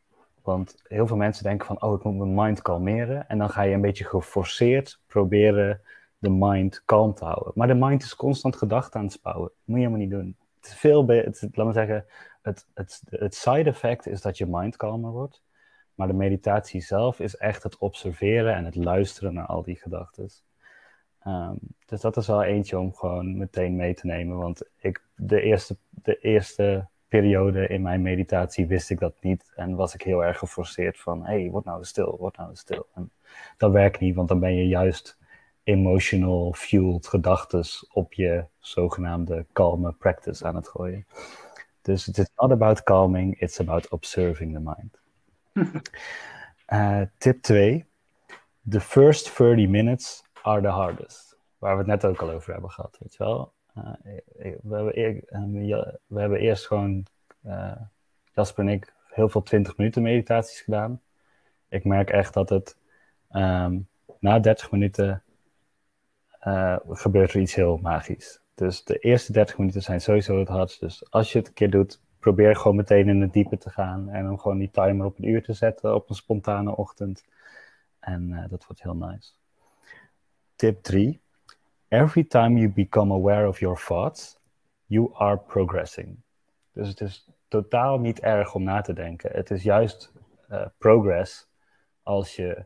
Want 0.42 0.76
heel 0.84 1.08
veel 1.08 1.18
mensen 1.18 1.44
denken 1.44 1.68
van, 1.68 1.82
oh, 1.82 1.94
ik 1.94 2.04
moet 2.04 2.18
mijn 2.18 2.36
mind 2.36 2.62
kalmeren. 2.62 3.28
En 3.28 3.38
dan 3.38 3.50
ga 3.50 3.62
je 3.62 3.74
een 3.74 3.82
beetje 3.82 4.06
geforceerd 4.06 5.00
proberen 5.08 5.82
de 6.18 6.30
mind 6.30 6.82
kalm 6.86 7.14
te 7.14 7.26
houden. 7.26 7.52
Maar 7.56 7.68
de 7.68 7.74
mind 7.74 8.04
is 8.04 8.16
constant 8.16 8.56
gedachten 8.56 9.00
aan 9.00 9.06
het 9.06 9.16
spouwen. 9.16 9.50
Dat 9.50 9.58
moet 9.66 9.80
je 9.80 9.86
helemaal 9.86 10.08
niet 10.08 10.12
doen. 10.12 10.38
Het 10.62 10.74
veel 10.76 11.06
beter, 11.06 11.50
laat 11.52 11.74
zeggen, 11.74 12.06
het, 12.42 12.68
het, 12.74 13.02
het 13.10 13.36
side 13.36 13.70
effect 13.70 14.08
is 14.08 14.22
dat 14.22 14.38
je 14.38 14.46
mind 14.46 14.76
kalmer 14.76 15.12
wordt. 15.12 15.42
Maar 16.00 16.08
de 16.08 16.14
meditatie 16.14 16.82
zelf 16.82 17.20
is 17.20 17.36
echt 17.36 17.64
het 17.64 17.78
observeren 17.78 18.56
en 18.56 18.66
het 18.66 18.76
luisteren 18.76 19.34
naar 19.34 19.46
al 19.46 19.64
die 19.64 19.76
gedachten. 19.76 20.30
Um, 21.28 21.60
dus 21.86 22.02
dat 22.02 22.18
is 22.18 22.28
wel 22.28 22.44
eentje 22.44 22.80
om 22.80 22.94
gewoon 22.94 23.38
meteen 23.38 23.76
mee 23.76 23.94
te 23.94 24.06
nemen. 24.06 24.38
Want 24.38 24.62
ik, 24.78 25.04
de, 25.16 25.42
eerste, 25.42 25.78
de 25.90 26.20
eerste 26.20 26.88
periode 27.08 27.68
in 27.68 27.82
mijn 27.82 28.02
meditatie 28.02 28.68
wist 28.68 28.90
ik 28.90 29.00
dat 29.00 29.16
niet. 29.22 29.52
En 29.56 29.76
was 29.76 29.94
ik 29.94 30.02
heel 30.02 30.24
erg 30.24 30.38
geforceerd 30.38 31.00
van, 31.00 31.26
hé, 31.26 31.40
hey, 31.40 31.50
word 31.50 31.66
nou 31.66 31.84
stil, 31.84 32.18
word 32.20 32.38
nou 32.38 32.56
stil. 32.56 32.88
En 32.94 33.12
dat 33.58 33.72
werkt 33.72 34.00
niet, 34.00 34.16
want 34.16 34.28
dan 34.28 34.40
ben 34.40 34.56
je 34.56 34.68
juist 34.68 35.18
emotional 35.64 36.54
fueled 36.54 37.08
gedachtes 37.08 37.88
op 37.94 38.14
je 38.14 38.46
zogenaamde 38.60 39.46
kalme 39.52 39.92
practice 39.92 40.46
aan 40.46 40.56
het 40.56 40.68
gooien. 40.68 41.06
Dus 41.82 42.06
het 42.06 42.18
is 42.18 42.30
not 42.36 42.52
about 42.52 42.84
calming, 42.84 43.40
it's 43.40 43.60
about 43.60 43.90
observing 43.90 44.54
the 44.54 44.60
mind. 44.60 45.00
Uh, 46.74 47.02
tip 47.18 47.42
2. 47.42 47.86
The 48.70 48.82
first 48.82 49.36
30 49.36 49.68
minutes 49.68 50.24
are 50.42 50.62
the 50.62 50.68
hardest. 50.68 51.38
Waar 51.58 51.72
we 51.72 51.78
het 51.78 51.88
net 51.88 52.06
ook 52.06 52.22
al 52.22 52.30
over 52.30 52.52
hebben 52.52 52.72
gehad, 52.72 52.98
weet 53.00 53.16
je 53.16 53.24
wel. 53.24 53.54
Uh, 53.78 53.94
we, 54.62 54.76
hebben 54.76 55.00
e 55.00 55.22
we, 56.08 56.20
hebben 56.20 56.40
eerst 56.40 56.68
gewoon, 56.68 57.06
Jasper 58.34 58.64
en 58.64 58.70
ik, 58.70 58.94
heel 59.08 59.30
veel 59.30 59.44
20 59.44 59.78
minuten 59.78 60.02
meditaties 60.02 60.62
gedaan. 60.62 61.02
Ik 61.70 61.84
merk 61.84 62.10
echt 62.10 62.34
dat 62.34 62.50
het 62.50 62.78
um, 63.32 63.88
na 64.20 64.40
30 64.40 64.72
minuten 64.72 65.24
gebeurt 66.90 67.34
er 67.34 67.40
iets 67.40 67.56
heel 67.56 67.78
magisch. 67.78 68.42
Dus 68.60 68.84
de 68.84 68.98
eerste 68.98 69.32
30 69.32 69.58
minuten 69.58 69.82
zijn 69.82 70.02
sowieso 70.02 70.40
het 70.40 70.48
hardst. 70.48 70.80
Dus 70.80 71.12
als 71.12 71.32
je 71.32 71.38
het 71.38 71.48
een 71.48 71.54
keer 71.54 71.70
doet, 71.70 72.02
probeer 72.20 72.56
gewoon 72.56 72.76
meteen 72.76 73.10
in 73.10 73.22
het 73.22 73.34
diepe 73.34 73.58
te 73.58 73.70
gaan. 73.70 74.10
En 74.10 74.24
dan 74.24 74.40
gewoon 74.40 74.58
die 74.58 74.72
timer 74.72 75.06
op 75.06 75.18
een 75.18 75.28
uur 75.28 75.44
te 75.44 75.54
zetten 75.54 75.96
op 75.96 76.10
een 76.10 76.16
spontane 76.16 76.76
ochtend. 76.76 77.26
En 78.00 78.30
uh, 78.30 78.44
dat 78.50 78.66
wordt 78.66 78.84
heel 78.84 78.96
nice. 78.96 79.32
Tip 80.56 80.84
3. 80.84 81.22
Every 81.88 82.24
time 82.24 82.60
you 82.60 82.72
become 82.72 83.14
aware 83.14 83.48
of 83.48 83.60
your 83.60 83.84
thoughts, 83.86 84.40
you 84.86 85.10
are 85.14 85.38
progressing. 85.38 86.18
Dus 86.72 86.88
het 86.88 87.02
is 87.02 87.30
totaal 87.48 88.00
niet 88.00 88.20
erg 88.20 88.54
om 88.54 88.64
na 88.64 88.82
te 88.82 88.94
denken. 88.94 89.32
Het 89.32 89.52
is 89.52 89.64
juist 89.64 90.12
uh, 90.50 90.66
progress 90.78 91.50
als 92.04 92.36
je 92.36 92.56
eh, 92.56 92.64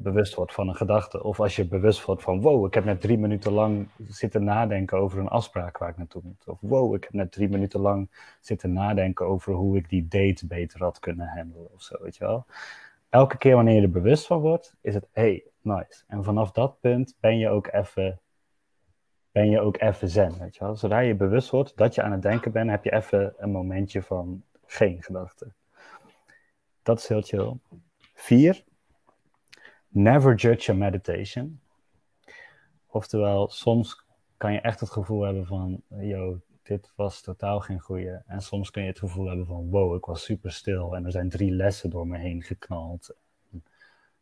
bewust 0.00 0.34
wordt 0.34 0.54
van 0.54 0.68
een 0.68 0.76
gedachte. 0.76 1.22
Of 1.22 1.40
als 1.40 1.56
je 1.56 1.66
bewust 1.66 2.04
wordt 2.04 2.22
van, 2.22 2.40
wow, 2.40 2.66
ik 2.66 2.74
heb 2.74 2.84
net 2.84 3.00
drie 3.00 3.18
minuten 3.18 3.52
lang 3.52 3.88
zitten 4.08 4.44
nadenken 4.44 4.98
over 4.98 5.18
een 5.18 5.28
afspraak 5.28 5.78
waar 5.78 5.88
ik 5.88 5.96
naartoe 5.96 6.22
moet. 6.24 6.44
Of 6.46 6.58
wow, 6.60 6.94
ik 6.94 7.02
heb 7.02 7.12
net 7.12 7.32
drie 7.32 7.48
minuten 7.48 7.80
lang 7.80 8.10
zitten 8.40 8.72
nadenken 8.72 9.26
over 9.26 9.52
hoe 9.52 9.76
ik 9.76 9.88
die 9.88 10.08
date 10.08 10.46
beter 10.46 10.82
had 10.82 10.98
kunnen 10.98 11.26
handelen 11.26 11.72
of 11.74 11.82
zo, 11.82 11.96
weet 12.00 12.16
je 12.16 12.24
wel. 12.24 12.46
Elke 13.08 13.38
keer 13.38 13.54
wanneer 13.54 13.74
je 13.74 13.82
er 13.82 13.90
bewust 13.90 14.26
van 14.26 14.40
wordt, 14.40 14.76
is 14.80 14.94
het, 14.94 15.06
hey, 15.12 15.44
nice. 15.60 16.04
En 16.06 16.24
vanaf 16.24 16.52
dat 16.52 16.80
punt 16.80 17.16
ben 17.20 17.38
je 17.38 17.48
ook 17.48 17.66
even 17.72 18.20
ben 19.32 19.50
je 19.50 19.60
ook 19.60 19.80
even 19.80 20.08
zen, 20.08 20.38
weet 20.38 20.56
je 20.56 20.64
wel. 20.64 20.76
Zodra 20.76 20.98
je 20.98 21.14
bewust 21.14 21.50
wordt 21.50 21.76
dat 21.76 21.94
je 21.94 22.02
aan 22.02 22.12
het 22.12 22.22
denken 22.22 22.52
bent, 22.52 22.70
heb 22.70 22.84
je 22.84 22.92
even 22.92 23.34
een 23.36 23.50
momentje 23.50 24.02
van 24.02 24.42
geen 24.66 25.02
gedachten. 25.02 25.54
Dat 26.82 26.98
is 26.98 27.08
heel 27.08 27.22
chill. 27.22 27.56
Vier, 28.14 28.64
never 29.96 30.34
judge 30.34 30.70
a 30.70 30.74
meditation. 30.74 31.60
Oftewel, 32.86 33.48
soms 33.48 34.04
kan 34.36 34.52
je 34.52 34.60
echt 34.60 34.80
het 34.80 34.90
gevoel 34.90 35.22
hebben 35.22 35.46
van, 35.46 35.82
yo, 35.88 36.40
dit 36.62 36.92
was 36.96 37.20
totaal 37.20 37.60
geen 37.60 37.80
goede. 37.80 38.22
En 38.26 38.40
soms 38.40 38.70
kun 38.70 38.82
je 38.82 38.88
het 38.88 38.98
gevoel 38.98 39.26
hebben 39.26 39.46
van, 39.46 39.70
wow, 39.70 39.94
ik 39.94 40.04
was 40.04 40.24
super 40.24 40.52
stil 40.52 40.96
en 40.96 41.04
er 41.04 41.12
zijn 41.12 41.28
drie 41.28 41.50
lessen 41.50 41.90
door 41.90 42.06
me 42.06 42.18
heen 42.18 42.42
geknald. 42.42 43.16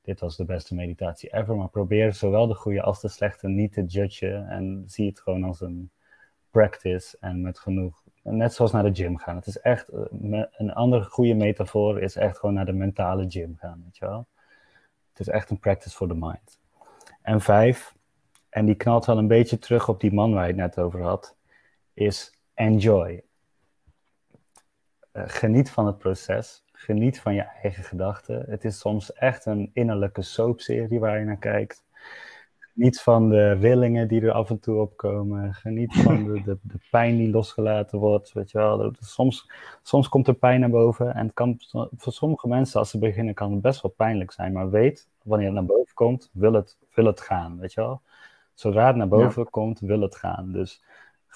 Dit 0.02 0.20
was 0.20 0.36
de 0.36 0.44
beste 0.44 0.74
meditatie 0.74 1.34
ever. 1.34 1.56
Maar 1.56 1.68
probeer 1.68 2.14
zowel 2.14 2.46
de 2.46 2.54
goede 2.54 2.82
als 2.82 3.00
de 3.00 3.08
slechte 3.08 3.48
niet 3.48 3.72
te 3.72 3.84
judgen 3.84 4.48
en 4.48 4.82
zie 4.86 5.08
het 5.08 5.20
gewoon 5.20 5.44
als 5.44 5.60
een, 5.60 5.90
practice 6.54 7.16
en 7.20 7.40
met 7.40 7.58
genoeg. 7.58 8.02
Net 8.22 8.54
zoals 8.54 8.72
naar 8.72 8.82
de 8.82 8.94
gym 8.94 9.18
gaan. 9.18 9.36
Het 9.36 9.46
is 9.46 9.58
echt 9.58 9.92
een 10.56 10.72
andere 10.72 11.04
goede 11.04 11.34
metafoor 11.34 12.00
is 12.00 12.16
echt 12.16 12.38
gewoon 12.38 12.54
naar 12.54 12.66
de 12.66 12.72
mentale 12.72 13.24
gym 13.28 13.56
gaan, 13.56 13.82
weet 13.84 13.96
je 13.96 14.06
wel. 14.06 14.26
Het 15.14 15.26
is 15.26 15.32
echt 15.32 15.50
een 15.50 15.58
practice 15.58 15.96
for 15.96 16.08
the 16.08 16.14
mind. 16.14 16.60
En 17.22 17.40
vijf, 17.40 17.94
en 18.48 18.66
die 18.66 18.74
knalt 18.74 19.04
wel 19.04 19.18
een 19.18 19.26
beetje 19.26 19.58
terug 19.58 19.88
op 19.88 20.00
die 20.00 20.12
man 20.12 20.32
waar 20.32 20.42
je 20.42 20.52
het 20.52 20.56
net 20.56 20.78
over 20.78 21.02
had, 21.02 21.36
is 21.92 22.38
enjoy. 22.54 23.22
Uh, 25.12 25.22
geniet 25.26 25.70
van 25.70 25.86
het 25.86 25.98
proces. 25.98 26.64
Geniet 26.72 27.20
van 27.20 27.34
je 27.34 27.42
eigen 27.42 27.84
gedachten. 27.84 28.44
Het 28.48 28.64
is 28.64 28.78
soms 28.78 29.12
echt 29.12 29.46
een 29.46 29.70
innerlijke 29.72 30.22
soapserie 30.22 31.00
waar 31.00 31.18
je 31.18 31.24
naar 31.24 31.38
kijkt. 31.38 31.84
Geniet 32.74 33.00
van 33.00 33.28
de 33.28 33.52
rillingen 33.52 34.08
die 34.08 34.20
er 34.20 34.32
af 34.32 34.50
en 34.50 34.60
toe 34.60 34.80
opkomen. 34.80 35.54
Geniet 35.54 35.94
van 35.94 36.24
de, 36.24 36.42
de, 36.42 36.58
de 36.62 36.78
pijn 36.90 37.16
die 37.16 37.30
losgelaten 37.30 37.98
wordt. 37.98 38.32
Weet 38.32 38.50
je 38.50 38.58
wel. 38.58 38.92
Soms, 39.00 39.50
soms 39.82 40.08
komt 40.08 40.28
er 40.28 40.34
pijn 40.34 40.60
naar 40.60 40.70
boven. 40.70 41.14
En 41.14 41.24
het 41.24 41.34
kan, 41.34 41.56
voor 41.96 42.12
sommige 42.12 42.48
mensen, 42.48 42.78
als 42.78 42.90
ze 42.90 42.98
beginnen, 42.98 43.34
kan 43.34 43.52
het 43.52 43.60
best 43.60 43.82
wel 43.82 43.90
pijnlijk 43.96 44.32
zijn. 44.32 44.52
Maar 44.52 44.70
weet, 44.70 45.08
wanneer 45.22 45.46
het 45.46 45.54
naar 45.54 45.64
boven 45.64 45.94
komt, 45.94 46.30
wil 46.32 46.52
het, 46.52 46.78
wil 46.94 47.04
het 47.04 47.20
gaan. 47.20 47.58
Weet 47.58 47.72
je 47.72 47.80
wel. 47.80 48.00
Zodra 48.54 48.86
het 48.86 48.96
naar 48.96 49.08
boven 49.08 49.50
komt, 49.50 49.80
wil 49.80 50.00
het 50.00 50.16
gaan. 50.16 50.52
Dus 50.52 50.82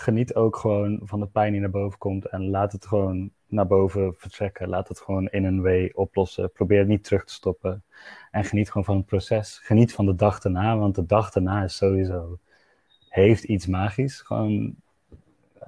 geniet 0.01 0.35
ook 0.35 0.57
gewoon 0.57 1.01
van 1.03 1.21
de 1.21 1.27
pijn 1.27 1.53
die 1.53 1.61
naar 1.61 1.71
boven 1.71 1.99
komt. 1.99 2.27
En 2.27 2.51
laat 2.51 2.73
het 2.73 2.87
gewoon 2.87 3.31
naar 3.47 3.67
boven 3.67 4.15
vertrekken. 4.17 4.69
Laat 4.69 4.89
het 4.89 5.01
gewoon 5.01 5.27
in 5.27 5.45
een 5.45 5.63
way 5.63 5.93
oplossen. 5.95 6.53
Probeer 6.53 6.79
het 6.79 6.89
niet 6.89 7.05
terug 7.05 7.25
te 7.25 7.33
stoppen. 7.33 7.85
En 8.31 8.45
geniet 8.45 8.69
gewoon 8.69 8.85
van 8.85 8.97
het 8.97 9.07
proces. 9.07 9.59
Geniet 9.59 9.95
van 9.95 10.07
de 10.07 10.15
dag 10.15 10.45
erna, 10.45 10.79
want 10.79 10.95
de 10.95 11.07
dag 11.07 11.35
erna 11.35 11.65
is 11.65 11.77
sowieso... 11.77 12.39
Heeft 13.09 13.45
iets 13.45 13.67
magisch. 13.67 14.21
Gewoon... 14.21 14.75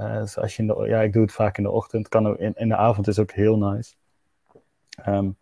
Uh, 0.01 0.21
als 0.35 0.57
je 0.57 0.63
in 0.63 0.67
de, 0.67 0.85
ja, 0.89 1.01
ik 1.01 1.13
doe 1.13 1.23
het 1.23 1.33
vaak 1.33 1.57
in 1.57 1.63
de 1.63 1.71
ochtend. 1.71 2.09
Kan 2.09 2.27
ook 2.27 2.39
in, 2.39 2.55
in 2.55 2.69
de 2.69 2.77
avond 2.77 3.09
is 3.09 3.19
ook 3.19 3.33
heel 3.33 3.59
nice. 3.59 3.95
Um, 5.07 5.37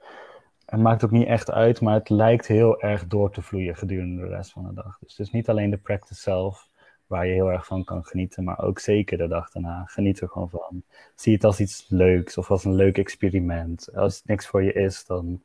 het 0.67 0.81
maakt 0.81 1.05
ook 1.05 1.11
niet 1.11 1.27
echt 1.27 1.51
uit, 1.51 1.81
maar 1.81 1.95
het 1.95 2.09
lijkt 2.09 2.47
heel 2.47 2.81
erg 2.81 3.07
door 3.07 3.31
te 3.31 3.43
vloeien 3.43 3.77
gedurende 3.77 4.23
de 4.23 4.29
rest 4.29 4.53
van 4.53 4.65
de 4.65 4.75
dag. 4.75 4.99
Dus 4.99 5.17
het 5.17 5.27
is 5.27 5.33
niet 5.33 5.49
alleen 5.49 5.71
de 5.71 5.77
practice 5.77 6.21
zelf 6.21 6.68
waar 7.09 7.27
je 7.27 7.33
heel 7.33 7.53
erg 7.53 7.67
van 7.67 7.85
kan 7.85 8.05
genieten, 8.05 8.45
maar 8.45 8.59
ook 8.59 8.79
zeker 8.79 9.19
de 9.19 9.29
dag 9.29 9.51
daarna. 9.51 9.85
Geniet 9.85 10.21
er 10.21 10.29
gewoon 10.29 10.51
van. 10.51 10.83
Zie 11.15 11.35
het 11.35 11.45
als 11.45 11.61
iets 11.61 11.87
leuks 11.89 12.39
of 12.39 12.51
als 12.51 12.65
een 12.65 12.75
leuk 12.75 12.99
experiment. 12.99 13.95
Als 13.95 14.17
het 14.17 14.27
niks 14.27 14.47
voor 14.47 14.63
je 14.63 14.73
is, 14.73 15.07
dan 15.07 15.43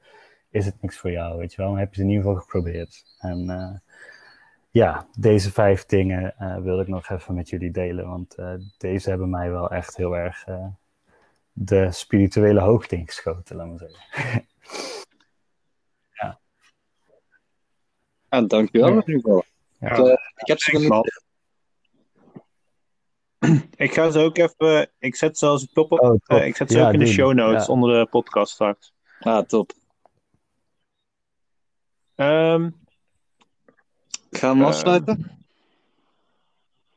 is 0.49 0.66
het 0.66 0.82
niks 0.82 0.97
voor 0.97 1.11
jou, 1.11 1.38
weet 1.38 1.53
je 1.53 1.57
wel. 1.61 1.70
Dan 1.70 1.80
heb 1.80 1.93
je 1.93 2.01
het 2.01 2.09
in 2.09 2.16
ieder 2.16 2.26
geval 2.26 2.41
geprobeerd. 2.41 3.03
En 3.20 3.49
uh, 3.49 3.95
ja, 4.70 5.07
deze 5.20 5.51
vijf 5.51 5.86
dingen 5.86 6.36
uh, 6.39 6.57
wil 6.57 6.80
ik 6.80 6.88
nog 6.88 7.09
even 7.09 7.36
met 7.36 7.49
jullie 7.49 7.72
delen, 7.72 8.07
want 8.07 8.36
uh, 8.39 8.53
deze 8.78 9.09
hebben 9.09 9.30
mij 9.30 9.51
wel 9.51 9.72
echt 9.72 9.97
heel 9.97 10.18
erg 10.18 10.45
de 11.53 11.91
spirituele 11.91 12.59
hoogte 12.59 12.95
ingeschoten, 12.95 13.55
laat 13.55 13.68
maar 13.68 13.78
zeggen. 13.78 14.01
ja. 16.22 16.39
ja, 18.30 18.41
dankjewel 18.41 18.88
in 18.88 18.95
ieder 18.95 19.14
geval. 19.14 19.43
Ja. 19.80 19.97
Ik, 19.97 20.20
ik 20.36 20.47
heb 20.47 20.59
ze 20.59 20.78
niet 20.78 20.89
ik 23.76 23.94
ga 23.94 24.12
ze 24.12 24.20
ook 24.20 24.38
even. 24.38 24.89
Ik 25.00 25.16
zet 25.16 25.38
ze 25.38 25.46
als 25.46 25.68
top 25.74 25.91
op. 25.91 26.00
Oh, 26.00 26.16
uh, 26.28 26.46
ik 26.46 26.56
zet 26.56 26.72
ze 26.72 26.86
ook 26.86 26.94
in 26.94 27.00
de 27.00 27.06
show 27.06 27.34
notes 27.34 27.70
onder 27.70 28.00
de 28.00 28.10
podcast 28.10 28.54
straks. 28.54 28.94
Ah, 29.20 29.46
top. 29.46 29.72
Um, 32.16 32.76
Gaan 34.32 34.56
we 34.58 34.62
uh, 34.62 34.68
afsluiten? 34.68 35.46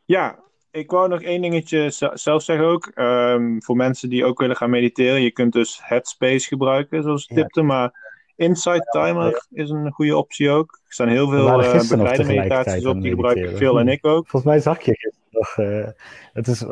Ja, 0.05 0.39
ik 0.71 0.91
wou 0.91 1.09
nog 1.09 1.23
één 1.23 1.43
dingetje 1.43 1.91
zelf 2.15 2.43
zeggen 2.43 2.67
ook. 2.67 2.91
Um, 2.95 3.63
voor 3.63 3.77
mensen 3.77 4.09
die 4.09 4.25
ook 4.25 4.39
willen 4.39 4.57
gaan 4.57 4.71
mediteren. 4.71 5.23
Je 5.23 5.31
kunt 5.31 5.53
dus 5.53 5.81
Headspace 5.83 6.47
gebruiken, 6.47 7.03
zoals 7.03 7.27
ik 7.27 7.37
tipte. 7.37 7.63
Maar 7.63 8.15
Insight 8.37 8.91
Timer 8.91 9.47
is 9.51 9.71
een 9.71 9.91
goede 9.91 10.17
optie 10.17 10.51
ook. 10.51 10.81
Er 10.97 11.03
staan 11.03 11.15
heel 11.17 11.31
veel 11.31 11.63
uh, 11.63 11.73
begeleide 11.73 12.25
meditaties 12.25 12.87
op. 12.87 13.01
Die 13.01 13.11
gebruik 13.11 13.37
ik 13.37 13.57
veel 13.57 13.79
en 13.79 13.89
ik 13.89 14.07
ook. 14.07 14.29
Volgens 14.29 14.53
mij 14.53 14.61
zag 14.61 14.81
je 14.81 15.13
nog. 15.31 15.57
Uh, 15.57 15.87
het 16.33 16.49
is, 16.49 16.63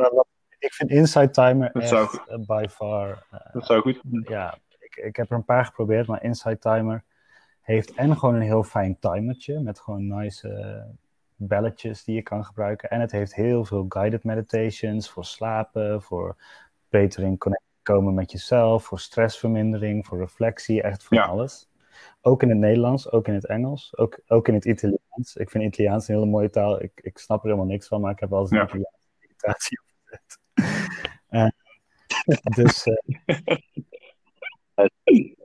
ik 0.59 0.73
vind 0.73 0.91
Insight 0.91 1.35
Timer 1.35 1.71
dat 1.73 1.83
echt 1.83 2.23
uh, 2.29 2.37
by 2.47 2.67
far. 2.71 3.27
dat 3.53 3.67
zou 3.67 3.81
goed 3.81 4.01
Ja, 4.29 4.59
ik, 4.79 4.97
ik 4.97 5.17
heb 5.17 5.31
er 5.31 5.37
een 5.37 5.45
paar 5.45 5.65
geprobeerd, 5.65 6.07
maar 6.07 6.23
Insight 6.23 6.61
Timer 6.61 7.05
heeft 7.61 7.95
en 7.95 8.17
gewoon 8.17 8.35
een 8.35 8.41
heel 8.41 8.63
fijn 8.63 8.99
timertje 8.99 9.61
met 9.61 9.81
gewoon 9.81 10.07
nice 10.07 10.85
belletjes 11.37 12.05
die 12.05 12.15
je 12.15 12.23
kan 12.23 12.45
gebruiken. 12.45 12.91
En 12.91 13.01
het 13.01 13.13
heeft 13.13 13.35
heel 13.35 13.65
veel 13.65 13.85
guided 13.89 14.25
meditations 14.25 15.11
voor 15.11 15.25
slapen, 15.25 16.03
voor 16.03 16.37
beter 16.89 17.23
in 17.23 17.39
connectie 17.39 17.69
komen 17.83 18.15
met 18.15 18.33
jezelf, 18.33 18.85
voor 18.85 19.01
stressvermindering, 19.01 20.07
voor 20.07 20.19
reflectie, 20.19 20.83
echt 20.83 21.05
voor 21.05 21.21
alles. 21.21 21.69
Ook 22.21 22.43
in 22.43 22.49
het 22.49 22.59
Nederlands, 22.59 23.11
ook 23.11 23.29
in 23.29 23.35
het 23.35 23.47
Engels, 23.47 23.97
ook, 23.97 24.21
ook 24.27 24.49
in 24.49 24.55
het 24.55 24.65
Italiaans. 24.65 25.35
Ik 25.35 25.51
vind 25.51 25.65
Italiaans 25.65 26.09
een 26.09 26.15
hele 26.15 26.27
mooie 26.27 26.51
taal. 26.51 26.83
Ik, 26.83 26.93
ik 26.95 27.19
snap 27.19 27.39
er 27.39 27.45
helemaal 27.45 27.67
niks 27.67 27.89
van, 27.89 28.01
maar 28.01 28.13
ik 28.13 28.21
heb 28.21 28.31
wel 28.31 28.41
eens 28.41 28.51
een 28.51 28.57
ja. 28.57 28.65
Italiaanse 28.65 29.09
meditatie 29.21 29.81
opgezet. 29.87 30.39
uh, 31.31 31.49
dus... 32.55 32.87
Uh... 32.87 32.97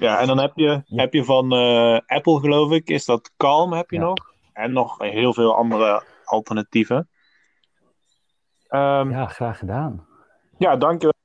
Ja, 0.00 0.20
en 0.20 0.26
dan 0.26 0.38
heb 0.38 0.52
je, 0.54 0.82
heb 0.86 1.12
je 1.12 1.24
van 1.24 1.54
uh, 1.54 1.98
Apple, 2.06 2.40
geloof 2.40 2.72
ik, 2.72 2.88
is 2.88 3.04
dat 3.04 3.32
Calm 3.36 3.72
heb 3.72 3.90
je 3.90 3.96
ja. 3.96 4.02
nog. 4.02 4.34
En 4.52 4.72
nog 4.72 4.98
heel 4.98 5.34
veel 5.34 5.56
andere 5.56 6.04
alternatieven. 6.24 7.08
Um, 8.68 9.10
ja, 9.10 9.26
graag 9.26 9.58
gedaan. 9.58 10.06
Ja, 10.58 10.76
dankjewel. 10.76 11.19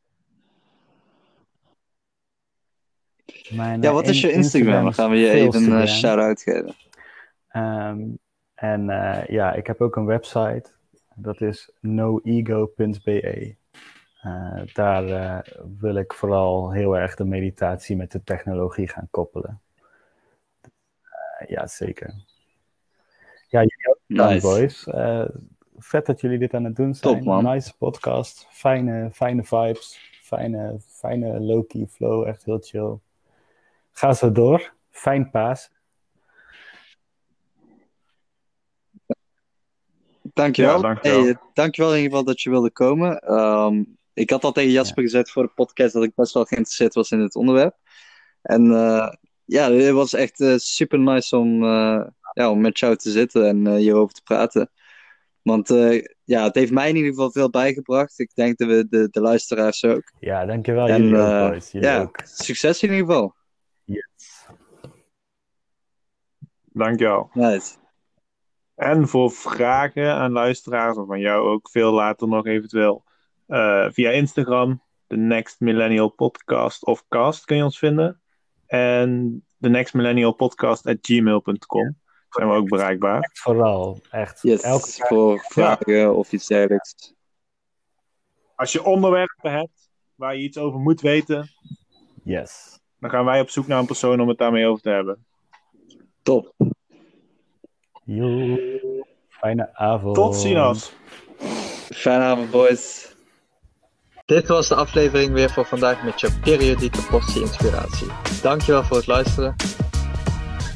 Mijn, 3.49 3.81
ja, 3.81 3.93
wat 3.93 4.07
is 4.07 4.21
je 4.21 4.31
Instagram? 4.31 4.83
Dan 4.83 4.93
gaan 4.93 5.09
we 5.09 5.15
je 5.15 5.29
even 5.29 5.63
een 5.63 5.81
uh, 5.81 5.85
shout-out 5.85 6.41
geven. 6.41 6.75
Um, 7.53 8.19
en 8.53 8.89
uh, 8.89 9.25
ja, 9.27 9.53
ik 9.53 9.67
heb 9.67 9.81
ook 9.81 9.95
een 9.95 10.05
website. 10.05 10.65
Dat 11.15 11.41
is 11.41 11.71
noego.be. 11.79 13.55
Uh, 14.25 14.61
daar 14.73 15.43
wil 15.79 15.95
ik 15.95 16.13
vooral 16.13 16.71
heel 16.71 16.97
erg 16.97 17.15
de 17.15 17.25
meditatie 17.25 17.95
met 17.95 18.11
de 18.11 18.23
technologie 18.23 18.87
gaan 18.87 19.07
koppelen. 19.11 19.61
ja, 21.47 21.67
zeker. 21.67 22.13
Ja, 23.47 23.59
jullie 23.59 23.89
ook 23.89 23.99
nice. 24.07 24.47
boys. 24.47 24.87
vet 25.77 26.05
dat 26.05 26.21
jullie 26.21 26.39
dit 26.39 26.53
aan 26.53 26.63
het 26.63 26.75
doen 26.75 26.95
zijn. 26.95 27.15
Top, 27.15 27.23
man. 27.23 27.43
Nice 27.43 27.77
podcast. 27.77 28.47
Fijne, 28.49 29.09
fijne 29.13 29.43
vibes. 29.43 30.13
Fijne, 30.21 30.75
fijne 30.79 31.39
low-key 31.39 31.87
flow. 31.87 32.27
Echt 32.27 32.45
heel 32.45 32.59
chill. 32.61 32.99
Ga 33.97 34.13
zo 34.13 34.31
door. 34.31 34.73
Fijn 34.89 35.29
paas. 35.29 35.69
Dankjewel. 40.21 40.75
Ja, 40.75 40.81
dankjewel. 40.81 41.23
Hey, 41.23 41.37
dankjewel 41.53 41.91
in 41.91 41.97
ieder 41.97 42.11
geval 42.11 42.25
dat 42.25 42.41
je 42.41 42.49
wilde 42.49 42.71
komen. 42.71 43.33
Um, 43.33 43.97
ik 44.13 44.29
had 44.29 44.43
al 44.43 44.51
tegen 44.51 44.71
Jasper 44.71 45.03
ja. 45.03 45.09
gezegd 45.09 45.31
voor 45.31 45.43
de 45.43 45.51
podcast 45.55 45.93
dat 45.93 46.03
ik 46.03 46.15
best 46.15 46.33
wel 46.33 46.45
geïnteresseerd 46.45 46.93
was 46.93 47.11
in 47.11 47.19
het 47.19 47.35
onderwerp. 47.35 47.75
En 48.41 48.65
uh, 48.65 49.13
ja, 49.45 49.71
het 49.71 49.91
was 49.91 50.13
echt 50.13 50.39
uh, 50.39 50.57
super 50.57 50.99
nice 50.99 51.37
om, 51.37 51.63
uh, 51.63 52.05
ja, 52.33 52.49
om 52.49 52.61
met 52.61 52.79
jou 52.79 52.95
te 52.95 53.11
zitten 53.11 53.47
en 53.47 53.75
hierover 53.75 54.13
te 54.13 54.23
praten. 54.23 54.71
Want 55.41 55.67
ja, 56.23 56.43
het 56.43 56.55
heeft 56.55 56.71
mij 56.71 56.89
in 56.89 56.95
ieder 56.95 57.09
geval 57.09 57.31
veel 57.31 57.49
bijgebracht. 57.49 58.19
Ik 58.19 58.31
denk 58.33 58.57
dat 58.57 58.67
we 58.67 58.87
de, 58.89 59.07
de 59.11 59.21
luisteraars 59.21 59.83
ook. 59.83 60.11
Ja, 60.19 60.45
dankjewel. 60.45 60.87
En, 60.87 61.03
jullie 61.03 61.17
ook, 61.17 61.49
boys. 61.49 61.71
Jullie 61.71 61.87
ja, 61.87 62.01
ook. 62.01 62.19
succes 62.23 62.83
in 62.83 62.91
ieder 62.91 63.05
geval. 63.05 63.35
Yes. 63.85 64.47
Dankjewel. 66.75 67.29
Nice. 67.33 67.75
En 68.75 69.07
voor 69.07 69.31
vragen 69.31 70.13
aan 70.13 70.31
luisteraars, 70.31 70.97
of 70.97 71.07
van 71.07 71.19
jou 71.19 71.47
ook 71.47 71.69
veel 71.69 71.91
later 71.91 72.27
nog 72.27 72.45
eventueel, 72.45 73.03
uh, 73.47 73.87
via 73.91 74.09
Instagram, 74.09 74.81
de 75.07 75.17
Next 75.17 75.59
Millennial 75.59 76.09
Podcast 76.09 76.85
of 76.85 77.07
Cast 77.07 77.45
kun 77.45 77.57
je 77.57 77.63
ons 77.63 77.79
vinden. 77.79 78.21
En 78.65 79.43
de 79.57 79.69
Next 79.69 79.93
Millennial 79.93 80.31
Podcast 80.31 80.85
at 80.85 80.97
gmail.com 81.01 81.97
zijn 82.29 82.49
we 82.49 82.55
ook 82.55 82.69
bereikbaar. 82.69 83.19
Echt 83.19 83.39
vooral, 83.39 83.99
echt. 84.09 84.41
Yes, 84.41 84.61
Elke 84.61 84.91
voor 84.91 85.39
vragen 85.39 85.93
ja. 85.93 86.11
of 86.11 86.31
iets 86.31 86.47
dergelijks. 86.47 87.13
Als 88.55 88.71
je 88.71 88.83
onderwerpen 88.83 89.51
hebt 89.51 89.89
waar 90.15 90.35
je 90.35 90.43
iets 90.43 90.57
over 90.57 90.79
moet 90.79 91.01
weten, 91.01 91.49
yes. 92.23 92.79
dan 92.99 93.09
gaan 93.09 93.25
wij 93.25 93.41
op 93.41 93.49
zoek 93.49 93.67
naar 93.67 93.79
een 93.79 93.85
persoon 93.85 94.21
om 94.21 94.27
het 94.27 94.37
daarmee 94.37 94.67
over 94.67 94.81
te 94.81 94.89
hebben. 94.89 95.25
Top. 96.25 96.53
Yo, 98.03 98.57
fijne 99.29 99.69
avond. 99.73 100.15
Tot 100.15 100.35
ziens. 100.35 100.91
Fijne 101.93 102.23
avond, 102.23 102.51
boys. 102.51 103.13
Dit 104.25 104.47
was 104.47 104.67
de 104.67 104.75
aflevering 104.75 105.33
weer 105.33 105.49
voor 105.49 105.65
vandaag 105.65 106.03
met 106.03 106.21
je 106.21 106.39
periodieke 106.43 107.01
portie 107.09 107.41
inspiratie. 107.41 108.07
Dankjewel 108.41 108.83
voor 108.83 108.97
het 108.97 109.07
luisteren. 109.07 109.55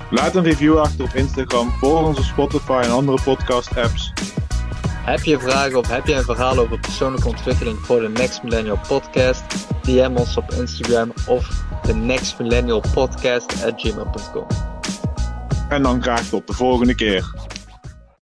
Laat 0.10 0.36
een 0.36 0.44
review 0.44 0.78
achter 0.78 1.06
op 1.06 1.14
Instagram, 1.14 1.70
volg 1.70 2.08
onze 2.08 2.24
Spotify 2.24 2.82
en 2.84 2.92
andere 2.92 3.22
podcast 3.24 3.78
apps. 3.78 4.14
Heb 5.06 5.20
je 5.20 5.40
vragen 5.40 5.78
of 5.78 5.88
heb 5.88 6.06
je 6.06 6.14
een 6.14 6.24
verhaal 6.24 6.58
over 6.58 6.80
persoonlijke 6.80 7.28
ontwikkeling 7.28 7.78
voor 7.78 8.00
de 8.00 8.10
Next 8.10 8.44
Millennial 8.44 8.80
Podcast? 8.88 9.44
DM 9.84 10.16
ons 10.16 10.38
op 10.38 10.52
Instagram 10.52 11.14
of 11.28 11.48
de 11.82 11.96
Next 11.96 12.40
Millennial 12.40 12.84
Podcast 12.94 13.64
at 13.66 13.82
gmail.com. 13.82 14.69
En 15.70 15.84
dan 15.84 16.02
graag 16.02 16.30
tot 16.30 16.48
de 16.48 16.54
volgende 16.54 16.96
keer. 16.96 17.34